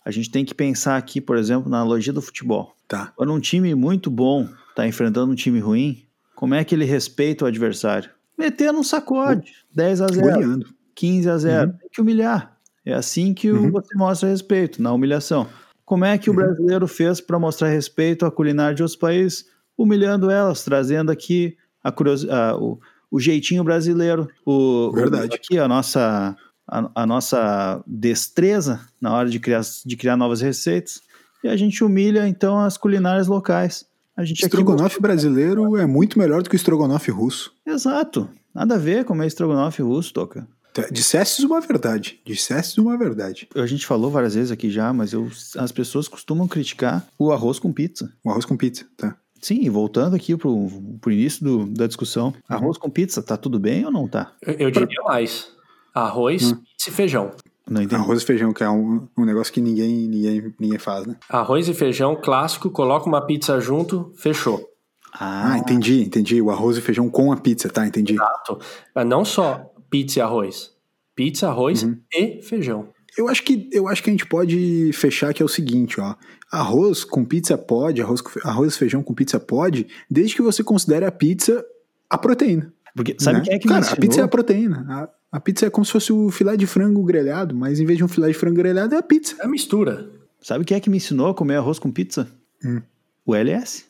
A 0.06 0.10
gente 0.10 0.32
tem 0.32 0.46
que 0.46 0.56
pensar 0.56 0.96
aqui, 0.96 1.19
por 1.19 1.38
exemplo, 1.38 1.69
na 1.69 1.82
analogia 1.82 2.13
do 2.13 2.22
futebol. 2.22 2.74
Tá. 2.88 3.12
Quando 3.15 3.34
um 3.34 3.39
time 3.41 3.76
muito 3.76 4.10
bom 4.10 4.48
está 4.69 4.88
enfrentando 4.88 5.32
um 5.32 5.36
time 5.36 5.60
ruim, 5.60 6.06
como 6.34 6.56
é 6.56 6.63
que 6.63 6.74
ele 6.74 6.86
respeita 6.86 7.43
o 7.43 7.48
adversário? 7.48 8.10
Metendo 8.38 8.80
um 8.80 8.84
sacode, 8.84 9.52
uh, 9.52 9.76
10 9.76 10.02
a 10.02 10.08
0, 10.08 10.26
Olhando. 10.26 10.65
15 10.96 11.30
a 11.30 11.38
0. 11.38 11.72
Uhum. 11.72 11.78
Tem 11.78 11.89
que 11.91 12.02
humilhar. 12.02 12.58
É 12.86 12.93
assim 12.93 13.34
que 13.34 13.52
uhum. 13.52 13.69
você 13.69 13.96
mostra 13.96 14.30
respeito, 14.30 14.82
na 14.82 14.91
humilhação. 14.91 15.48
Como 15.86 16.06
é 16.06 16.17
que 16.17 16.30
o 16.30 16.34
uhum. 16.34 16.39
brasileiro 16.39 16.88
fez 16.88 17.19
para 17.19 17.38
mostrar 17.38 17.67
respeito 17.67 18.26
à 18.26 18.32
culinária 18.32 18.74
de 18.74 18.82
outros 18.82 18.98
países? 18.98 19.46
Humilhando 19.78 20.32
elas, 20.32 20.63
trazendo 20.63 21.12
aqui 21.12 21.58
a 21.84 21.91
curiosi- 21.91 22.30
a, 22.30 22.56
o, 22.56 22.80
o 23.12 23.19
jeitinho 23.19 23.63
brasileiro. 23.63 24.28
O, 24.46 24.91
Verdade. 24.93 25.32
O, 25.32 25.36
aqui 25.36 25.60
a 25.60 25.67
nossa 25.67 26.36
a, 26.67 26.89
a, 26.95 27.06
nossa 27.06 27.84
destreza 27.86 28.82
na 28.99 29.13
hora 29.13 29.30
de 29.30 29.39
criar, 29.39 29.62
de 29.86 29.97
criar 29.97 30.17
novas 30.17 30.41
receitas 30.41 31.02
e 31.43 31.47
a 31.47 31.56
gente 31.56 31.84
humilha 31.84 32.28
então 32.28 32.60
as 32.60 32.78
culinárias 32.78 33.28
locais. 33.28 33.86
A 34.15 34.23
gente 34.23 34.43
estrogonofe 34.43 34.95
aqui... 34.95 35.02
brasileiro 35.02 35.76
é 35.76 35.86
muito 35.86 36.19
melhor 36.19 36.41
do 36.41 36.49
que 36.49 36.56
o 36.56 36.58
estrogonofe 36.58 37.12
russo. 37.12 37.54
Exato. 37.65 38.30
Nada 38.54 38.76
a 38.76 38.78
ver 38.78 39.04
com 39.06 39.17
o 39.17 39.23
estrogonofe 39.23 39.82
russo, 39.82 40.13
Toca. 40.13 40.47
Dissestes 40.91 41.43
uma 41.43 41.62
verdade. 41.62 42.19
Dissestes 42.26 42.78
uma 42.78 42.97
verdade. 42.97 43.47
A 43.56 43.65
gente 43.65 43.86
falou 43.86 44.10
várias 44.10 44.34
vezes 44.34 44.52
aqui 44.52 44.69
já, 44.69 44.91
mas 44.91 45.13
eu, 45.13 45.30
as 45.58 45.71
pessoas 45.71 46.08
costumam 46.08 46.47
criticar 46.47 47.06
o 47.17 47.32
arroz 47.32 47.60
com 47.60 47.71
pizza. 47.71 48.12
O 48.23 48.30
arroz 48.30 48.45
com 48.45 48.58
pizza, 48.58 48.86
tá. 48.97 49.15
Sim, 49.39 49.62
e 49.62 49.69
voltando 49.69 50.15
aqui 50.15 50.38
pro, 50.38 50.69
pro 51.02 51.12
início 51.12 51.43
do, 51.43 51.65
da 51.65 51.86
discussão, 51.86 52.34
arroz 52.47 52.78
com 52.78 52.89
pizza, 52.89 53.21
tá 53.21 53.36
tudo 53.36 53.60
bem 53.60 53.86
ou 53.86 53.91
não 53.91 54.08
tá? 54.08 54.32
Eu, 54.41 54.54
eu 54.54 54.71
diria 54.71 55.04
mais. 55.04 55.52
Arroz, 55.94 56.52
hum. 56.52 56.56
pizza 56.56 56.90
e 56.90 56.92
feijão. 56.92 57.32
Não 57.70 57.82
entendi. 57.82 58.02
Arroz 58.02 58.22
e 58.22 58.26
feijão, 58.26 58.54
que 58.54 58.64
é 58.64 58.70
um, 58.70 59.08
um 59.18 59.26
negócio 59.26 59.54
que 59.54 59.62
ninguém, 59.62 60.08
ninguém, 60.08 60.54
ninguém 60.60 60.80
faz, 60.80 61.06
né? 61.06 61.16
Arroz 61.30 61.68
e 61.70 61.74
feijão 61.74 62.16
clássico, 62.16 62.70
coloca 62.70 63.08
uma 63.08 63.26
pizza 63.26 63.60
junto, 63.60 64.12
fechou. 64.16 64.70
Ah, 65.14 65.58
entendi, 65.58 66.02
entendi. 66.02 66.42
O 66.42 66.50
arroz 66.50 66.78
e 66.78 66.82
feijão 66.82 67.08
com 67.10 67.32
a 67.32 67.38
pizza, 67.38 67.70
tá? 67.70 67.86
Entendi. 67.86 68.14
Exato. 68.14 68.60
Mas 68.94 69.06
não 69.06 69.24
só 69.24 69.72
pizza 69.90 70.20
e 70.20 70.22
arroz. 70.22 70.72
Pizza, 71.16 71.48
arroz 71.48 71.84
uhum. 71.84 71.98
e 72.12 72.42
feijão. 72.42 72.90
Eu 73.16 73.30
acho, 73.30 73.44
que, 73.44 73.70
eu 73.72 73.88
acho 73.88 74.02
que 74.02 74.10
a 74.10 74.14
gente 74.14 74.26
pode 74.26 74.92
fechar 74.94 75.34
que 75.34 75.44
é 75.44 75.46
o 75.46 75.50
seguinte, 75.50 76.02
ó. 76.02 76.16
Arroz 76.52 77.04
com 77.04 77.24
pizza 77.24 77.56
pode, 77.56 78.02
arroz, 78.02 78.24
arroz 78.44 78.74
e 78.74 78.78
feijão 78.78 79.04
com 79.04 79.14
pizza 79.14 79.40
pode, 79.40 79.88
desde 80.10 80.36
que 80.36 80.42
você 80.42 80.64
considere 80.64 81.06
a 81.06 81.12
pizza 81.12 81.64
a 82.10 82.18
proteína. 82.18 82.74
Porque 82.96 83.16
sabe 83.20 83.40
né? 83.40 83.44
quem 83.44 83.54
é 83.54 83.60
que 83.60 83.68
Cara, 83.68 83.86
a 83.88 83.96
pizza 83.96 84.22
é 84.22 84.24
a 84.24 84.28
proteína. 84.28 84.86
A, 84.90 85.10
a 85.34 85.39
pizza 85.39 85.65
é 85.65 85.69
como 85.72 85.84
se 85.84 85.91
fosse 85.91 86.13
o 86.13 86.30
filé 86.30 86.56
de 86.56 86.67
frango 86.67 87.04
grelhado, 87.04 87.56
mas 87.56 87.80
em 87.80 87.86
vez 87.88 87.98
de 87.98 88.04
um 88.04 88.08
filé 88.08 88.28
de 88.28 88.36
frango 88.36 88.58
grelhado 88.58 88.93
é 88.93 89.00
a 89.00 89.02
pizza. 89.02 89.36
É 89.39 89.46
a 89.46 89.48
mistura. 89.48 90.08
Sabe 90.39 90.63
quem 90.63 90.78
é 90.78 90.80
que 90.80 90.91
me 90.91 90.98
ensinou 90.98 91.30
a 91.30 91.34
comer 91.34 91.56
arroz 91.56 91.80
com 91.80 91.91
pizza? 91.91 92.28
Hum. 92.63 92.84
O 93.26 93.34
LS. 93.34 93.86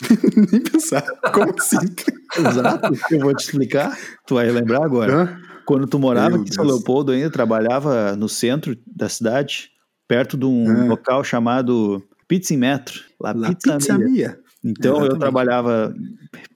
Nem 0.50 0.62
pensar. 0.62 1.02
Como 1.34 1.54
assim? 1.58 1.76
Exato. 2.38 2.94
Eu 3.10 3.20
vou 3.20 3.34
te 3.34 3.44
explicar. 3.44 3.94
Tu 4.26 4.36
vai 4.36 4.50
lembrar 4.50 4.82
agora. 4.82 5.14
Hã? 5.14 5.40
Quando 5.66 5.86
tu 5.86 5.98
morava 5.98 6.30
Meu 6.30 6.40
aqui 6.40 6.50
em 6.50 6.54
São 6.54 6.64
Leopoldo 6.64 7.12
ainda, 7.12 7.28
trabalhava 7.28 8.16
no 8.16 8.28
centro 8.28 8.74
da 8.86 9.10
cidade, 9.10 9.72
perto 10.08 10.34
de 10.38 10.46
um 10.46 10.66
Hã? 10.66 10.86
local 10.86 11.22
chamado 11.22 12.02
Pizza 12.26 12.54
em 12.54 12.56
Metro. 12.56 13.02
La, 13.20 13.32
La 13.32 13.48
Pizza, 13.48 13.76
Pizza 13.76 13.98
Mia. 13.98 14.08
Mia. 14.08 14.40
Então 14.64 14.92
Exatamente. 14.92 15.12
eu 15.12 15.18
trabalhava 15.18 15.94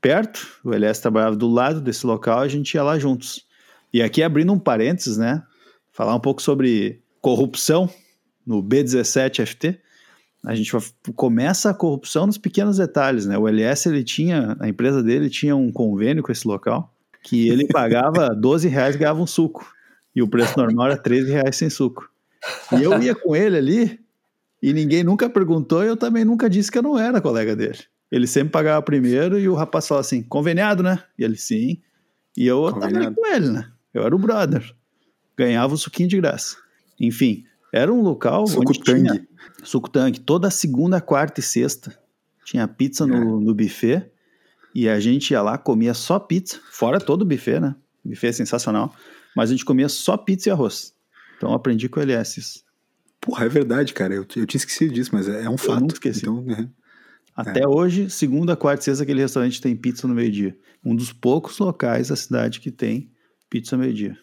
perto, 0.00 0.46
o 0.64 0.72
LS 0.72 1.03
trabalhava 1.03 1.37
do 1.37 1.48
lado 1.48 1.79
desse 1.79 2.07
local, 2.07 2.38
a 2.38 2.48
gente 2.48 2.72
ia 2.72 2.83
lá 2.83 2.98
juntos. 2.98 3.50
E 3.92 4.03
aqui 4.03 4.22
abrindo 4.22 4.53
um 4.53 4.59
parênteses, 4.59 5.16
né? 5.16 5.42
Falar 5.92 6.14
um 6.14 6.20
pouco 6.20 6.40
sobre 6.40 7.03
corrupção 7.20 7.90
no 8.46 8.62
B17FT. 8.62 9.79
A 10.44 10.55
gente 10.55 10.72
começa 11.14 11.70
a 11.70 11.74
corrupção 11.74 12.26
nos 12.26 12.38
pequenos 12.38 12.79
detalhes, 12.79 13.26
né? 13.26 13.37
O 13.37 13.46
LS 13.46 13.88
ele 13.88 14.03
tinha, 14.03 14.57
a 14.59 14.68
empresa 14.68 15.03
dele 15.03 15.29
tinha 15.29 15.55
um 15.55 15.70
convênio 15.70 16.22
com 16.22 16.33
esse 16.33 16.46
local 16.48 16.94
que 17.22 17.48
ele 17.48 17.66
pagava 17.68 18.35
12 18.35 18.68
reais 18.68 18.94
e 18.94 18.98
ganhava 18.98 19.20
um 19.20 19.26
suco. 19.26 19.66
E 20.14 20.22
o 20.22 20.29
preço 20.29 20.59
normal 20.59 20.87
era 20.87 20.96
13 20.96 21.31
reais 21.31 21.57
sem 21.57 21.68
suco. 21.68 22.09
E 22.72 22.83
eu 22.83 23.00
ia 23.03 23.14
com 23.14 23.37
ele 23.37 23.57
ali 23.57 24.00
e 24.62 24.72
ninguém 24.72 25.05
nunca 25.05 25.29
perguntou 25.29 25.85
e 25.85 25.88
eu 25.88 25.96
também 25.96 26.24
nunca 26.24 26.48
disse 26.48 26.70
que 26.70 26.79
eu 26.79 26.83
não 26.83 26.98
era 26.98 27.20
colega 27.20 27.55
dele. 27.55 27.79
Ele 28.11 28.26
sempre 28.26 28.50
pagava 28.50 28.83
primeiro 28.83 29.38
e 29.38 29.48
o 29.48 29.55
rapaz 29.55 29.87
falava 29.87 30.00
assim, 30.00 30.22
conveniado, 30.22 30.83
né? 30.83 31.03
E 31.18 31.22
ele, 31.22 31.37
sim. 31.37 31.81
E 32.37 32.46
eu 32.46 32.72
tava 32.72 33.12
com 33.12 33.26
ele, 33.26 33.50
né? 33.50 33.69
Eu 33.92 34.05
era 34.05 34.14
o 34.14 34.18
brother. 34.18 34.74
Ganhava 35.37 35.74
o 35.74 35.79
suquinho 35.79 36.09
de 36.09 36.16
graça. 36.16 36.57
Enfim, 36.98 37.44
era 37.72 37.92
um 37.92 38.03
local 38.03 38.46
suco 38.46 38.61
onde 38.68 38.81
tangue. 38.81 39.11
tinha 39.11 39.26
suco 39.62 39.88
tangue. 39.88 40.20
Toda 40.20 40.50
segunda, 40.50 41.00
quarta 41.00 41.40
e 41.40 41.42
sexta 41.42 41.98
tinha 42.44 42.66
pizza 42.66 43.07
no, 43.07 43.16
é. 43.16 43.44
no 43.44 43.55
buffet. 43.55 44.11
E 44.74 44.88
a 44.88 45.00
gente 45.00 45.33
ia 45.33 45.42
lá, 45.42 45.59
comia 45.59 45.94
só 45.94 46.18
pizza. 46.18 46.61
Fora 46.70 47.00
todo 47.00 47.22
o 47.22 47.24
buffet, 47.24 47.61
né? 47.61 47.74
O 48.05 48.09
buffet 48.09 48.29
é 48.29 48.33
sensacional. 48.33 48.94
Mas 49.35 49.50
a 49.50 49.53
gente 49.53 49.64
comia 49.64 49.88
só 49.88 50.16
pizza 50.16 50.48
e 50.48 50.53
arroz. 50.53 50.94
Então 51.37 51.50
eu 51.50 51.57
aprendi 51.57 51.88
com 51.88 52.00
o 52.00 52.03
LS 52.03 52.38
isso. 52.38 52.64
Porra, 53.20 53.46
é 53.46 53.48
verdade, 53.48 53.92
cara. 53.92 54.14
Eu, 54.14 54.22
eu 54.22 54.46
tinha 54.46 54.59
esquecido 54.59 54.94
disso, 54.94 55.11
mas 55.12 55.29
é, 55.29 55.44
é 55.44 55.50
um 55.50 55.57
fato. 55.57 55.74
Eu 55.74 55.81
nunca 55.81 55.94
esqueci. 55.94 56.20
Então, 56.20 56.44
é. 56.48 56.68
Até 57.35 57.62
é. 57.62 57.68
hoje, 57.68 58.11
segunda, 58.11 58.57
quarta 58.57 58.83
e 58.83 58.85
sexta, 58.85 59.03
aquele 59.03 59.20
restaurante 59.20 59.60
tem 59.60 59.75
pizza 59.75 60.06
no 60.06 60.15
meio-dia 60.15 60.56
um 60.85 60.94
dos 60.94 61.12
poucos 61.12 61.58
locais 61.58 62.08
da 62.08 62.17
cidade 62.17 62.60
que 62.60 62.71
tem 62.71 63.10
pizza 63.51 63.77
meio-dia. 63.77 64.17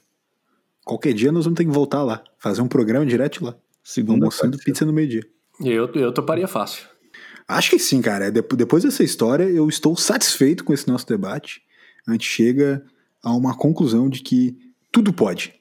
Qualquer 0.85 1.13
dia 1.13 1.33
nós 1.33 1.43
vamos 1.43 1.57
ter 1.57 1.65
que 1.65 1.71
voltar 1.71 2.01
lá, 2.01 2.23
fazer 2.39 2.61
um 2.61 2.67
programa 2.67 3.05
direto 3.05 3.43
lá. 3.43 3.55
Segunda 3.83 4.25
Almoçando 4.25 4.57
pizza 4.57 4.85
no 4.85 4.93
meio-dia. 4.93 5.23
Eu, 5.59 5.91
eu 5.93 6.13
toparia 6.13 6.47
fácil. 6.47 6.87
Acho 7.47 7.71
que 7.71 7.79
sim, 7.79 8.01
cara. 8.01 8.31
Depois 8.31 8.83
dessa 8.83 9.03
história, 9.03 9.43
eu 9.43 9.67
estou 9.67 9.95
satisfeito 9.97 10.63
com 10.63 10.73
esse 10.73 10.87
nosso 10.87 11.05
debate. 11.05 11.61
A 12.07 12.13
gente 12.13 12.25
chega 12.25 12.83
a 13.21 13.31
uma 13.31 13.55
conclusão 13.55 14.09
de 14.09 14.21
que 14.21 14.57
tudo 14.91 15.11
pode. 15.11 15.53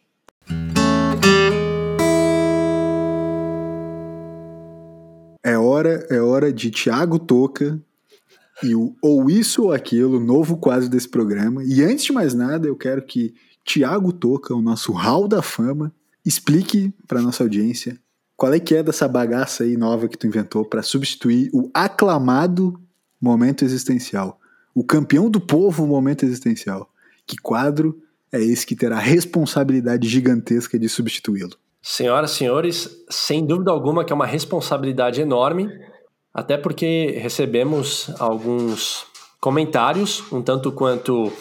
É 5.45 5.57
hora, 5.57 6.07
é 6.11 6.21
hora 6.21 6.53
de 6.53 6.71
Tiago 6.71 7.19
Toca 7.19 7.81
e 8.63 8.75
o 8.75 8.97
Ou 9.01 9.31
Isso 9.31 9.65
ou 9.65 9.73
Aquilo, 9.73 10.19
novo 10.19 10.57
quadro 10.57 10.89
desse 10.89 11.09
programa. 11.09 11.63
E 11.65 11.83
antes 11.83 12.05
de 12.05 12.13
mais 12.13 12.35
nada, 12.35 12.67
eu 12.67 12.77
quero 12.77 13.03
que 13.03 13.35
Tiago 13.67 14.13
Toca, 14.13 14.55
o 14.55 14.63
nosso 14.63 14.93
hall 14.93 15.27
da 15.27 15.43
fama, 15.43 15.93
explique 16.25 16.95
para 17.07 17.21
nossa 17.21 17.43
audiência 17.43 17.99
qual 18.37 18.55
é 18.55 18.61
que 18.61 18.77
é 18.77 18.83
dessa 18.83 19.09
bagaça 19.09 19.65
aí 19.65 19.77
nova 19.77 20.09
que 20.09 20.17
tu 20.17 20.27
inventou 20.27 20.65
para 20.65 20.83
substituir 20.83 21.51
o 21.53 21.69
aclamado 21.75 22.81
momento 23.21 23.65
existencial. 23.65 24.39
o 24.75 24.85
campeão 24.85 25.31
do 25.31 25.41
povo 25.41 25.87
momento 25.87 26.23
existencial. 26.25 26.91
Que 27.27 27.35
quadro 27.39 27.99
é 28.31 28.39
esse 28.39 28.67
que 28.67 28.77
terá 28.77 28.97
a 28.97 29.01
responsabilidade 29.01 30.07
gigantesca 30.07 30.79
de 30.79 30.87
substituí-lo? 30.87 31.57
Senhoras 31.81 32.33
e 32.33 32.35
senhores, 32.35 33.05
sem 33.09 33.47
dúvida 33.47 33.71
alguma 33.71 34.05
que 34.05 34.13
é 34.13 34.15
uma 34.15 34.27
responsabilidade 34.27 35.19
enorme, 35.19 35.71
até 36.35 36.59
porque 36.59 37.19
recebemos 37.19 38.11
alguns 38.19 39.07
comentários 39.41 40.31
um 40.31 40.43
tanto 40.43 40.71
quanto 40.71 41.33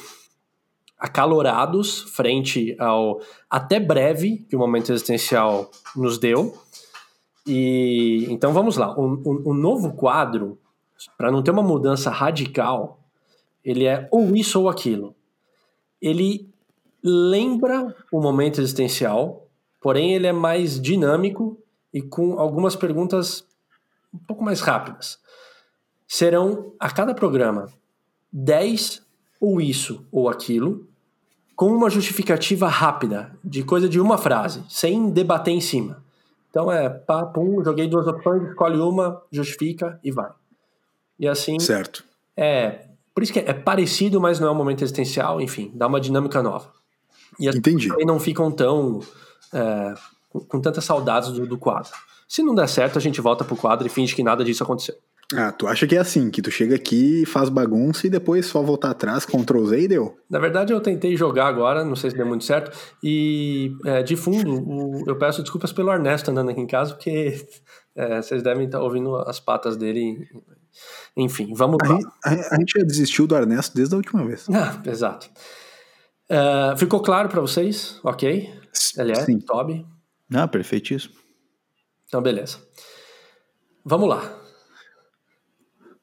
acalorados 1.06 2.02
frente 2.02 2.76
ao 2.80 3.22
até 3.48 3.80
breve 3.80 4.40
que 4.50 4.56
o 4.56 4.60
momento 4.60 4.92
existencial 4.92 5.70
nos 5.96 6.18
deu. 6.18 6.58
E 7.46 8.26
então 8.30 8.52
vamos 8.52 8.76
lá, 8.76 9.00
um, 9.00 9.22
um, 9.24 9.52
um 9.52 9.54
novo 9.54 9.94
quadro, 9.94 10.58
para 11.16 11.32
não 11.32 11.44
ter 11.44 11.52
uma 11.52 11.62
mudança 11.62 12.10
radical, 12.10 13.00
ele 13.64 13.86
é 13.86 14.08
ou 14.12 14.36
isso 14.36 14.60
ou 14.60 14.68
aquilo. 14.68 15.16
Ele 16.02 16.50
lembra 17.04 17.96
o 18.12 18.20
momento 18.20 18.60
existencial, 18.60 19.48
porém 19.80 20.16
ele 20.16 20.26
é 20.26 20.34
mais 20.34 20.82
dinâmico 20.82 21.56
e 21.94 22.02
com 22.02 22.40
algumas 22.40 22.76
perguntas 22.76 23.46
um 24.12 24.18
pouco 24.18 24.44
mais 24.44 24.60
rápidas. 24.60 25.20
Serão 26.08 26.74
a 26.80 26.90
cada 26.90 27.14
programa 27.14 27.68
10 28.34 29.06
ou 29.40 29.62
isso 29.62 30.06
ou 30.12 30.28
aquilo, 30.28 30.88
com 31.56 31.68
uma 31.68 31.90
justificativa 31.90 32.68
rápida, 32.68 33.32
de 33.44 33.64
coisa 33.64 33.88
de 33.88 34.00
uma 34.00 34.18
frase, 34.18 34.64
sem 34.70 35.10
debater 35.10 35.54
em 35.54 35.62
cima. 35.62 36.04
Então 36.50 36.72
é 36.72 36.90
pá, 36.90 37.26
pum, 37.26 37.64
joguei 37.64 37.88
duas 37.88 38.08
opções, 38.08 38.44
escolhe 38.50 38.80
uma, 38.80 39.22
justifica 39.32 40.00
e 40.04 40.12
vai. 40.12 40.32
E 41.20 41.28
assim. 41.28 41.60
Certo. 41.60 42.04
É. 42.36 42.88
Por 43.14 43.24
isso 43.24 43.32
que 43.32 43.40
é, 43.40 43.50
é 43.50 43.54
parecido, 43.54 44.20
mas 44.20 44.40
não 44.40 44.50
é 44.50 44.52
um 44.52 44.56
momento 44.56 44.84
existencial, 44.84 45.40
enfim, 45.40 45.72
dá 45.74 45.88
uma 45.88 46.02
dinâmica 46.02 46.44
nova. 46.44 46.70
E 47.40 47.48
as 47.48 47.56
Entendi. 47.56 47.88
também 47.88 48.06
não 48.06 48.20
ficam 48.20 48.52
tão. 48.52 49.00
É, 49.54 49.94
com, 50.30 50.40
com 50.42 50.60
tantas 50.60 50.84
saudades 50.84 51.32
do, 51.32 51.48
do 51.48 51.58
quadro. 51.58 51.92
Se 52.28 52.44
não 52.44 52.56
der 52.56 52.68
certo, 52.68 52.98
a 52.98 53.02
gente 53.02 53.22
volta 53.22 53.46
pro 53.46 53.56
quadro 53.56 53.86
e 53.88 53.90
finge 53.90 54.16
que 54.16 54.24
nada 54.24 54.44
disso 54.44 54.64
aconteceu. 54.64 54.96
Ah, 55.34 55.52
tu 55.52 55.68
acha 55.68 55.88
que 55.88 55.96
é 55.96 56.00
assim, 56.00 56.30
que 56.30 56.42
tu 56.42 56.52
chega 56.52 56.76
aqui, 56.76 57.26
faz 57.26 57.50
bagunça 57.50 58.06
e 58.06 58.10
depois 58.10 58.46
só 58.46 58.62
voltar 58.62 58.92
atrás, 58.92 59.26
Ctrl 59.26 59.66
Z 59.66 59.80
e 59.80 59.88
deu? 59.88 60.18
Na 60.30 60.38
verdade, 60.38 60.72
eu 60.72 60.80
tentei 60.80 61.18
jogar 61.18 61.48
agora, 61.48 61.84
não 61.84 61.96
sei 61.96 62.12
se 62.12 62.18
deu 62.18 62.28
muito 62.28 62.44
certo, 62.44 62.78
e 63.02 63.72
é, 63.86 64.04
de 64.04 64.16
fundo, 64.16 64.54
o, 64.54 65.04
eu 65.08 65.18
peço 65.18 65.42
desculpas 65.42 65.74
pelo 65.74 65.92
Ernesto 65.92 66.30
andando 66.30 66.52
aqui 66.52 66.62
em 66.62 66.68
casa, 66.68 66.94
porque 66.94 67.44
é, 67.96 68.22
vocês 68.22 68.44
devem 68.44 68.66
estar 68.66 68.82
ouvindo 68.82 69.16
as 69.16 69.40
patas 69.40 69.76
dele. 69.76 70.28
Enfim, 71.18 71.54
vamos 71.56 71.78
a 71.82 71.88
lá. 71.88 71.96
Gente, 71.96 72.08
a, 72.24 72.56
a, 72.56 72.60
gente 72.60 72.80
já 72.80 72.86
desistiu 72.86 73.26
do 73.26 73.36
Ernesto 73.36 73.76
desde 73.76 73.96
a 73.96 73.98
última 73.98 74.24
vez. 74.26 74.46
Ah, 74.50 74.80
exato. 74.86 75.28
Uh, 76.30 76.78
ficou 76.78 77.02
claro 77.02 77.30
para 77.30 77.42
vocês? 77.42 78.00
Ok? 78.04 78.54
Ele 78.98 79.12
é, 79.12 79.16
Sim. 79.16 79.40
Toby? 79.40 79.86
Ah, 80.34 80.48
perfeitíssimo. 80.48 81.16
Então, 82.08 82.22
beleza. 82.22 82.58
Vamos 83.84 84.10
lá. 84.10 84.45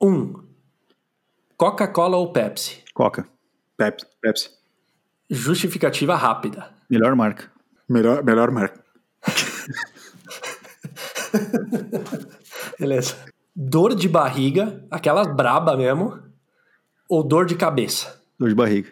Um. 0.03 0.35
Coca-Cola 1.57 2.17
ou 2.17 2.33
Pepsi? 2.33 2.83
Coca. 2.93 3.29
Pepsi. 3.77 4.05
Pepsi. 4.21 4.51
Justificativa 5.31 6.17
rápida. 6.17 6.71
Melhor 6.91 7.15
marca. 7.15 7.49
Melhor, 7.89 8.25
melhor 8.25 8.51
marca. 8.51 8.83
Beleza. 12.81 13.15
Dor 13.55 13.95
de 13.95 14.09
barriga, 14.09 14.85
aquelas 14.91 15.29
braba 15.29 15.77
mesmo, 15.77 16.19
ou 17.09 17.23
dor 17.23 17.47
de 17.47 17.55
cabeça? 17.55 18.21
Dor 18.37 18.49
de 18.49 18.55
barriga. 18.57 18.91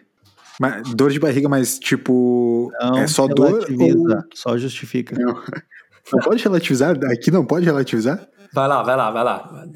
Mas, 0.59 0.93
dor 0.93 1.11
de 1.11 1.19
barriga, 1.19 1.49
mas 1.49 1.77
tipo. 1.77 2.71
Não, 2.79 2.99
é 2.99 3.07
só 3.07 3.27
dor? 3.27 3.65
Ou... 3.69 4.23
Só 4.33 4.57
justifica. 4.57 5.17
Não. 5.19 5.33
não 6.13 6.19
pode 6.23 6.41
relativizar? 6.41 6.95
Aqui 7.11 7.31
não 7.31 7.45
pode 7.45 7.65
relativizar? 7.65 8.25
Vai 8.53 8.67
lá, 8.67 8.81
vai 8.83 8.95
lá, 8.95 9.11
vai 9.11 9.23
lá. 9.23 9.67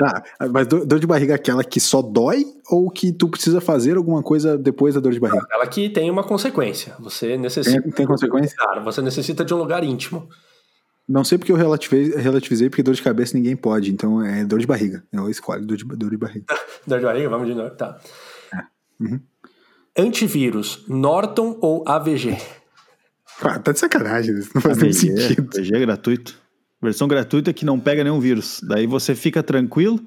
Tá, 0.00 0.24
mas 0.50 0.66
dor, 0.66 0.98
de 0.98 1.06
barriga 1.06 1.34
é 1.34 1.36
aquela 1.36 1.62
que 1.62 1.78
só 1.78 2.00
dói 2.00 2.46
ou 2.70 2.90
que 2.90 3.12
tu 3.12 3.28
precisa 3.28 3.60
fazer 3.60 3.98
alguma 3.98 4.22
coisa 4.22 4.56
depois 4.56 4.94
da 4.94 5.00
dor 5.00 5.12
de 5.12 5.20
barriga? 5.20 5.42
Aquela 5.42 5.66
que 5.66 5.90
tem 5.90 6.10
uma 6.10 6.24
consequência. 6.24 6.94
Você 7.00 7.36
necessita. 7.36 7.82
Tem, 7.82 7.92
tem 7.92 8.06
consequência? 8.06 8.56
Claro, 8.56 8.82
você 8.82 9.02
necessita 9.02 9.44
de 9.44 9.52
um 9.52 9.58
lugar 9.58 9.84
íntimo. 9.84 10.26
Não 11.06 11.22
sei 11.22 11.36
porque 11.36 11.52
eu 11.52 11.56
relativizei, 11.56 12.18
relativizei, 12.18 12.70
porque 12.70 12.82
dor 12.82 12.94
de 12.94 13.02
cabeça 13.02 13.36
ninguém 13.36 13.54
pode, 13.54 13.92
então 13.92 14.24
é 14.24 14.42
dor 14.42 14.58
de 14.58 14.66
barriga. 14.66 15.04
Eu 15.12 15.28
escolho 15.28 15.66
dor 15.66 15.76
de, 15.76 15.84
dor 15.84 16.08
de 16.08 16.16
barriga. 16.16 16.46
dor 16.86 16.98
de 16.98 17.04
barriga, 17.04 17.28
vamos 17.28 17.46
de 17.46 17.54
novo, 17.54 17.70
tá. 17.76 18.00
É. 18.54 19.04
Uhum. 19.04 19.20
Antivírus, 19.98 20.82
Norton 20.88 21.58
ou 21.60 21.84
AVG? 21.86 22.38
Ah, 23.42 23.58
tá 23.58 23.72
de 23.72 23.78
sacanagem, 23.78 24.38
isso 24.38 24.50
não 24.54 24.62
faz 24.62 24.78
nenhum 24.78 24.94
sentido. 24.94 25.50
AVG 25.58 25.76
é 25.76 25.80
gratuito. 25.80 26.39
Versão 26.82 27.06
gratuita 27.06 27.52
que 27.52 27.64
não 27.64 27.78
pega 27.78 28.02
nenhum 28.02 28.18
vírus. 28.18 28.60
Daí 28.62 28.86
você 28.86 29.14
fica 29.14 29.42
tranquilo, 29.42 30.00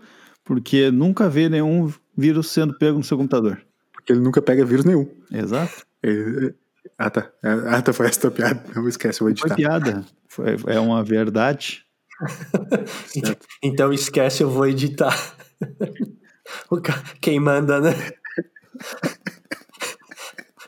porque 0.43 0.89
nunca 0.89 1.29
vê 1.29 1.47
nenhum 1.47 1.91
vírus 2.17 2.49
sendo 2.49 2.77
pego 2.77 2.97
no 2.97 3.03
seu 3.03 3.17
computador. 3.17 3.61
Porque 3.93 4.11
ele 4.11 4.21
nunca 4.21 4.41
pega 4.41 4.65
vírus 4.65 4.83
nenhum. 4.83 5.07
Exato. 5.31 5.85
Ele... 6.01 6.55
Ah, 6.97 7.09
tá. 7.09 7.31
Ah, 7.43 7.81
tá, 7.81 7.93
foi 7.93 8.07
essa 8.07 8.29
piada. 8.31 8.63
Não 8.75 8.87
esquece, 8.87 9.21
eu 9.21 9.25
vou 9.25 9.31
editar. 9.31 9.47
Foi 9.47 9.55
piada. 9.55 10.05
Foi, 10.27 10.57
é 10.67 10.79
uma 10.79 11.03
verdade. 11.03 11.85
então 13.63 13.93
esquece, 13.93 14.43
eu 14.43 14.49
vou 14.49 14.67
editar. 14.67 15.15
Quem 17.21 17.39
manda, 17.39 17.79
né? 17.79 17.93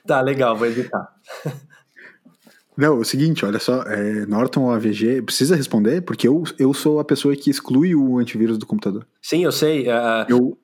tá, 0.08 0.22
legal, 0.22 0.56
vou 0.56 0.68
editar. 0.68 1.15
Não, 2.78 2.98
é 2.98 3.00
o 3.00 3.04
seguinte, 3.04 3.46
olha 3.46 3.60
só, 3.60 3.84
é, 3.84 4.26
Norton 4.26 4.64
ou 4.64 4.72
AVG, 4.72 5.22
precisa 5.22 5.56
responder, 5.56 6.02
porque 6.02 6.28
eu, 6.28 6.44
eu 6.60 6.74
sou 6.74 7.00
a 7.00 7.06
pessoa 7.06 7.36
que 7.36 7.50
exclui 7.50 7.96
o 7.96 8.18
antivírus 8.18 8.58
do 8.58 8.66
computador. 8.66 9.06
Sim, 9.22 9.44
eu 9.44 9.52
sei. 9.52 9.88
Uh... 9.88 10.26
Eu, 10.28 10.58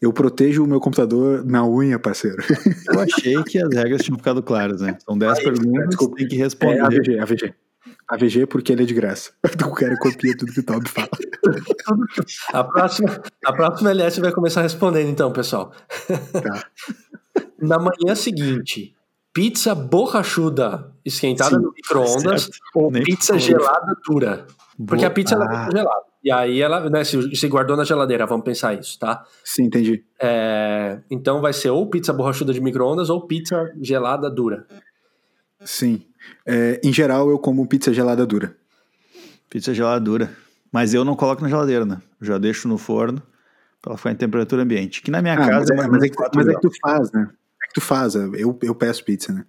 eu 0.00 0.12
protejo 0.12 0.64
o 0.64 0.66
meu 0.66 0.80
computador 0.80 1.44
na 1.44 1.66
unha, 1.66 1.98
parceiro. 1.98 2.42
Eu 2.88 3.00
achei 3.00 3.42
que 3.44 3.58
as 3.58 3.74
regras 3.74 4.02
tinham 4.02 4.18
ficado 4.18 4.42
claras, 4.42 4.80
né? 4.80 4.98
São 5.04 5.16
10 5.16 5.42
perguntas, 5.42 5.88
desculpa, 5.88 6.16
tem 6.16 6.28
que 6.28 6.36
responder. 6.36 6.78
É 6.78 6.80
AVG, 6.80 7.18
AVG. 7.18 7.54
AVG 8.08 8.46
porque 8.46 8.72
ele 8.72 8.82
é 8.82 8.86
de 8.86 8.94
graça. 8.94 9.32
O 9.66 9.74
cara 9.74 9.96
copia 9.96 10.36
tudo 10.36 10.52
que 10.52 10.60
o 10.60 10.62
Toby 10.62 10.88
fala. 10.88 11.08
A 12.52 12.64
próxima, 12.64 13.22
a 13.44 13.52
próxima 13.52 13.90
LS 13.90 14.20
vai 14.20 14.32
começar 14.32 14.62
respondendo, 14.62 15.08
então, 15.08 15.32
pessoal. 15.32 15.72
Tá. 16.32 16.66
Na 17.58 17.78
manhã 17.78 18.14
seguinte, 18.14 18.94
pizza 19.32 19.74
borrachuda 19.74 20.92
esquentada 21.04 21.56
Sim, 21.56 21.62
no 21.62 21.72
micro-ondas 21.72 22.50
ou 22.74 22.90
Nem 22.90 23.02
pizza 23.02 23.38
gelada 23.38 23.94
dura? 24.06 24.46
Porque 24.86 25.04
a 25.04 25.10
pizza 25.10 25.34
ah. 25.34 25.44
ela 25.44 25.66
é 25.66 25.70
gelada. 25.70 26.10
E 26.22 26.30
aí 26.30 26.60
ela 26.60 26.90
né, 26.90 27.02
se, 27.02 27.34
se, 27.34 27.48
guardou 27.48 27.76
na 27.76 27.84
geladeira, 27.84 28.26
vamos 28.26 28.44
pensar 28.44 28.74
isso, 28.74 28.98
tá? 28.98 29.24
Sim, 29.42 29.64
entendi. 29.64 30.04
É, 30.20 31.00
então 31.10 31.40
vai 31.40 31.52
ser 31.52 31.70
ou 31.70 31.88
pizza 31.88 32.12
borrachuda 32.12 32.52
de 32.52 32.60
micro-ondas 32.60 33.08
ou 33.08 33.26
pizza 33.26 33.72
gelada 33.80 34.30
dura. 34.30 34.66
Sim. 35.64 36.02
É, 36.46 36.78
em 36.84 36.92
geral, 36.92 37.30
eu 37.30 37.38
como 37.38 37.66
pizza 37.66 37.92
gelada 37.92 38.26
dura. 38.26 38.54
Pizza 39.48 39.72
gelada 39.72 40.00
dura. 40.00 40.30
Mas 40.70 40.92
eu 40.92 41.04
não 41.04 41.16
coloco 41.16 41.42
na 41.42 41.48
geladeira, 41.48 41.86
né? 41.86 42.00
Eu 42.20 42.26
já 42.26 42.38
deixo 42.38 42.68
no 42.68 42.76
forno 42.76 43.22
pra 43.80 43.92
ela 43.92 43.96
ficar 43.96 44.12
em 44.12 44.16
temperatura 44.16 44.62
ambiente. 44.62 45.02
Que 45.02 45.10
na 45.10 45.22
minha 45.22 45.34
ah, 45.34 45.48
casa. 45.48 45.74
Mas, 45.74 45.86
é, 45.86 45.88
mas, 45.88 46.02
é, 46.02 46.08
que, 46.08 46.16
mas 46.34 46.48
é 46.48 46.54
que 46.54 46.60
tu 46.60 46.70
faz, 46.82 47.12
né? 47.12 47.28
É 47.70 47.72
que 47.72 47.74
tu 47.74 47.80
faz. 47.80 48.14
Eu, 48.14 48.58
eu 48.62 48.74
peço 48.74 49.04
pizza, 49.04 49.32
né? 49.32 49.44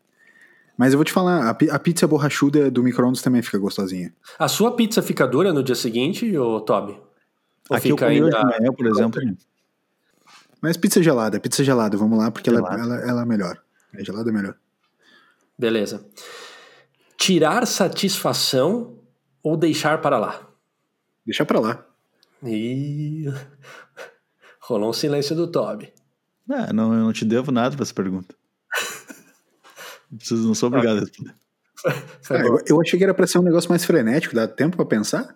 Mas 0.77 0.93
eu 0.93 0.97
vou 0.97 1.05
te 1.05 1.11
falar, 1.11 1.49
a, 1.49 1.79
pizza 1.79 2.07
borrachuda 2.07 2.71
do 2.71 2.81
micro-ondas 2.81 3.21
também 3.21 3.41
fica 3.41 3.57
gostosinha. 3.57 4.13
A 4.39 4.47
sua 4.47 4.75
pizza 4.75 5.01
fica 5.01 5.27
dura 5.27 5.53
no 5.53 5.63
dia 5.63 5.75
seguinte, 5.75 6.35
ou 6.35 6.59
Toby? 6.61 6.93
Ou 7.69 7.77
Aqui 7.77 7.89
fica 7.89 8.05
eu 8.11 8.23
comi 8.23 8.31
de 8.31 8.45
manhã, 8.45 8.73
por 8.73 8.87
exemplo. 8.87 9.21
Mas 10.59 10.77
pizza 10.77 11.01
gelada, 11.03 11.39
pizza 11.39 11.63
gelada, 11.63 11.97
vamos 11.97 12.17
lá, 12.17 12.31
porque 12.31 12.49
ela, 12.49 12.59
ela, 12.73 12.95
ela, 13.07 13.21
é 13.21 13.25
melhor. 13.25 13.61
É 13.93 14.03
gelada 14.03 14.29
é 14.29 14.33
melhor. 14.33 14.55
Beleza. 15.57 16.03
Tirar 17.17 17.67
satisfação 17.67 18.97
ou 19.43 19.55
deixar 19.55 20.01
para 20.01 20.17
lá? 20.17 20.47
Deixar 21.25 21.45
para 21.45 21.59
lá. 21.59 21.85
Ih, 22.43 23.25
rolou 24.61 24.89
um 24.89 24.93
silêncio 24.93 25.35
do 25.35 25.45
Toby. 25.45 25.93
Não, 26.47 26.67
não, 26.67 26.93
eu 26.93 26.99
não 27.05 27.13
te 27.13 27.25
devo 27.25 27.51
nada 27.51 27.75
para 27.75 27.83
essa 27.83 27.93
pergunta. 27.93 28.35
Não 30.29 30.53
sou 30.53 30.67
obrigado 30.67 30.97
a 30.97 30.99
responder. 31.01 31.35
Ah, 32.29 32.35
eu, 32.35 32.59
eu, 32.67 32.81
achei 32.81 32.99
que 32.99 33.03
era 33.03 33.13
pra 33.13 33.25
ser 33.25 33.39
um 33.39 33.41
negócio 33.41 33.67
mais 33.67 33.83
frenético, 33.83 34.35
dá 34.35 34.47
tempo 34.47 34.77
pra 34.77 34.85
pensar? 34.85 35.35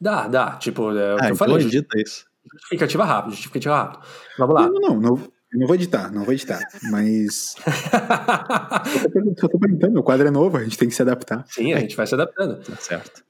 Dá, 0.00 0.26
dá. 0.26 0.56
Tipo, 0.56 0.92
é 0.92 1.14
o 1.14 1.16
ah, 1.16 1.18
que 1.18 1.24
eu 1.24 1.34
então 1.34 1.36
falei. 1.36 1.66
Edita 1.66 2.00
isso. 2.00 2.24
Justificativa 2.54 3.04
rápido, 3.04 3.32
justificativa 3.32 3.76
rápido. 3.76 4.02
Vamos 4.38 4.54
lá. 4.54 4.68
Não, 4.68 4.80
não, 4.80 5.00
não, 5.00 5.32
não 5.52 5.66
vou 5.66 5.76
editar, 5.76 6.10
não 6.10 6.24
vou 6.24 6.32
editar. 6.32 6.60
Mas. 6.90 7.54
só, 9.38 9.46
tô, 9.46 9.58
perguntando, 9.58 10.00
o 10.00 10.02
quadro 10.02 10.26
é 10.26 10.30
novo, 10.30 10.56
a 10.56 10.64
gente 10.64 10.78
tem 10.78 10.88
que 10.88 10.94
se 10.94 11.02
adaptar. 11.02 11.44
Sim, 11.48 11.74
a 11.74 11.80
gente 11.80 11.96
vai 11.96 12.06
se 12.06 12.14
adaptando. 12.14 12.62
Tá 12.62 12.76
certo. 12.76 13.24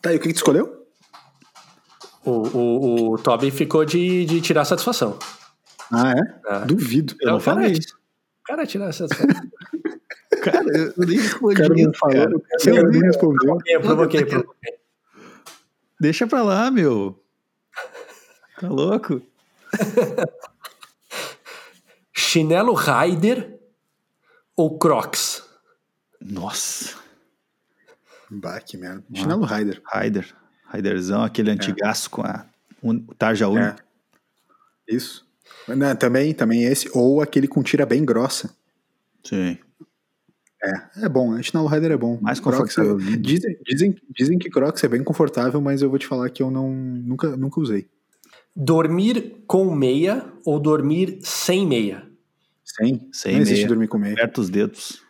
Tá, 0.00 0.12
e 0.12 0.16
o 0.16 0.20
que, 0.20 0.28
que 0.28 0.34
tu 0.34 0.38
escolheu? 0.38 0.85
O, 2.26 2.30
o, 2.30 3.12
o 3.12 3.18
Toby 3.18 3.52
ficou 3.52 3.84
de, 3.84 4.26
de 4.26 4.40
tirar 4.40 4.64
satisfação. 4.64 5.16
Ah, 5.92 6.10
é? 6.10 6.40
Ah. 6.48 6.58
Duvido. 6.58 7.14
Eu 7.20 7.32
não 7.32 7.40
falei 7.40 7.70
isso. 7.72 7.96
Cara, 8.44 8.66
tirar 8.66 8.92
satisfação. 8.92 9.48
cara, 10.42 10.66
eu 10.76 11.06
nem 11.06 11.18
respondi. 11.18 11.62
Cara, 11.62 11.74
não 11.74 11.94
falou. 11.94 12.14
Cara. 12.14 12.40
Cara, 12.64 12.88
nem 12.88 13.02
respondeu. 13.02 13.58
Eu 13.66 13.80
provoquei, 13.80 14.22
eu 14.22 14.26
provoquei. 14.26 14.74
Deixa 16.00 16.26
pra 16.26 16.42
lá, 16.42 16.68
meu. 16.68 17.22
Tá 18.60 18.68
louco? 18.68 19.22
Chinelo 22.12 22.72
Raider 22.74 23.56
ou 24.56 24.76
Crocs? 24.78 25.44
Nossa. 26.20 26.96
Bah, 28.28 28.60
que 28.60 28.76
merda. 28.76 29.04
Chinelo 29.14 29.44
Raider. 29.44 29.80
Raider. 29.84 30.34
Raiderzão, 30.66 31.22
aquele 31.22 31.50
é. 31.50 31.52
antigaço 31.52 32.10
com 32.10 32.22
a 32.22 32.44
un... 32.82 33.00
tarja 33.18 33.48
única. 33.48 33.84
É. 34.88 34.94
Isso. 34.94 35.26
Não, 35.68 35.96
também, 35.96 36.32
também 36.32 36.64
esse, 36.64 36.88
ou 36.92 37.20
aquele 37.20 37.48
com 37.48 37.62
tira 37.62 37.84
bem 37.84 38.04
grossa. 38.04 38.54
Sim. 39.24 39.58
É, 40.62 41.04
é 41.04 41.08
bom, 41.08 41.32
a 41.32 41.42
Chinelo 41.42 41.68
Rider 41.68 41.92
é 41.92 41.96
bom. 41.96 42.18
Mais 42.20 42.40
confortável. 42.40 42.96
Crocs, 42.96 43.20
dizem, 43.20 43.58
dizem, 43.64 43.96
dizem 44.10 44.38
que 44.38 44.48
Crocs 44.48 44.82
é 44.84 44.88
bem 44.88 45.02
confortável, 45.04 45.60
mas 45.60 45.82
eu 45.82 45.90
vou 45.90 45.98
te 45.98 46.06
falar 46.06 46.30
que 46.30 46.42
eu 46.42 46.50
não, 46.50 46.70
nunca, 46.72 47.36
nunca 47.36 47.60
usei. 47.60 47.88
Dormir 48.54 49.44
com 49.46 49.74
meia 49.74 50.24
ou 50.44 50.58
dormir 50.58 51.18
sem 51.20 51.66
meia? 51.66 52.08
Sem, 52.64 53.08
sem 53.12 53.34
não 53.34 53.42
existe 53.42 53.66
dormir 53.66 53.86
com 53.86 53.98
meia. 53.98 54.14
Aperta 54.14 54.40
os 54.40 54.48
dedos. 54.48 55.02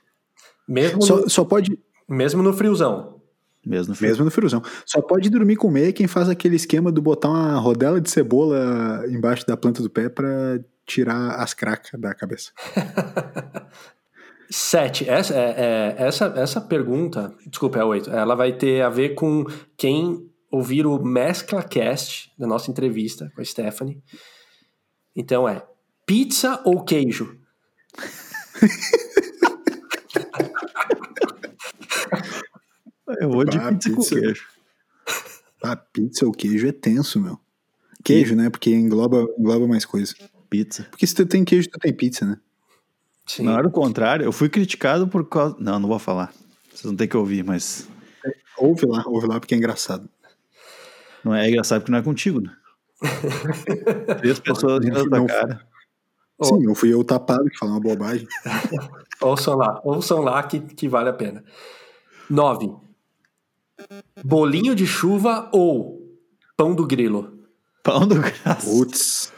Mesmo 0.69 1.03
só, 1.03 1.17
no, 1.21 1.31
só 1.31 1.45
pode... 1.45 1.79
Mesmo 2.09 2.43
no 2.43 2.53
friozão. 2.53 3.16
Mesmo 3.67 3.93
no. 3.93 4.01
Mesmo 4.01 4.25
no 4.25 4.31
friozão. 4.31 4.62
Só 4.87 5.03
pode 5.03 5.29
dormir 5.29 5.57
com 5.57 5.69
meia 5.69 5.93
quem 5.93 6.07
faz 6.07 6.29
aquele 6.29 6.55
esquema 6.55 6.93
do 6.93 7.03
botar 7.03 7.29
uma 7.29 7.59
rodela 7.59 8.01
de 8.01 8.09
cebola 8.09 9.05
embaixo 9.09 9.45
da 9.45 9.57
planta 9.57 9.83
do 9.83 9.91
pé 9.91 10.09
para 10.09 10.61
tirar 10.87 11.35
as 11.41 11.53
cracas 11.53 12.01
da 12.01 12.14
cabeça. 12.14 12.53
Sete. 14.49 15.09
Essa, 15.11 15.35
é, 15.35 15.55
é, 15.59 15.95
essa, 15.99 16.27
essa 16.37 16.61
pergunta, 16.61 17.35
desculpa, 17.49 17.81
é 17.81 17.85
oito. 17.85 18.09
Ela 18.09 18.37
vai 18.37 18.53
ter 18.53 18.83
a 18.83 18.89
ver 18.89 19.14
com 19.14 19.45
quem 19.77 20.31
ouvir 20.49 20.87
o 20.87 21.03
MesclaCast 21.03 22.33
da 22.39 22.47
nossa 22.47 22.71
entrevista 22.71 23.33
com 23.35 23.41
a 23.41 23.45
Stephanie. 23.45 24.01
Então 25.14 25.49
é 25.49 25.67
pizza 26.07 26.62
ou 26.64 26.85
queijo? 26.85 27.37
Eu 33.21 33.31
vou 33.31 33.45
de 33.45 33.59
pizza, 33.59 33.91
pizza, 33.91 33.95
com 33.95 34.03
queijo. 34.03 34.47
Ah, 35.63 35.77
pizza 35.77 36.27
ou 36.27 36.33
queijo 36.33 36.67
é 36.67 36.73
tenso, 36.73 37.21
meu. 37.21 37.39
Queijo, 38.05 38.35
né? 38.37 38.51
Porque 38.51 38.71
engloba, 38.71 39.27
engloba 39.39 39.67
mais 39.67 39.85
coisa. 39.85 40.15
Pizza. 40.49 40.85
Porque 40.91 41.07
se 41.07 41.15
tu 41.15 41.27
tem 41.27 41.45
queijo, 41.45 41.69
tu 41.69 41.79
tem 41.79 41.93
pizza, 41.93 42.25
né? 42.25 42.39
Sim. 43.27 43.45
Não 43.45 43.59
era 43.59 43.67
o 43.67 43.71
contrário. 43.71 44.25
Eu 44.25 44.33
fui 44.33 44.49
criticado 44.49 45.09
por 45.09 45.29
causa. 45.29 45.57
Não, 45.59 45.79
não 45.79 45.89
vou 45.89 45.99
falar. 45.99 46.33
Vocês 46.71 46.85
não 46.85 46.97
tem 46.97 47.09
que 47.09 47.17
ouvir, 47.17 47.43
mas. 47.43 47.89
Ouve 48.59 48.87
lá, 48.87 49.03
ouve 49.07 49.27
lá, 49.27 49.41
porque 49.41 49.55
é 49.55 49.59
engraçado. 49.59 50.09
Não 51.25 51.35
é 51.35 51.49
engraçado 51.49 51.81
porque 51.81 51.91
não 51.91 51.99
é 51.99 52.03
contigo, 52.03 52.41
né? 52.41 52.53
Três 54.21 54.39
pessoas 54.39 54.85
rindo 54.85 55.09
da 55.09 55.19
tua 55.19 55.27
cara. 55.27 55.67
Sim, 56.43 56.63
não 56.63 56.75
fui 56.75 56.93
eu 56.93 57.03
tapado 57.03 57.45
que 57.47 57.59
falou 57.59 57.75
uma 57.75 57.81
bobagem. 57.81 58.29
ouçam 59.21 59.57
lá, 59.57 59.81
ouçam 59.85 60.21
lá 60.21 60.43
que, 60.43 60.61
que 60.61 60.89
vale 60.89 61.09
a 61.09 61.13
pena. 61.13 61.43
Nove. 62.31 62.86
Bolinho 64.24 64.74
de 64.74 64.87
chuva 64.87 65.49
ou 65.53 66.01
pão 66.57 66.74
do 66.74 66.87
grilo? 66.87 67.32
Pão 67.82 68.07
do 68.07 68.16
grilo. 68.16 68.57
Putz. 68.62 69.32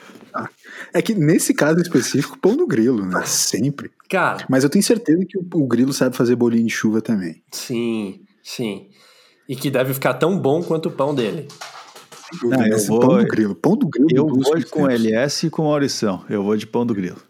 É 0.93 1.03
que 1.03 1.15
nesse 1.15 1.53
caso 1.53 1.81
específico, 1.81 2.39
pão 2.39 2.57
do 2.57 2.67
grilo, 2.67 3.05
né? 3.05 3.23
Sempre. 3.27 3.91
Cara. 4.09 4.47
Mas 4.49 4.65
eu 4.65 4.71
tenho 4.71 4.83
certeza 4.83 5.25
que 5.27 5.39
o, 5.39 5.47
o 5.55 5.67
grilo 5.67 5.93
sabe 5.93 6.17
fazer 6.17 6.37
bolinho 6.37 6.67
de 6.67 6.73
chuva 6.73 7.01
também. 7.01 7.43
Sim, 7.51 8.23
sim. 8.43 8.89
E 9.49 9.57
que 9.57 9.71
deve 9.71 9.95
ficar 9.95 10.15
tão 10.15 10.39
bom 10.39 10.63
quanto 10.63 10.89
o 10.89 10.93
pão 10.93 11.15
dele. 11.15 11.49
Não, 12.43 12.67
eu 12.67 12.79
vou, 12.87 13.01
pão 13.01 13.19
do 13.19 13.27
grilo. 13.27 13.55
Pão 13.55 13.77
do 13.77 13.89
grilo. 13.89 14.09
Eu 14.15 14.27
vou 14.27 14.43
com 14.71 14.87
tempos. 14.87 15.07
LS 15.07 15.47
e 15.47 15.51
com 15.51 15.65
Maurição. 15.65 16.25
Eu 16.29 16.43
vou 16.43 16.57
de 16.57 16.67
pão 16.67 16.85
do 16.85 16.95
grilo. 16.95 17.21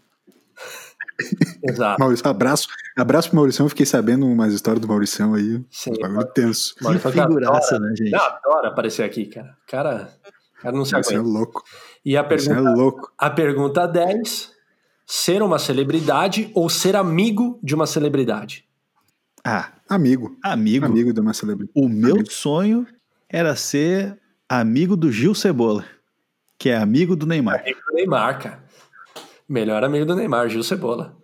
Exato. 1.62 2.00
Maurício, 2.00 2.28
abraço, 2.28 2.68
abraço 2.96 3.28
pro 3.28 3.36
Maurição. 3.36 3.66
Eu 3.66 3.70
fiquei 3.70 3.86
sabendo 3.86 4.26
umas 4.26 4.52
histórias 4.52 4.80
do 4.80 4.88
Maurição 4.88 5.34
aí. 5.34 5.62
Sim. 5.70 5.92
Um 5.92 6.00
bagulho 6.00 6.26
tenso. 6.32 6.74
Que 6.76 6.98
figuraça, 6.98 7.76
adora, 7.76 7.90
né, 7.90 7.96
gente? 7.96 8.12
Eu 8.12 8.20
adoro 8.20 8.66
aparecer 8.68 9.02
aqui, 9.02 9.26
cara. 9.26 9.56
Cara, 9.66 10.10
cara 10.62 10.76
não 10.76 10.84
se 10.84 10.94
aguenta. 10.94 11.14
é 11.14 11.20
louco. 11.20 11.62
E 12.04 12.16
a 12.16 12.24
pergunta, 12.24 12.52
é 12.52 12.60
louco. 12.60 13.12
a 13.18 13.30
pergunta 13.30 13.86
10: 13.86 14.52
ser 15.06 15.42
uma 15.42 15.58
celebridade 15.58 16.50
ou 16.54 16.68
ser 16.68 16.94
amigo 16.94 17.58
de 17.62 17.74
uma 17.74 17.86
celebridade? 17.86 18.64
Ah, 19.44 19.72
amigo. 19.88 20.36
Amigo. 20.42 20.86
Amigo 20.86 21.12
de 21.12 21.20
uma 21.20 21.32
celebridade. 21.32 21.72
O 21.74 21.88
meu 21.88 22.16
amigo. 22.16 22.30
sonho 22.30 22.86
era 23.28 23.56
ser 23.56 24.18
amigo 24.48 24.96
do 24.96 25.10
Gil 25.10 25.34
Cebola, 25.34 25.84
que 26.58 26.68
é 26.70 26.76
amigo 26.76 27.16
do 27.16 27.26
Neymar. 27.26 27.60
Amigo 27.60 27.80
do 27.88 27.94
Neymar, 27.94 28.40
cara. 28.40 28.67
Melhor 29.48 29.82
amigo 29.82 30.04
do 30.04 30.14
Neymar, 30.14 30.48
Gil 30.48 30.62
Cebola. 30.62 31.16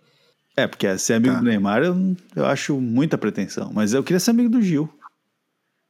É, 0.57 0.65
porque 0.67 0.97
ser 0.97 1.15
amigo 1.15 1.33
tá. 1.33 1.39
do 1.39 1.45
Neymar 1.45 1.83
eu, 1.83 2.15
eu 2.35 2.45
acho 2.45 2.79
muita 2.79 3.17
pretensão, 3.17 3.71
mas 3.73 3.93
eu 3.93 4.03
queria 4.03 4.19
ser 4.19 4.31
amigo 4.31 4.49
do 4.49 4.61
Gil. 4.61 4.89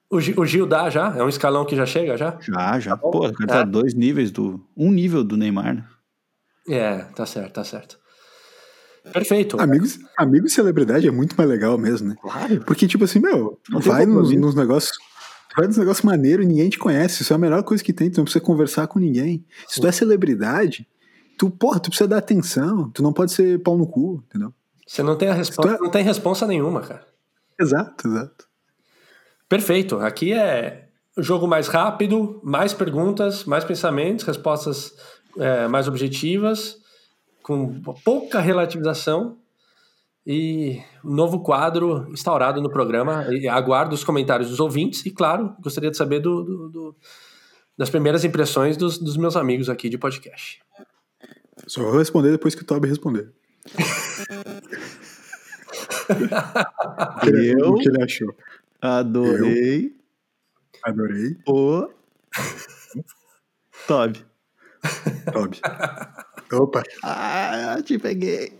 O 0.09 0.19
Gil, 0.19 0.35
o 0.37 0.45
Gil 0.45 0.65
dá 0.65 0.89
já? 0.89 1.15
É 1.15 1.23
um 1.23 1.29
escalão 1.29 1.65
que 1.65 1.75
já 1.75 1.85
chega 1.85 2.17
já? 2.17 2.37
Já, 2.41 2.79
já. 2.79 2.91
Tá 2.91 2.97
Pô, 2.97 3.31
cara 3.31 3.47
tá 3.47 3.59
é. 3.61 3.65
dois 3.65 3.93
níveis 3.93 4.31
do. 4.31 4.59
Um 4.75 4.91
nível 4.91 5.23
do 5.23 5.37
Neymar, 5.37 5.75
né? 5.75 5.85
É, 6.67 6.97
tá 7.15 7.25
certo, 7.25 7.53
tá 7.53 7.63
certo. 7.63 7.99
Perfeito. 9.13 9.59
Amigos, 9.61 9.99
amigos 10.17 10.53
celebridade 10.53 11.07
é 11.07 11.11
muito 11.11 11.35
mais 11.37 11.49
legal 11.49 11.77
mesmo, 11.77 12.09
né? 12.09 12.15
Claro. 12.21 12.61
Porque, 12.61 12.87
tipo 12.87 13.03
assim, 13.03 13.19
meu, 13.19 13.59
não 13.69 13.79
vai 13.79 14.05
nos, 14.05 14.31
nos 14.35 14.55
negócios. 14.55 14.97
Vai 15.55 15.67
nos 15.67 15.77
negócios 15.77 16.03
maneiros 16.03 16.43
e 16.43 16.47
ninguém 16.47 16.69
te 16.69 16.77
conhece. 16.77 17.21
Isso 17.21 17.31
é 17.31 17.35
a 17.35 17.39
melhor 17.39 17.63
coisa 17.63 17.83
que 17.83 17.93
tem. 17.93 18.09
Tu 18.09 18.17
não 18.17 18.25
precisa 18.25 18.43
conversar 18.43 18.87
com 18.87 18.99
ninguém. 18.99 19.45
Se 19.67 19.79
tu 19.79 19.87
é 19.87 19.91
celebridade, 19.91 20.87
tu, 21.37 21.49
porra, 21.49 21.79
tu 21.79 21.89
precisa 21.89 22.07
dar 22.07 22.17
atenção. 22.17 22.89
Tu 22.91 23.03
não 23.03 23.13
pode 23.13 23.31
ser 23.31 23.61
pau 23.61 23.77
no 23.77 23.87
cu, 23.87 24.23
entendeu? 24.27 24.53
Você 24.85 25.01
não 25.01 25.17
tem 25.17 25.29
a 25.29 25.33
resposta, 25.33 25.75
é... 25.75 25.79
não 25.79 25.89
tem 25.89 26.03
resposta 26.03 26.45
nenhuma, 26.47 26.81
cara. 26.81 27.05
Exato, 27.59 28.07
exato. 28.07 28.47
Perfeito. 29.47 29.97
Aqui 29.97 30.33
é 30.33 30.89
o 31.17 31.23
jogo 31.23 31.47
mais 31.47 31.67
rápido, 31.67 32.39
mais 32.43 32.73
perguntas, 32.73 33.45
mais 33.45 33.63
pensamentos, 33.63 34.25
respostas 34.25 34.93
é, 35.37 35.67
mais 35.67 35.87
objetivas, 35.87 36.77
com 37.41 37.81
pouca 38.03 38.39
relativização 38.39 39.37
e 40.25 40.81
um 41.03 41.13
novo 41.13 41.41
quadro 41.41 42.07
instaurado 42.11 42.61
no 42.61 42.69
programa. 42.69 43.25
E 43.29 43.47
aguardo 43.47 43.93
os 43.93 44.03
comentários 44.03 44.49
dos 44.49 44.59
ouvintes 44.59 45.05
e, 45.05 45.11
claro, 45.11 45.55
gostaria 45.61 45.91
de 45.91 45.97
saber 45.97 46.19
do, 46.19 46.43
do, 46.43 46.69
do, 46.69 46.95
das 47.77 47.89
primeiras 47.89 48.25
impressões 48.25 48.75
dos, 48.75 48.97
dos, 48.97 49.15
meus 49.15 49.35
amigos 49.35 49.69
aqui 49.69 49.89
de 49.89 49.97
podcast. 49.97 50.59
Só 51.67 51.83
vou 51.83 51.97
responder 51.97 52.31
depois 52.31 52.55
que 52.55 52.61
o 52.61 52.65
Toby 52.65 52.87
responder. 52.87 53.29
eu, 57.25 57.71
o 57.71 57.79
que 57.79 57.89
ele 57.89 58.03
achou? 58.03 58.35
Adorei. 58.81 59.87
Eu 59.87 59.91
adorei. 60.83 61.35
O 61.47 61.89
Toby. 63.87 64.23
Toby. 65.33 65.59
Opa. 66.53 66.83
Ah, 67.01 67.77
te 67.83 67.97
peguei. 67.97 68.53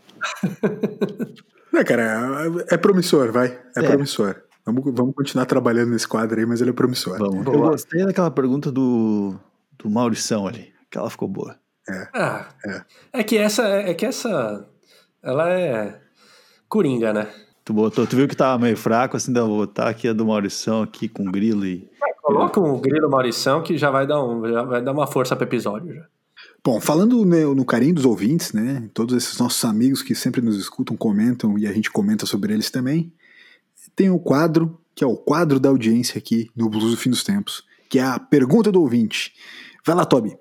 É, 1.74 1.84
cara, 1.84 2.42
é, 2.70 2.78
promissor, 2.78 3.32
vai. 3.32 3.48
É, 3.76 3.80
é, 3.80 3.88
promissor. 3.88 4.42
Vamos, 4.66 4.84
vamos 4.96 5.14
continuar 5.14 5.46
trabalhando 5.46 5.92
nesse 5.92 6.08
quadro 6.08 6.40
aí, 6.40 6.46
mas 6.46 6.62
ele 6.62 6.72
é 6.72 6.74
promissor. 6.74 7.20
Vamos. 7.20 7.46
Eu 7.46 7.60
gostei 7.60 8.04
daquela 8.04 8.32
pergunta 8.32 8.72
do, 8.72 9.36
do 9.78 9.90
Maurição 9.90 10.48
ali. 10.48 10.74
Aquela 10.90 11.10
ficou 11.10 11.28
boa. 11.28 11.60
É. 11.90 12.08
Ah, 12.14 12.50
é. 12.66 12.82
é 13.20 13.24
que 13.24 13.38
essa, 13.38 13.64
é 13.64 13.94
que 13.94 14.06
essa, 14.06 14.68
ela 15.22 15.50
é 15.52 16.00
coringa, 16.68 17.14
né? 17.14 17.28
Tu 17.64 17.74
botou, 17.74 18.06
tu 18.06 18.16
viu 18.16 18.28
que 18.28 18.36
tava 18.36 18.62
meio 18.62 18.78
fraco, 18.78 19.18
assim, 19.18 19.34
da 19.34 19.44
botar 19.44 19.90
aqui 19.90 20.08
a 20.08 20.14
do 20.14 20.26
Maurição 20.26 20.84
aqui 20.84 21.08
com 21.08 21.26
grilo 21.26 21.66
e. 21.66 21.90
Coloca 22.22 22.60
o 22.60 22.76
um 22.76 22.82
grilo 22.82 23.10
Maurição 23.10 23.62
que 23.62 23.78
já 23.78 23.92
vai 23.92 24.08
dar, 24.08 24.24
um, 24.24 24.48
já 24.48 24.64
vai 24.64 24.82
dar 24.82 24.92
uma 24.92 25.06
força 25.06 25.36
pro 25.36 25.46
episódio 25.46 25.94
já. 25.94 26.06
Bom, 26.64 26.82
falando 26.82 27.24
no, 27.24 27.54
no, 27.54 27.66
carinho 27.66 27.94
dos 27.94 28.06
ouvintes, 28.06 28.52
né? 28.52 28.90
Todos 28.94 29.16
esses 29.16 29.38
nossos 29.38 29.64
amigos 29.64 30.02
que 30.02 30.16
sempre 30.16 30.42
nos 30.42 30.58
escutam, 30.58 30.98
comentam 30.98 31.58
e 31.58 31.68
a 31.68 31.72
gente 31.72 31.92
comenta 31.92 32.26
sobre 32.26 32.54
eles 32.54 32.72
também. 32.72 33.14
Tem 33.96 34.10
o 34.10 34.16
um 34.16 34.20
quadro, 34.20 34.80
que 34.96 35.04
é 35.04 35.08
o 35.08 35.16
quadro 35.16 35.60
da 35.60 35.70
audiência 35.70 36.18
aqui 36.18 36.50
no 36.56 36.68
Blues 36.68 36.90
do 36.90 36.98
Fim 36.98 37.12
dos 37.12 37.24
Tempos, 37.24 37.64
que 37.88 38.00
é 38.00 38.04
a 38.04 38.20
pergunta 38.20 38.72
do 38.72 38.82
ouvinte. 38.82 39.34
Vai 39.86 39.96
lá, 39.96 40.06
Toby. 40.06 40.36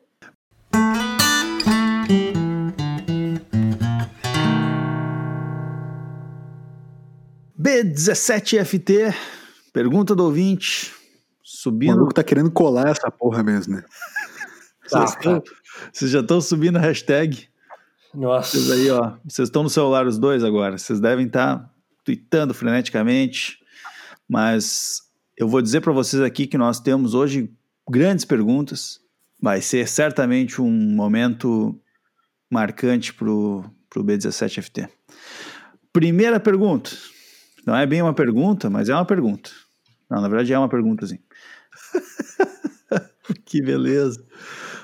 B17FT, 7.64 9.14
pergunta 9.72 10.14
do 10.14 10.24
ouvinte. 10.24 10.92
Subindo. 11.42 11.92
O 11.92 11.96
maluco 11.96 12.12
tá 12.12 12.22
querendo 12.22 12.50
colar 12.50 12.88
essa 12.88 13.10
porra 13.10 13.42
mesmo, 13.42 13.76
né? 13.76 13.84
Tá, 14.90 15.06
vocês, 15.06 15.24
tá. 15.24 15.42
vocês 15.90 16.10
já 16.10 16.20
estão 16.20 16.42
subindo 16.42 16.76
a 16.76 16.80
hashtag. 16.80 17.48
Nossa. 18.12 18.50
Vocês 18.50 18.70
aí, 18.70 18.90
ó. 18.90 19.16
Vocês 19.26 19.48
estão 19.48 19.62
no 19.62 19.70
celular 19.70 20.06
os 20.06 20.18
dois 20.18 20.44
agora. 20.44 20.76
Vocês 20.76 21.00
devem 21.00 21.24
estar 21.24 21.56
tá 21.56 21.70
tweetando 22.04 22.52
freneticamente. 22.52 23.58
Mas 24.28 25.00
eu 25.38 25.48
vou 25.48 25.62
dizer 25.62 25.80
para 25.80 25.90
vocês 25.90 26.22
aqui 26.22 26.46
que 26.46 26.58
nós 26.58 26.80
temos 26.80 27.14
hoje 27.14 27.50
grandes 27.88 28.26
perguntas. 28.26 29.00
Vai 29.40 29.62
ser 29.62 29.88
certamente 29.88 30.60
um 30.60 30.70
momento 30.70 31.80
marcante 32.50 33.14
para 33.14 33.30
o 33.30 33.64
B17FT. 33.96 34.86
Primeira 35.94 36.38
pergunta. 36.38 36.90
Não 37.66 37.76
é 37.76 37.86
bem 37.86 38.02
uma 38.02 38.14
pergunta, 38.14 38.68
mas 38.68 38.88
é 38.88 38.94
uma 38.94 39.04
pergunta. 39.04 39.50
Não, 40.10 40.20
na 40.20 40.28
verdade 40.28 40.52
é 40.52 40.58
uma 40.58 40.68
pergunta, 40.68 41.06
sim. 41.06 41.18
que 43.44 43.62
beleza. 43.62 44.24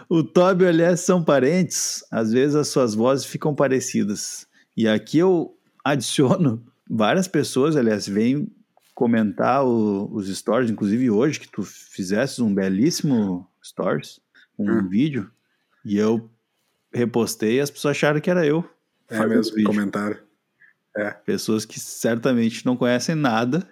O 0.08 0.24
Toby 0.24 0.64
e 0.64 0.66
o 0.66 0.68
LS 0.68 1.04
são 1.04 1.22
parentes, 1.22 2.04
às 2.10 2.32
vezes 2.32 2.56
as 2.56 2.68
suas 2.68 2.94
vozes 2.94 3.24
ficam 3.24 3.54
parecidas. 3.54 4.46
E 4.76 4.88
aqui 4.88 5.18
eu 5.18 5.56
adiciono 5.84 6.64
várias 6.88 7.28
pessoas, 7.28 7.76
aliás, 7.76 8.08
vêm 8.08 8.50
comentar 8.94 9.64
o, 9.64 10.12
os 10.12 10.28
stories, 10.28 10.70
inclusive 10.70 11.10
hoje, 11.10 11.38
que 11.38 11.48
tu 11.48 11.62
fizesse 11.62 12.42
um 12.42 12.52
belíssimo 12.52 13.48
stories, 13.62 14.20
um 14.58 14.70
hum. 14.70 14.88
vídeo, 14.88 15.30
e 15.84 15.96
eu 15.96 16.28
repostei 16.92 17.56
e 17.56 17.60
as 17.60 17.70
pessoas 17.70 17.96
acharam 17.96 18.20
que 18.20 18.30
era 18.30 18.44
eu. 18.44 18.68
É 19.08 19.24
mesmo, 19.26 19.62
comentário. 19.64 20.18
É. 20.96 21.10
Pessoas 21.10 21.64
que 21.64 21.78
certamente 21.78 22.66
não 22.66 22.76
conhecem 22.76 23.14
nada 23.14 23.64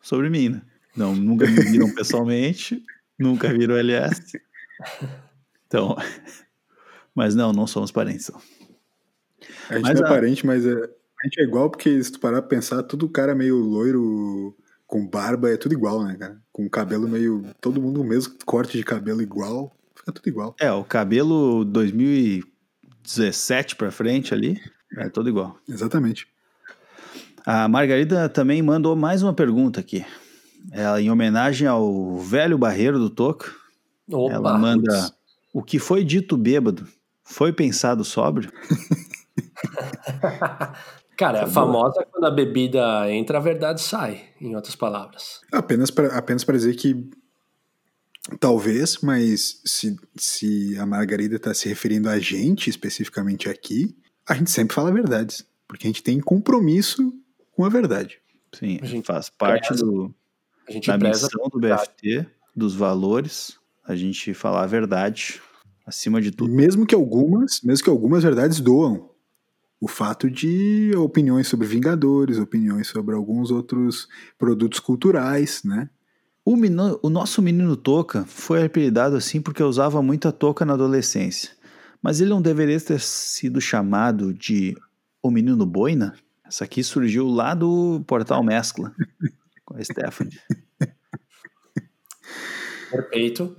sobre 0.00 0.30
mim, 0.30 0.50
né? 0.50 0.62
Não, 0.96 1.14
nunca 1.14 1.46
me 1.46 1.60
viram 1.60 1.92
pessoalmente, 1.94 2.82
nunca 3.18 3.52
viram 3.52 3.76
LS. 3.76 4.40
Então, 5.66 5.96
mas 7.14 7.34
não, 7.34 7.52
não 7.52 7.66
somos 7.66 7.90
parentes. 7.90 8.30
A 9.68 9.74
gente 9.74 9.82
mas 9.82 10.00
não 10.00 10.06
é 10.06 10.08
a... 10.08 10.12
parente, 10.12 10.46
mas 10.46 10.64
é, 10.64 10.72
a 10.72 11.24
gente 11.24 11.40
é 11.40 11.42
igual 11.42 11.68
porque 11.70 12.02
se 12.02 12.12
tu 12.12 12.20
parar 12.20 12.40
pra 12.42 12.50
pensar, 12.50 12.82
tudo 12.82 13.08
cara 13.08 13.34
meio 13.34 13.56
loiro, 13.56 14.54
com 14.86 15.06
barba, 15.06 15.50
é 15.50 15.56
tudo 15.56 15.72
igual, 15.72 16.04
né, 16.04 16.16
cara? 16.16 16.40
Com 16.52 16.68
cabelo 16.68 17.08
meio. 17.08 17.44
Todo 17.60 17.80
mundo 17.80 18.00
o 18.00 18.04
mesmo 18.04 18.34
corte 18.44 18.78
de 18.78 18.84
cabelo 18.84 19.22
igual, 19.22 19.74
fica 19.96 20.12
tudo 20.12 20.28
igual. 20.28 20.54
É, 20.60 20.70
o 20.70 20.84
cabelo 20.84 21.64
2017 21.64 23.76
pra 23.76 23.90
frente 23.90 24.32
ali, 24.32 24.60
é 24.96 25.08
tudo 25.08 25.28
igual. 25.28 25.58
Exatamente. 25.68 26.28
A 27.46 27.68
Margarida 27.68 28.28
também 28.28 28.62
mandou 28.62 28.96
mais 28.96 29.22
uma 29.22 29.34
pergunta 29.34 29.78
aqui. 29.78 30.04
Ela, 30.72 31.00
em 31.00 31.10
homenagem 31.10 31.68
ao 31.68 32.18
velho 32.18 32.56
barreiro 32.56 32.98
do 32.98 33.10
Toco, 33.10 33.54
Opa, 34.10 34.32
ela 34.32 34.58
manda. 34.58 35.12
O 35.52 35.62
que 35.62 35.78
foi 35.78 36.02
dito 36.02 36.38
bêbado 36.38 36.88
foi 37.22 37.52
pensado 37.52 38.02
sóbrio? 38.02 38.50
Cara, 41.16 41.38
é 41.38 41.40
tá 41.42 41.46
famosa 41.46 42.04
quando 42.10 42.24
a 42.24 42.30
bebida 42.30 43.12
entra, 43.12 43.38
a 43.38 43.40
verdade 43.40 43.82
sai, 43.82 44.24
em 44.40 44.56
outras 44.56 44.74
palavras. 44.74 45.40
Apenas 45.52 45.90
para 45.90 46.16
apenas 46.16 46.44
dizer 46.44 46.74
que 46.74 47.08
talvez, 48.40 48.98
mas 49.02 49.60
se, 49.64 49.96
se 50.16 50.76
a 50.78 50.86
Margarida 50.86 51.36
está 51.36 51.54
se 51.54 51.68
referindo 51.68 52.08
a 52.08 52.18
gente 52.18 52.68
especificamente 52.68 53.48
aqui, 53.48 53.94
a 54.26 54.34
gente 54.34 54.50
sempre 54.50 54.74
fala 54.74 54.90
verdades, 54.90 55.46
porque 55.68 55.86
a 55.86 55.90
gente 55.90 56.02
tem 56.02 56.18
compromisso 56.18 57.12
com 57.54 57.64
a 57.64 57.68
verdade. 57.68 58.18
Sim, 58.52 58.78
a 58.82 58.86
gente 58.86 59.06
faz 59.06 59.28
parte 59.28 59.68
preza, 59.68 59.84
do, 59.84 60.14
a 60.68 60.72
gente 60.72 60.86
da 60.86 60.98
missão 60.98 61.48
do 61.50 61.58
BFT, 61.58 62.26
dos 62.54 62.74
valores, 62.74 63.58
a 63.86 63.94
gente 63.96 64.32
falar 64.32 64.62
a 64.62 64.66
verdade 64.66 65.40
acima 65.86 66.20
de 66.20 66.30
tudo. 66.30 66.52
Mesmo 66.52 66.86
que 66.86 66.94
algumas, 66.94 67.60
mesmo 67.62 67.84
que 67.84 67.90
algumas 67.90 68.22
verdades 68.22 68.60
doam. 68.60 69.10
O 69.80 69.88
fato 69.88 70.30
de 70.30 70.92
opiniões 70.96 71.46
sobre 71.46 71.66
Vingadores, 71.66 72.38
opiniões 72.38 72.86
sobre 72.86 73.14
alguns 73.14 73.50
outros 73.50 74.08
produtos 74.38 74.80
culturais, 74.80 75.62
né? 75.62 75.90
O, 76.42 76.56
menino, 76.56 76.98
o 77.02 77.10
nosso 77.10 77.42
menino 77.42 77.76
Toca 77.76 78.24
foi 78.24 78.64
apelidado 78.64 79.16
assim 79.16 79.42
porque 79.42 79.62
usava 79.62 80.00
muita 80.00 80.32
touca 80.32 80.64
na 80.64 80.74
adolescência. 80.74 81.50
Mas 82.02 82.20
ele 82.20 82.30
não 82.30 82.40
deveria 82.40 82.80
ter 82.80 83.00
sido 83.00 83.60
chamado 83.60 84.32
de 84.32 84.76
o 85.22 85.30
menino 85.30 85.64
Boina? 85.64 86.14
Essa 86.54 86.62
aqui 86.66 86.84
surgiu 86.84 87.26
lá 87.26 87.52
do 87.52 88.00
Portal 88.06 88.40
Mescla, 88.44 88.92
com 89.66 89.76
a 89.76 89.82
Stephanie. 89.82 90.38
Perfeito. 92.88 93.56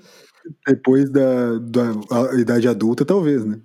Depois 0.65 1.11
da, 1.11 1.59
da 1.59 2.39
idade 2.39 2.69
adulta, 2.69 3.03
talvez, 3.03 3.43
né? 3.43 3.59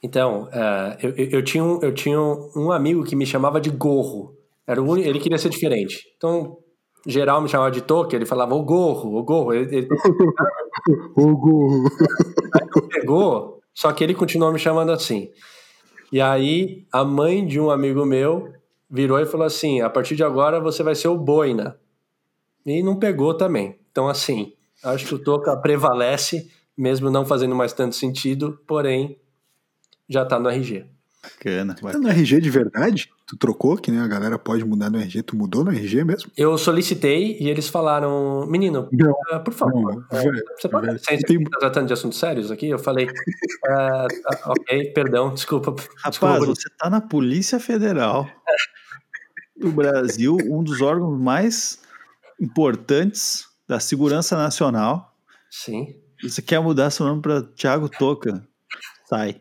Então, 0.00 0.44
uh, 0.44 0.96
eu, 1.02 1.10
eu, 1.10 1.42
tinha 1.42 1.64
um, 1.64 1.80
eu 1.82 1.92
tinha 1.92 2.20
um 2.20 2.70
amigo 2.70 3.02
que 3.02 3.16
me 3.16 3.26
chamava 3.26 3.60
de 3.60 3.68
Gorro. 3.68 4.36
Era 4.64 4.80
o 4.80 4.96
ele 4.96 5.18
queria 5.18 5.38
ser 5.38 5.48
diferente. 5.48 6.00
Então, 6.16 6.58
geral 7.04 7.42
me 7.42 7.48
chamava 7.48 7.72
de 7.72 7.80
Toque, 7.80 8.14
ele 8.14 8.24
falava 8.24 8.54
o 8.54 8.62
Gorro, 8.62 9.18
o 9.18 9.24
Gorro. 9.24 9.52
Ele, 9.52 9.78
ele... 9.78 9.88
o 11.18 11.36
Gorro. 11.36 11.82
Aí 12.54 12.88
pegou, 12.90 13.60
só 13.74 13.92
que 13.92 14.04
ele 14.04 14.14
continuou 14.14 14.52
me 14.52 14.58
chamando 14.60 14.92
assim. 14.92 15.32
E 16.12 16.20
aí 16.20 16.86
a 16.92 17.02
mãe 17.04 17.44
de 17.46 17.58
um 17.58 17.70
amigo 17.70 18.04
meu 18.04 18.52
virou 18.90 19.18
e 19.18 19.24
falou 19.24 19.46
assim: 19.46 19.80
a 19.80 19.88
partir 19.88 20.14
de 20.14 20.22
agora 20.22 20.60
você 20.60 20.82
vai 20.82 20.94
ser 20.94 21.08
o 21.08 21.16
Boina. 21.16 21.78
E 22.66 22.82
não 22.82 22.98
pegou 22.98 23.34
também. 23.34 23.78
Então, 23.90 24.08
assim, 24.08 24.52
acho 24.84 25.06
que 25.06 25.14
o 25.14 25.18
Toca 25.18 25.56
prevalece, 25.56 26.50
mesmo 26.76 27.10
não 27.10 27.24
fazendo 27.24 27.56
mais 27.56 27.72
tanto 27.72 27.96
sentido, 27.96 28.60
porém 28.66 29.18
já 30.08 30.24
tá 30.24 30.38
no 30.38 30.48
RG. 30.48 30.86
Bacana. 31.22 31.74
Tá 31.74 31.98
no 31.98 32.08
RG 32.08 32.40
de 32.40 32.50
verdade? 32.50 33.10
Tu 33.32 33.38
trocou, 33.38 33.78
que 33.78 33.90
né, 33.90 33.98
a 33.98 34.06
galera 34.06 34.38
pode 34.38 34.62
mudar 34.62 34.90
no 34.90 34.98
RG, 34.98 35.22
tu 35.22 35.34
mudou 35.34 35.64
no 35.64 35.70
RG 35.70 36.04
mesmo? 36.04 36.30
Eu 36.36 36.58
solicitei 36.58 37.38
e 37.40 37.48
eles 37.48 37.66
falaram, 37.66 38.44
menino, 38.46 38.90
não, 38.92 39.10
uh, 39.10 39.42
por 39.42 39.54
favor, 39.54 40.04
não, 40.12 40.18
velho, 40.20 40.44
você 40.54 40.68
pode 40.68 40.86
velho, 40.86 41.00
tem... 41.26 41.42
tá 41.44 41.58
tratando 41.58 41.86
de 41.86 41.94
assuntos 41.94 42.18
sérios 42.18 42.50
aqui? 42.50 42.68
Eu 42.68 42.78
falei, 42.78 43.06
uh, 43.06 44.50
ok, 44.50 44.92
perdão, 44.92 45.32
desculpa. 45.32 45.70
Rapaz, 45.70 46.10
desculpa. 46.10 46.44
você 46.44 46.68
tá 46.76 46.90
na 46.90 47.00
Polícia 47.00 47.58
Federal 47.58 48.28
do 49.56 49.72
Brasil, 49.72 50.36
um 50.50 50.62
dos 50.62 50.82
órgãos 50.82 51.18
mais 51.18 51.80
importantes 52.38 53.46
da 53.66 53.80
segurança 53.80 54.36
nacional. 54.36 55.16
Sim. 55.50 55.86
Você 56.22 56.42
quer 56.42 56.60
mudar 56.60 56.90
seu 56.90 57.06
nome 57.06 57.22
para 57.22 57.40
Thiago 57.42 57.88
Toca? 57.88 58.46
Sai. 59.08 59.40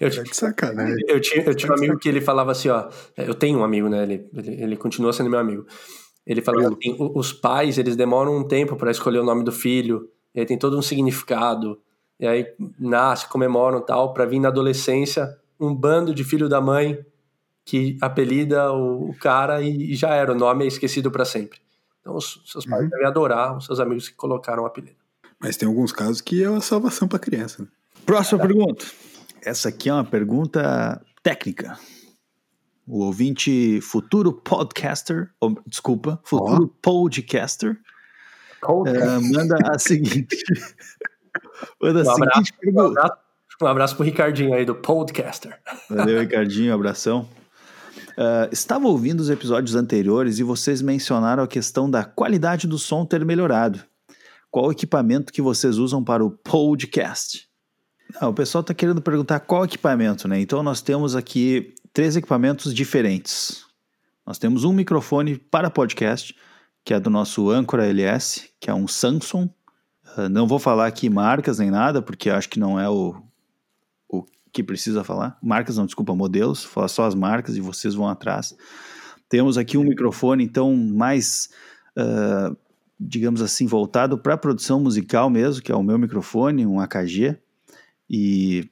Eu, 0.00 0.10
tinha, 0.10 0.24
sacanagem. 0.32 1.04
Eu 1.06 1.20
tinha, 1.20 1.44
eu 1.44 1.54
tinha 1.54 1.70
um 1.70 1.74
amigo 1.74 1.98
que 1.98 2.08
ele 2.08 2.20
falava 2.20 2.52
assim, 2.52 2.68
ó. 2.68 2.88
Eu 3.16 3.34
tenho 3.34 3.60
um 3.60 3.64
amigo, 3.64 3.88
né? 3.88 4.02
Ele, 4.02 4.28
ele, 4.34 4.62
ele 4.62 4.76
continua 4.76 5.12
sendo 5.12 5.30
meu 5.30 5.38
amigo. 5.38 5.66
Ele 6.26 6.42
falava 6.42 6.68
assim: 6.68 6.96
os 6.98 7.32
pais, 7.32 7.78
eles 7.78 7.96
demoram 7.96 8.36
um 8.36 8.46
tempo 8.46 8.76
para 8.76 8.90
escolher 8.90 9.18
o 9.18 9.24
nome 9.24 9.44
do 9.44 9.52
filho, 9.52 10.08
e 10.34 10.40
aí 10.40 10.46
tem 10.46 10.58
todo 10.58 10.78
um 10.78 10.82
significado. 10.82 11.80
E 12.20 12.26
aí 12.26 12.46
nasce, 12.78 13.28
comemoram 13.28 13.80
tal, 13.80 14.12
para 14.12 14.26
vir 14.26 14.40
na 14.40 14.48
adolescência 14.48 15.38
um 15.58 15.74
bando 15.74 16.14
de 16.14 16.24
filho 16.24 16.48
da 16.48 16.60
mãe 16.60 17.04
que 17.64 17.98
apelida 18.00 18.72
o, 18.72 19.14
cara 19.20 19.60
e, 19.60 19.92
e 19.92 19.94
já 19.94 20.14
era, 20.14 20.32
o 20.32 20.34
nome 20.34 20.64
é 20.64 20.68
esquecido 20.68 21.10
para 21.10 21.24
sempre. 21.24 21.60
Então 22.00 22.16
os 22.16 22.42
seus 22.46 22.64
pais 22.64 22.82
uhum. 22.82 22.88
devem 22.88 23.06
adorar 23.06 23.56
os 23.56 23.66
seus 23.66 23.78
amigos 23.78 24.08
que 24.08 24.14
colocaram 24.14 24.62
o 24.62 24.66
apelido. 24.66 24.96
Mas 25.38 25.56
tem 25.56 25.68
alguns 25.68 25.92
casos 25.92 26.20
que 26.20 26.42
é 26.42 26.48
uma 26.48 26.60
salvação 26.60 27.06
para 27.06 27.18
criança. 27.18 27.62
Né? 27.62 27.68
Próxima 28.06 28.42
é. 28.42 28.46
pergunta. 28.46 28.86
Essa 29.42 29.68
aqui 29.68 29.88
é 29.88 29.92
uma 29.92 30.04
pergunta 30.04 31.00
técnica. 31.22 31.78
O 32.86 33.04
ouvinte 33.04 33.80
futuro 33.80 34.32
podcaster, 34.32 35.30
ou, 35.40 35.60
desculpa, 35.66 36.20
futuro 36.24 36.64
oh. 36.64 36.80
podcaster, 36.80 37.78
uh, 38.64 39.32
manda 39.32 39.56
a 39.70 39.76
seguinte. 39.78 40.36
manda 41.80 42.02
um 42.02 42.10
a 42.10 42.14
abraço, 42.14 42.34
seguinte 42.34 42.52
pergunta. 42.60 42.82
Um 42.82 42.86
abraço, 42.86 43.16
um 43.62 43.66
abraço 43.66 43.96
pro 43.96 44.04
Ricardinho 44.04 44.54
aí 44.54 44.64
do 44.64 44.74
podcaster. 44.74 45.58
Valeu, 45.90 46.20
Ricardinho, 46.20 46.72
abração. 46.72 47.28
Uh, 48.16 48.48
estava 48.50 48.88
ouvindo 48.88 49.20
os 49.20 49.30
episódios 49.30 49.76
anteriores 49.76 50.38
e 50.38 50.42
vocês 50.42 50.82
mencionaram 50.82 51.42
a 51.42 51.48
questão 51.48 51.90
da 51.90 52.04
qualidade 52.04 52.66
do 52.66 52.78
som 52.78 53.04
ter 53.04 53.24
melhorado. 53.24 53.80
Qual 54.50 54.66
o 54.66 54.72
equipamento 54.72 55.32
que 55.32 55.42
vocês 55.42 55.76
usam 55.76 56.02
para 56.02 56.24
o 56.24 56.30
podcast? 56.30 57.47
O 58.22 58.32
pessoal 58.32 58.62
está 58.62 58.72
querendo 58.72 59.02
perguntar 59.02 59.40
qual 59.40 59.64
equipamento, 59.64 60.26
né? 60.26 60.40
Então 60.40 60.62
nós 60.62 60.80
temos 60.80 61.14
aqui 61.14 61.74
três 61.92 62.16
equipamentos 62.16 62.74
diferentes. 62.74 63.66
Nós 64.26 64.38
temos 64.38 64.64
um 64.64 64.72
microfone 64.72 65.36
para 65.36 65.70
podcast, 65.70 66.34
que 66.84 66.94
é 66.94 67.00
do 67.00 67.10
nosso 67.10 67.50
Anchor 67.50 67.80
LS, 67.80 68.48
que 68.60 68.70
é 68.70 68.74
um 68.74 68.88
Samsung. 68.88 69.50
Uh, 70.16 70.28
não 70.30 70.46
vou 70.46 70.58
falar 70.58 70.86
aqui 70.86 71.10
marcas 71.10 71.58
nem 71.58 71.70
nada, 71.70 72.00
porque 72.00 72.30
acho 72.30 72.48
que 72.48 72.58
não 72.58 72.80
é 72.80 72.88
o, 72.88 73.14
o 74.08 74.24
que 74.52 74.62
precisa 74.62 75.04
falar. 75.04 75.38
Marcas 75.42 75.76
não, 75.76 75.84
desculpa, 75.84 76.14
modelos. 76.14 76.64
Vou 76.64 76.72
falar 76.72 76.88
só 76.88 77.04
as 77.04 77.14
marcas 77.14 77.56
e 77.56 77.60
vocês 77.60 77.94
vão 77.94 78.08
atrás. 78.08 78.56
Temos 79.28 79.58
aqui 79.58 79.76
um 79.76 79.84
microfone, 79.84 80.42
então, 80.42 80.74
mais 80.74 81.50
uh, 81.96 82.56
digamos 82.98 83.42
assim, 83.42 83.66
voltado 83.66 84.18
para 84.18 84.36
produção 84.36 84.80
musical 84.80 85.28
mesmo, 85.28 85.62
que 85.62 85.70
é 85.70 85.76
o 85.76 85.82
meu 85.82 85.98
microfone, 85.98 86.66
um 86.66 86.80
AKG, 86.80 87.38
e 88.08 88.70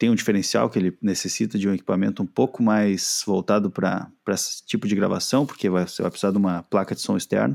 tem 0.00 0.08
um 0.08 0.14
diferencial 0.14 0.70
que 0.70 0.78
ele 0.78 0.96
necessita 1.02 1.58
de 1.58 1.68
um 1.68 1.74
equipamento 1.74 2.22
um 2.22 2.26
pouco 2.26 2.62
mais 2.62 3.22
voltado 3.26 3.70
para 3.70 4.10
esse 4.28 4.64
tipo 4.64 4.88
de 4.88 4.94
gravação, 4.94 5.44
porque 5.44 5.68
vai, 5.68 5.86
você 5.86 6.00
vai 6.00 6.10
precisar 6.10 6.32
de 6.32 6.38
uma 6.38 6.62
placa 6.62 6.94
de 6.94 7.02
som 7.02 7.18
externa. 7.18 7.54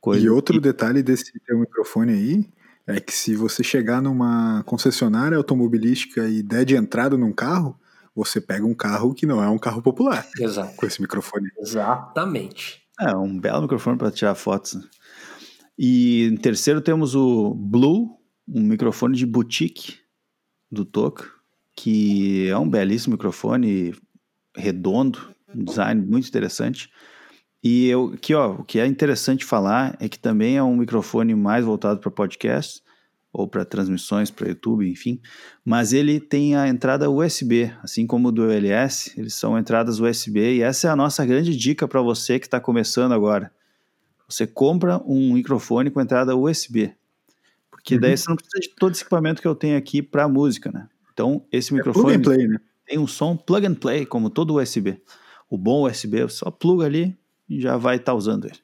Coisa 0.00 0.24
e 0.24 0.28
outro 0.28 0.54
que... 0.54 0.60
detalhe 0.60 1.02
desse 1.02 1.32
teu 1.44 1.58
microfone 1.58 2.12
aí 2.12 2.48
é 2.86 3.00
que 3.00 3.12
se 3.12 3.34
você 3.34 3.64
chegar 3.64 4.00
numa 4.00 4.62
concessionária 4.64 5.36
automobilística 5.36 6.28
e 6.28 6.40
der 6.40 6.64
de 6.64 6.76
entrada 6.76 7.16
num 7.16 7.32
carro, 7.32 7.76
você 8.14 8.40
pega 8.40 8.64
um 8.64 8.74
carro 8.74 9.12
que 9.12 9.26
não 9.26 9.42
é 9.42 9.48
um 9.48 9.58
carro 9.58 9.82
popular. 9.82 10.24
Exato. 10.38 10.76
Com 10.76 10.86
esse 10.86 11.02
microfone. 11.02 11.48
Exatamente. 11.58 12.80
É, 13.00 13.16
um 13.16 13.40
belo 13.40 13.62
microfone 13.62 13.98
para 13.98 14.12
tirar 14.12 14.36
fotos. 14.36 14.78
E 15.76 16.28
em 16.28 16.36
terceiro 16.36 16.80
temos 16.80 17.16
o 17.16 17.54
Blue, 17.54 18.20
um 18.46 18.62
microfone 18.62 19.16
de 19.16 19.26
boutique 19.26 20.03
do 20.74 20.84
Toca, 20.84 21.24
que 21.74 22.48
é 22.48 22.58
um 22.58 22.68
belíssimo 22.68 23.12
microfone 23.12 23.94
redondo, 24.56 25.34
um 25.54 25.64
design 25.64 26.04
muito 26.04 26.28
interessante. 26.28 26.90
E 27.62 27.88
eu, 27.88 28.12
aqui, 28.14 28.34
ó, 28.34 28.52
o 28.56 28.64
que 28.64 28.78
é 28.78 28.86
interessante 28.86 29.44
falar 29.44 29.96
é 29.98 30.08
que 30.08 30.18
também 30.18 30.56
é 30.56 30.62
um 30.62 30.76
microfone 30.76 31.34
mais 31.34 31.64
voltado 31.64 31.98
para 31.98 32.10
podcast 32.10 32.82
ou 33.32 33.48
para 33.48 33.64
transmissões 33.64 34.30
para 34.30 34.48
YouTube, 34.48 34.88
enfim, 34.88 35.20
mas 35.64 35.92
ele 35.92 36.20
tem 36.20 36.54
a 36.54 36.68
entrada 36.68 37.10
USB, 37.10 37.72
assim 37.82 38.06
como 38.06 38.28
o 38.28 38.32
do 38.32 38.48
LS, 38.48 39.12
eles 39.18 39.34
são 39.34 39.58
entradas 39.58 39.98
USB 39.98 40.58
e 40.58 40.62
essa 40.62 40.86
é 40.86 40.90
a 40.90 40.94
nossa 40.94 41.26
grande 41.26 41.56
dica 41.56 41.88
para 41.88 42.00
você 42.00 42.38
que 42.38 42.46
está 42.46 42.60
começando 42.60 43.10
agora. 43.10 43.50
Você 44.28 44.46
compra 44.46 45.02
um 45.04 45.32
microfone 45.32 45.90
com 45.90 46.00
entrada 46.00 46.36
USB, 46.36 46.94
porque 47.84 47.96
uhum. 47.96 48.00
daí 48.00 48.16
você 48.16 48.30
não 48.30 48.36
precisa 48.36 48.60
de 48.60 48.70
todo 48.70 48.92
esse 48.92 49.02
equipamento 49.02 49.42
que 49.42 49.46
eu 49.46 49.54
tenho 49.54 49.76
aqui 49.76 50.02
para 50.02 50.26
música, 50.26 50.72
né? 50.72 50.88
Então 51.12 51.44
esse 51.52 51.70
é 51.70 51.76
microfone 51.76 52.18
play, 52.18 52.48
né? 52.48 52.58
tem 52.86 52.98
um 52.98 53.06
som 53.06 53.36
plug 53.36 53.66
and 53.66 53.74
play, 53.74 54.06
como 54.06 54.30
todo 54.30 54.56
USB. 54.56 54.98
O 55.50 55.58
bom 55.58 55.86
USB, 55.86 56.22
você 56.22 56.36
só 56.36 56.50
pluga 56.50 56.86
ali, 56.86 57.14
e 57.46 57.60
já 57.60 57.76
vai 57.76 57.96
estar 57.96 58.12
tá 58.12 58.16
usando 58.16 58.46
ele. 58.46 58.58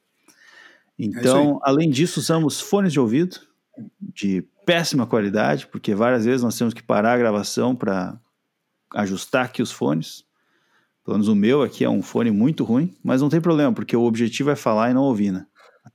Então, 0.98 1.60
é 1.64 1.70
além 1.70 1.90
disso, 1.90 2.18
usamos 2.18 2.60
fones 2.60 2.92
de 2.94 2.98
ouvido 2.98 3.38
de 4.00 4.42
péssima 4.64 5.06
qualidade, 5.06 5.66
porque 5.66 5.94
várias 5.94 6.24
vezes 6.24 6.42
nós 6.42 6.56
temos 6.56 6.72
que 6.72 6.82
parar 6.82 7.12
a 7.12 7.18
gravação 7.18 7.76
para 7.76 8.18
ajustar 8.94 9.44
aqui 9.44 9.62
os 9.62 9.70
fones. 9.70 10.24
Pelo 11.04 11.16
menos 11.16 11.28
o 11.28 11.34
meu 11.34 11.62
aqui 11.62 11.84
é 11.84 11.90
um 11.90 12.02
fone 12.02 12.30
muito 12.30 12.64
ruim, 12.64 12.94
mas 13.02 13.20
não 13.20 13.28
tem 13.28 13.40
problema, 13.40 13.72
porque 13.72 13.96
o 13.96 14.02
objetivo 14.02 14.50
é 14.50 14.56
falar 14.56 14.90
e 14.90 14.94
não 14.94 15.02
ouvir, 15.02 15.30
né? 15.30 15.46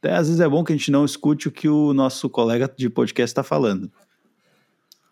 Até 0.06 0.14
às 0.14 0.28
vezes 0.28 0.39
é 0.39 0.47
bom 0.47 0.64
que 0.64 0.72
a 0.72 0.76
gente 0.76 0.91
não 0.91 1.03
escute 1.03 1.47
o 1.47 1.51
que 1.51 1.68
o 1.68 1.91
nosso 1.91 2.30
colega 2.30 2.72
de 2.78 2.88
podcast 2.91 3.32
está 3.32 3.41
falando. 3.41 3.91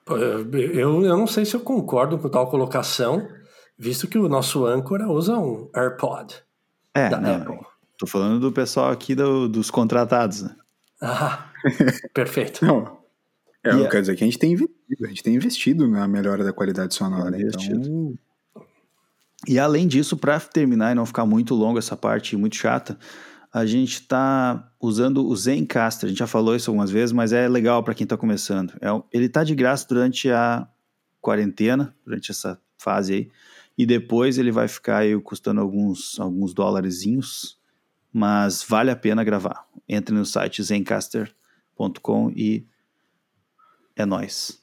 Eu, 0.07 1.03
eu 1.03 1.17
não 1.17 1.25
sei 1.25 1.45
se 1.45 1.55
eu 1.55 1.61
concordo 1.61 2.19
com 2.19 2.29
tal 2.29 2.47
colocação, 2.47 3.27
visto 3.75 4.07
que 4.07 4.19
o 4.19 4.29
nosso 4.29 4.67
âncora 4.67 5.07
usa 5.07 5.35
um 5.35 5.67
AirPod. 5.75 6.35
É, 6.93 7.09
da 7.09 7.19
não, 7.19 7.35
Apple. 7.37 7.59
Tô 7.97 8.05
falando 8.05 8.39
do 8.39 8.51
pessoal 8.51 8.91
aqui 8.91 9.15
do, 9.15 9.49
dos 9.49 9.71
contratados, 9.71 10.43
né? 10.43 10.55
Ah, 11.01 11.49
perfeito. 12.13 12.63
não, 12.63 12.99
é, 13.63 13.69
yeah. 13.69 13.89
quer 13.89 14.01
dizer 14.01 14.15
que 14.15 14.23
a 14.23 14.27
gente 14.27 14.37
tem 14.37 14.51
investido, 14.51 15.05
a 15.05 15.07
gente 15.07 15.23
tem 15.23 15.33
investido 15.33 15.87
na 15.87 16.07
melhora 16.07 16.43
da 16.43 16.53
qualidade 16.53 16.93
sonora, 16.93 17.35
então... 17.41 18.13
E 19.47 19.57
além 19.57 19.87
disso, 19.87 20.15
para 20.15 20.39
terminar 20.39 20.91
e 20.91 20.95
não 20.95 21.05
ficar 21.05 21.25
muito 21.25 21.55
longo 21.55 21.79
essa 21.79 21.97
parte, 21.97 22.37
muito 22.37 22.55
chata, 22.55 22.97
a 23.53 23.67
gente 23.67 23.93
está 23.93 24.73
usando 24.81 25.27
o 25.27 25.35
Zencaster. 25.35 26.07
A 26.07 26.09
gente 26.09 26.17
já 26.17 26.25
falou 26.25 26.55
isso 26.55 26.71
algumas 26.71 26.89
vezes, 26.89 27.11
mas 27.11 27.31
é 27.31 27.47
legal 27.47 27.83
para 27.83 27.93
quem 27.93 28.03
está 28.03 28.17
começando. 28.17 28.73
É, 28.81 28.87
ele 29.11 29.25
está 29.25 29.43
de 29.43 29.53
graça 29.53 29.85
durante 29.87 30.31
a 30.31 30.67
quarentena, 31.21 31.95
durante 32.03 32.31
essa 32.31 32.59
fase 32.79 33.13
aí. 33.13 33.31
E 33.77 33.85
depois 33.85 34.39
ele 34.39 34.51
vai 34.51 34.67
ficar 34.67 34.97
aí 34.97 35.19
custando 35.21 35.61
alguns, 35.61 36.19
alguns 36.19 36.51
dólarzinhos, 36.51 37.59
mas 38.11 38.63
vale 38.67 38.89
a 38.89 38.95
pena 38.95 39.23
gravar. 39.23 39.67
Entre 39.87 40.15
no 40.15 40.25
site 40.25 40.63
zencaster.com 40.63 42.31
e 42.35 42.65
é 43.95 44.03
nóis. 44.03 44.62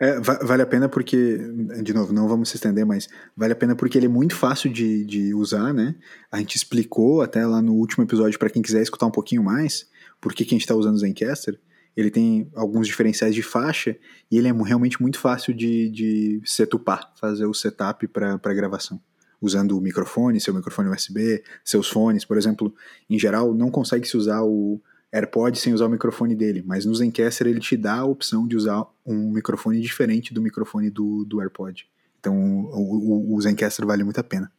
É, 0.00 0.18
vale 0.18 0.62
a 0.62 0.66
pena 0.66 0.88
porque, 0.88 1.38
de 1.82 1.92
novo, 1.92 2.10
não 2.10 2.26
vamos 2.26 2.48
se 2.48 2.56
estender, 2.56 2.86
mas 2.86 3.06
vale 3.36 3.52
a 3.52 3.56
pena 3.56 3.76
porque 3.76 3.98
ele 3.98 4.06
é 4.06 4.08
muito 4.08 4.34
fácil 4.34 4.72
de, 4.72 5.04
de 5.04 5.34
usar, 5.34 5.74
né? 5.74 5.94
A 6.32 6.38
gente 6.38 6.56
explicou 6.56 7.20
até 7.20 7.44
lá 7.44 7.60
no 7.60 7.74
último 7.74 8.02
episódio, 8.02 8.38
para 8.38 8.48
quem 8.48 8.62
quiser 8.62 8.80
escutar 8.80 9.04
um 9.04 9.10
pouquinho 9.10 9.44
mais, 9.44 9.86
por 10.18 10.32
que, 10.32 10.42
a 10.42 10.46
gente 10.46 10.62
está 10.62 10.74
usando 10.74 10.94
o 10.94 10.98
Zencaster 10.98 11.60
ele 11.96 12.10
tem 12.10 12.50
alguns 12.54 12.86
diferenciais 12.86 13.34
de 13.34 13.42
faixa 13.42 13.96
e 14.30 14.38
ele 14.38 14.48
é 14.48 14.52
realmente 14.52 15.00
muito 15.00 15.18
fácil 15.18 15.52
de, 15.52 15.88
de 15.90 16.40
setupar, 16.44 17.12
fazer 17.16 17.46
o 17.46 17.54
setup 17.54 18.06
para 18.08 18.54
gravação. 18.54 19.00
Usando 19.40 19.76
o 19.76 19.80
microfone, 19.80 20.40
seu 20.40 20.54
microfone 20.54 20.90
USB, 20.90 21.42
seus 21.64 21.88
fones, 21.88 22.24
por 22.24 22.36
exemplo, 22.36 22.74
em 23.08 23.18
geral, 23.18 23.54
não 23.54 23.70
consegue 23.70 24.06
se 24.06 24.16
usar 24.16 24.42
o 24.42 24.80
AirPod 25.12 25.58
sem 25.58 25.74
usar 25.74 25.86
o 25.86 25.90
microfone 25.90 26.34
dele, 26.34 26.62
mas 26.64 26.84
no 26.84 26.94
Zencaster 26.94 27.46
ele 27.46 27.60
te 27.60 27.76
dá 27.76 27.98
a 27.98 28.04
opção 28.04 28.46
de 28.46 28.56
usar 28.56 28.84
um 29.04 29.32
microfone 29.32 29.80
diferente 29.80 30.32
do 30.32 30.40
microfone 30.40 30.88
do, 30.88 31.24
do 31.24 31.40
AirPod. 31.40 31.88
Então 32.18 32.36
o, 32.36 33.32
o, 33.32 33.34
o 33.34 33.40
Zencaster 33.40 33.86
vale 33.86 34.04
muito 34.04 34.20
a 34.20 34.24
pena. 34.24 34.52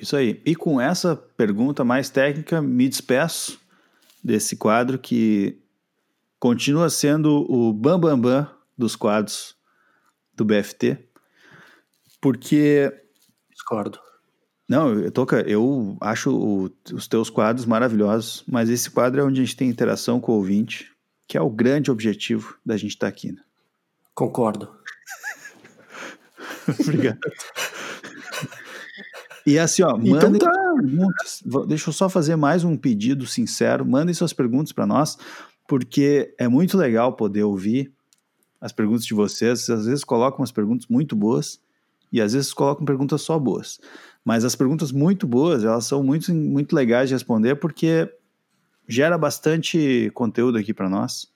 Isso 0.00 0.16
aí. 0.16 0.40
E 0.44 0.54
com 0.54 0.80
essa 0.80 1.16
pergunta 1.16 1.84
mais 1.84 2.10
técnica, 2.10 2.60
me 2.60 2.88
despeço 2.88 3.60
desse 4.22 4.56
quadro 4.56 4.98
que 4.98 5.58
continua 6.38 6.90
sendo 6.90 7.46
o 7.50 7.72
bambambam 7.72 8.20
bam, 8.20 8.42
bam 8.42 8.56
dos 8.76 8.94
quadros 8.94 9.56
do 10.34 10.44
BFT, 10.44 10.98
porque... 12.20 12.92
Discordo. 13.50 13.98
Não, 14.68 15.10
Toca, 15.10 15.42
eu 15.42 15.96
acho 16.00 16.36
o, 16.36 16.70
os 16.92 17.06
teus 17.06 17.30
quadros 17.30 17.64
maravilhosos, 17.64 18.42
mas 18.48 18.68
esse 18.68 18.90
quadro 18.90 19.20
é 19.20 19.24
onde 19.24 19.40
a 19.40 19.44
gente 19.44 19.56
tem 19.56 19.68
interação 19.68 20.20
com 20.20 20.32
o 20.32 20.36
ouvinte, 20.36 20.90
que 21.28 21.38
é 21.38 21.40
o 21.40 21.48
grande 21.48 21.90
objetivo 21.90 22.56
da 22.64 22.76
gente 22.76 22.90
estar 22.90 23.06
tá 23.06 23.10
aqui. 23.10 23.30
Né? 23.30 23.40
Concordo. 24.14 24.68
Obrigado. 26.80 27.18
E 29.46 29.56
assim, 29.60 29.82
ó, 29.82 29.96
então 30.02 30.30
mandem 30.30 30.40
tá. 30.40 30.50
perguntas. 30.50 31.42
Deixa 31.68 31.88
eu 31.88 31.92
só 31.92 32.08
fazer 32.08 32.34
mais 32.34 32.64
um 32.64 32.76
pedido 32.76 33.24
sincero. 33.26 33.86
Mandem 33.86 34.12
suas 34.12 34.32
perguntas 34.32 34.72
para 34.72 34.84
nós, 34.84 35.16
porque 35.68 36.34
é 36.36 36.48
muito 36.48 36.76
legal 36.76 37.12
poder 37.12 37.44
ouvir 37.44 37.92
as 38.60 38.72
perguntas 38.72 39.06
de 39.06 39.14
vocês. 39.14 39.70
Às 39.70 39.86
vezes 39.86 40.02
colocam 40.02 40.40
umas 40.40 40.50
perguntas 40.50 40.88
muito 40.88 41.14
boas 41.14 41.60
e 42.10 42.20
às 42.20 42.32
vezes 42.32 42.52
colocam 42.52 42.84
perguntas 42.84 43.22
só 43.22 43.38
boas. 43.38 43.78
Mas 44.26 44.44
as 44.44 44.56
perguntas 44.56 44.90
muito 44.90 45.24
boas, 45.24 45.62
elas 45.62 45.86
são 45.86 46.02
muito, 46.02 46.34
muito 46.34 46.74
legais 46.74 47.08
de 47.08 47.14
responder 47.14 47.54
porque 47.54 48.12
gera 48.88 49.16
bastante 49.16 50.10
conteúdo 50.14 50.58
aqui 50.58 50.74
para 50.74 50.88
nós. 50.88 51.32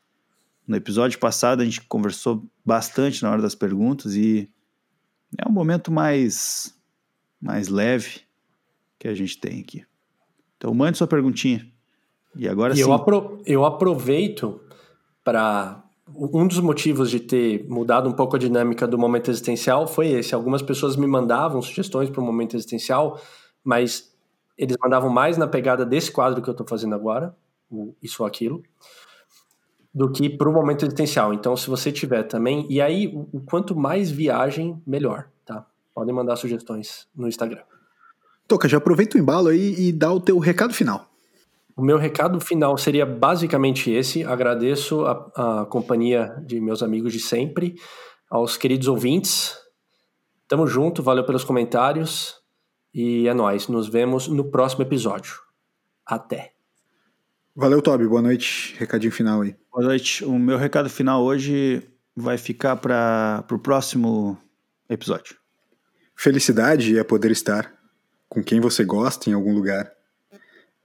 No 0.66 0.74
episódio 0.74 1.16
passado 1.20 1.62
a 1.62 1.64
gente 1.64 1.80
conversou 1.82 2.44
bastante 2.64 3.22
na 3.22 3.30
hora 3.30 3.40
das 3.40 3.54
perguntas 3.54 4.16
e 4.16 4.50
é 5.38 5.48
um 5.48 5.52
momento 5.52 5.92
mais 5.92 6.76
mais 7.40 7.68
leve 7.68 8.22
que 8.98 9.06
a 9.06 9.14
gente 9.14 9.38
tem 9.38 9.60
aqui. 9.60 9.86
Então 10.56 10.74
mande 10.74 10.98
sua 10.98 11.06
perguntinha. 11.06 11.64
E 12.34 12.48
agora 12.48 12.74
e 12.74 12.78
sim. 12.78 12.82
Eu, 12.82 12.92
apro 12.92 13.40
eu 13.46 13.64
aproveito 13.64 14.60
para. 15.22 15.80
Um 16.14 16.46
dos 16.46 16.60
motivos 16.60 17.10
de 17.10 17.20
ter 17.20 17.66
mudado 17.68 18.08
um 18.08 18.12
pouco 18.12 18.36
a 18.36 18.38
dinâmica 18.38 18.86
do 18.86 18.98
momento 18.98 19.30
existencial 19.30 19.86
foi 19.86 20.08
esse. 20.08 20.34
Algumas 20.34 20.62
pessoas 20.62 20.96
me 20.96 21.06
mandavam 21.06 21.60
sugestões 21.62 22.10
para 22.10 22.20
o 22.20 22.24
momento 22.24 22.56
existencial, 22.56 23.20
mas 23.64 24.14
eles 24.56 24.76
mandavam 24.82 25.10
mais 25.10 25.36
na 25.36 25.46
pegada 25.46 25.84
desse 25.84 26.10
quadro 26.12 26.42
que 26.42 26.48
eu 26.48 26.52
estou 26.52 26.66
fazendo 26.66 26.94
agora, 26.94 27.34
isso 28.02 28.22
ou 28.22 28.26
aquilo, 28.26 28.62
do 29.92 30.10
que 30.10 30.28
para 30.30 30.48
o 30.48 30.52
momento 30.52 30.84
existencial. 30.84 31.32
Então, 31.32 31.56
se 31.56 31.68
você 31.68 31.90
tiver 31.90 32.22
também. 32.24 32.66
E 32.68 32.80
aí, 32.80 33.06
o 33.32 33.40
quanto 33.40 33.74
mais 33.76 34.10
viagem, 34.10 34.80
melhor. 34.86 35.28
Podem 35.92 36.14
mandar 36.14 36.36
sugestões 36.36 37.08
no 37.14 37.28
Instagram. 37.28 37.62
Toca, 38.46 38.68
já 38.68 38.78
aproveita 38.78 39.18
o 39.18 39.20
embalo 39.20 39.48
aí 39.48 39.74
e 39.76 39.92
dá 39.92 40.12
o 40.12 40.20
teu 40.20 40.38
recado 40.38 40.72
final. 40.72 41.09
O 41.76 41.82
meu 41.82 41.96
recado 41.96 42.40
final 42.40 42.76
seria 42.76 43.06
basicamente 43.06 43.90
esse. 43.90 44.24
Agradeço 44.24 45.04
a, 45.06 45.60
a 45.62 45.66
companhia 45.66 46.34
de 46.44 46.60
meus 46.60 46.82
amigos 46.82 47.12
de 47.12 47.20
sempre, 47.20 47.74
aos 48.28 48.56
queridos 48.56 48.88
ouvintes. 48.88 49.56
Tamo 50.48 50.66
junto, 50.66 51.02
valeu 51.02 51.24
pelos 51.24 51.44
comentários 51.44 52.36
e 52.92 53.28
é 53.28 53.34
nóis. 53.34 53.68
Nos 53.68 53.88
vemos 53.88 54.28
no 54.28 54.50
próximo 54.50 54.82
episódio. 54.82 55.34
Até. 56.04 56.52
Valeu, 57.54 57.80
Toby. 57.82 58.06
Boa 58.06 58.22
noite. 58.22 58.74
Recadinho 58.78 59.12
final 59.12 59.42
aí. 59.42 59.54
Boa 59.72 59.84
noite. 59.84 60.24
O 60.24 60.38
meu 60.38 60.56
recado 60.56 60.88
final 60.88 61.22
hoje 61.22 61.82
vai 62.16 62.36
ficar 62.36 62.76
para 62.76 63.44
o 63.50 63.58
próximo 63.58 64.38
episódio. 64.88 65.36
Felicidade 66.16 66.98
é 66.98 67.04
poder 67.04 67.30
estar 67.30 67.72
com 68.28 68.42
quem 68.42 68.60
você 68.60 68.84
gosta 68.84 69.30
em 69.30 69.32
algum 69.32 69.54
lugar. 69.54 69.90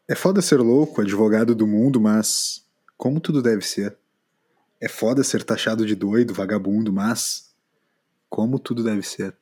É 0.07 0.13
foda 0.13 0.39
ser 0.39 0.57
louco, 0.57 1.01
advogado 1.01 1.55
do 1.55 1.65
mundo, 1.65 1.99
mas 1.99 2.63
como 2.95 3.19
tudo 3.19 3.41
deve 3.41 3.65
ser. 3.65 3.97
É 4.79 4.87
foda 4.87 5.23
ser 5.23 5.43
taxado 5.43 5.83
de 5.83 5.95
doido, 5.95 6.31
vagabundo, 6.31 6.93
mas 6.93 7.55
como 8.29 8.59
tudo 8.59 8.83
deve 8.83 9.01
ser. 9.01 9.35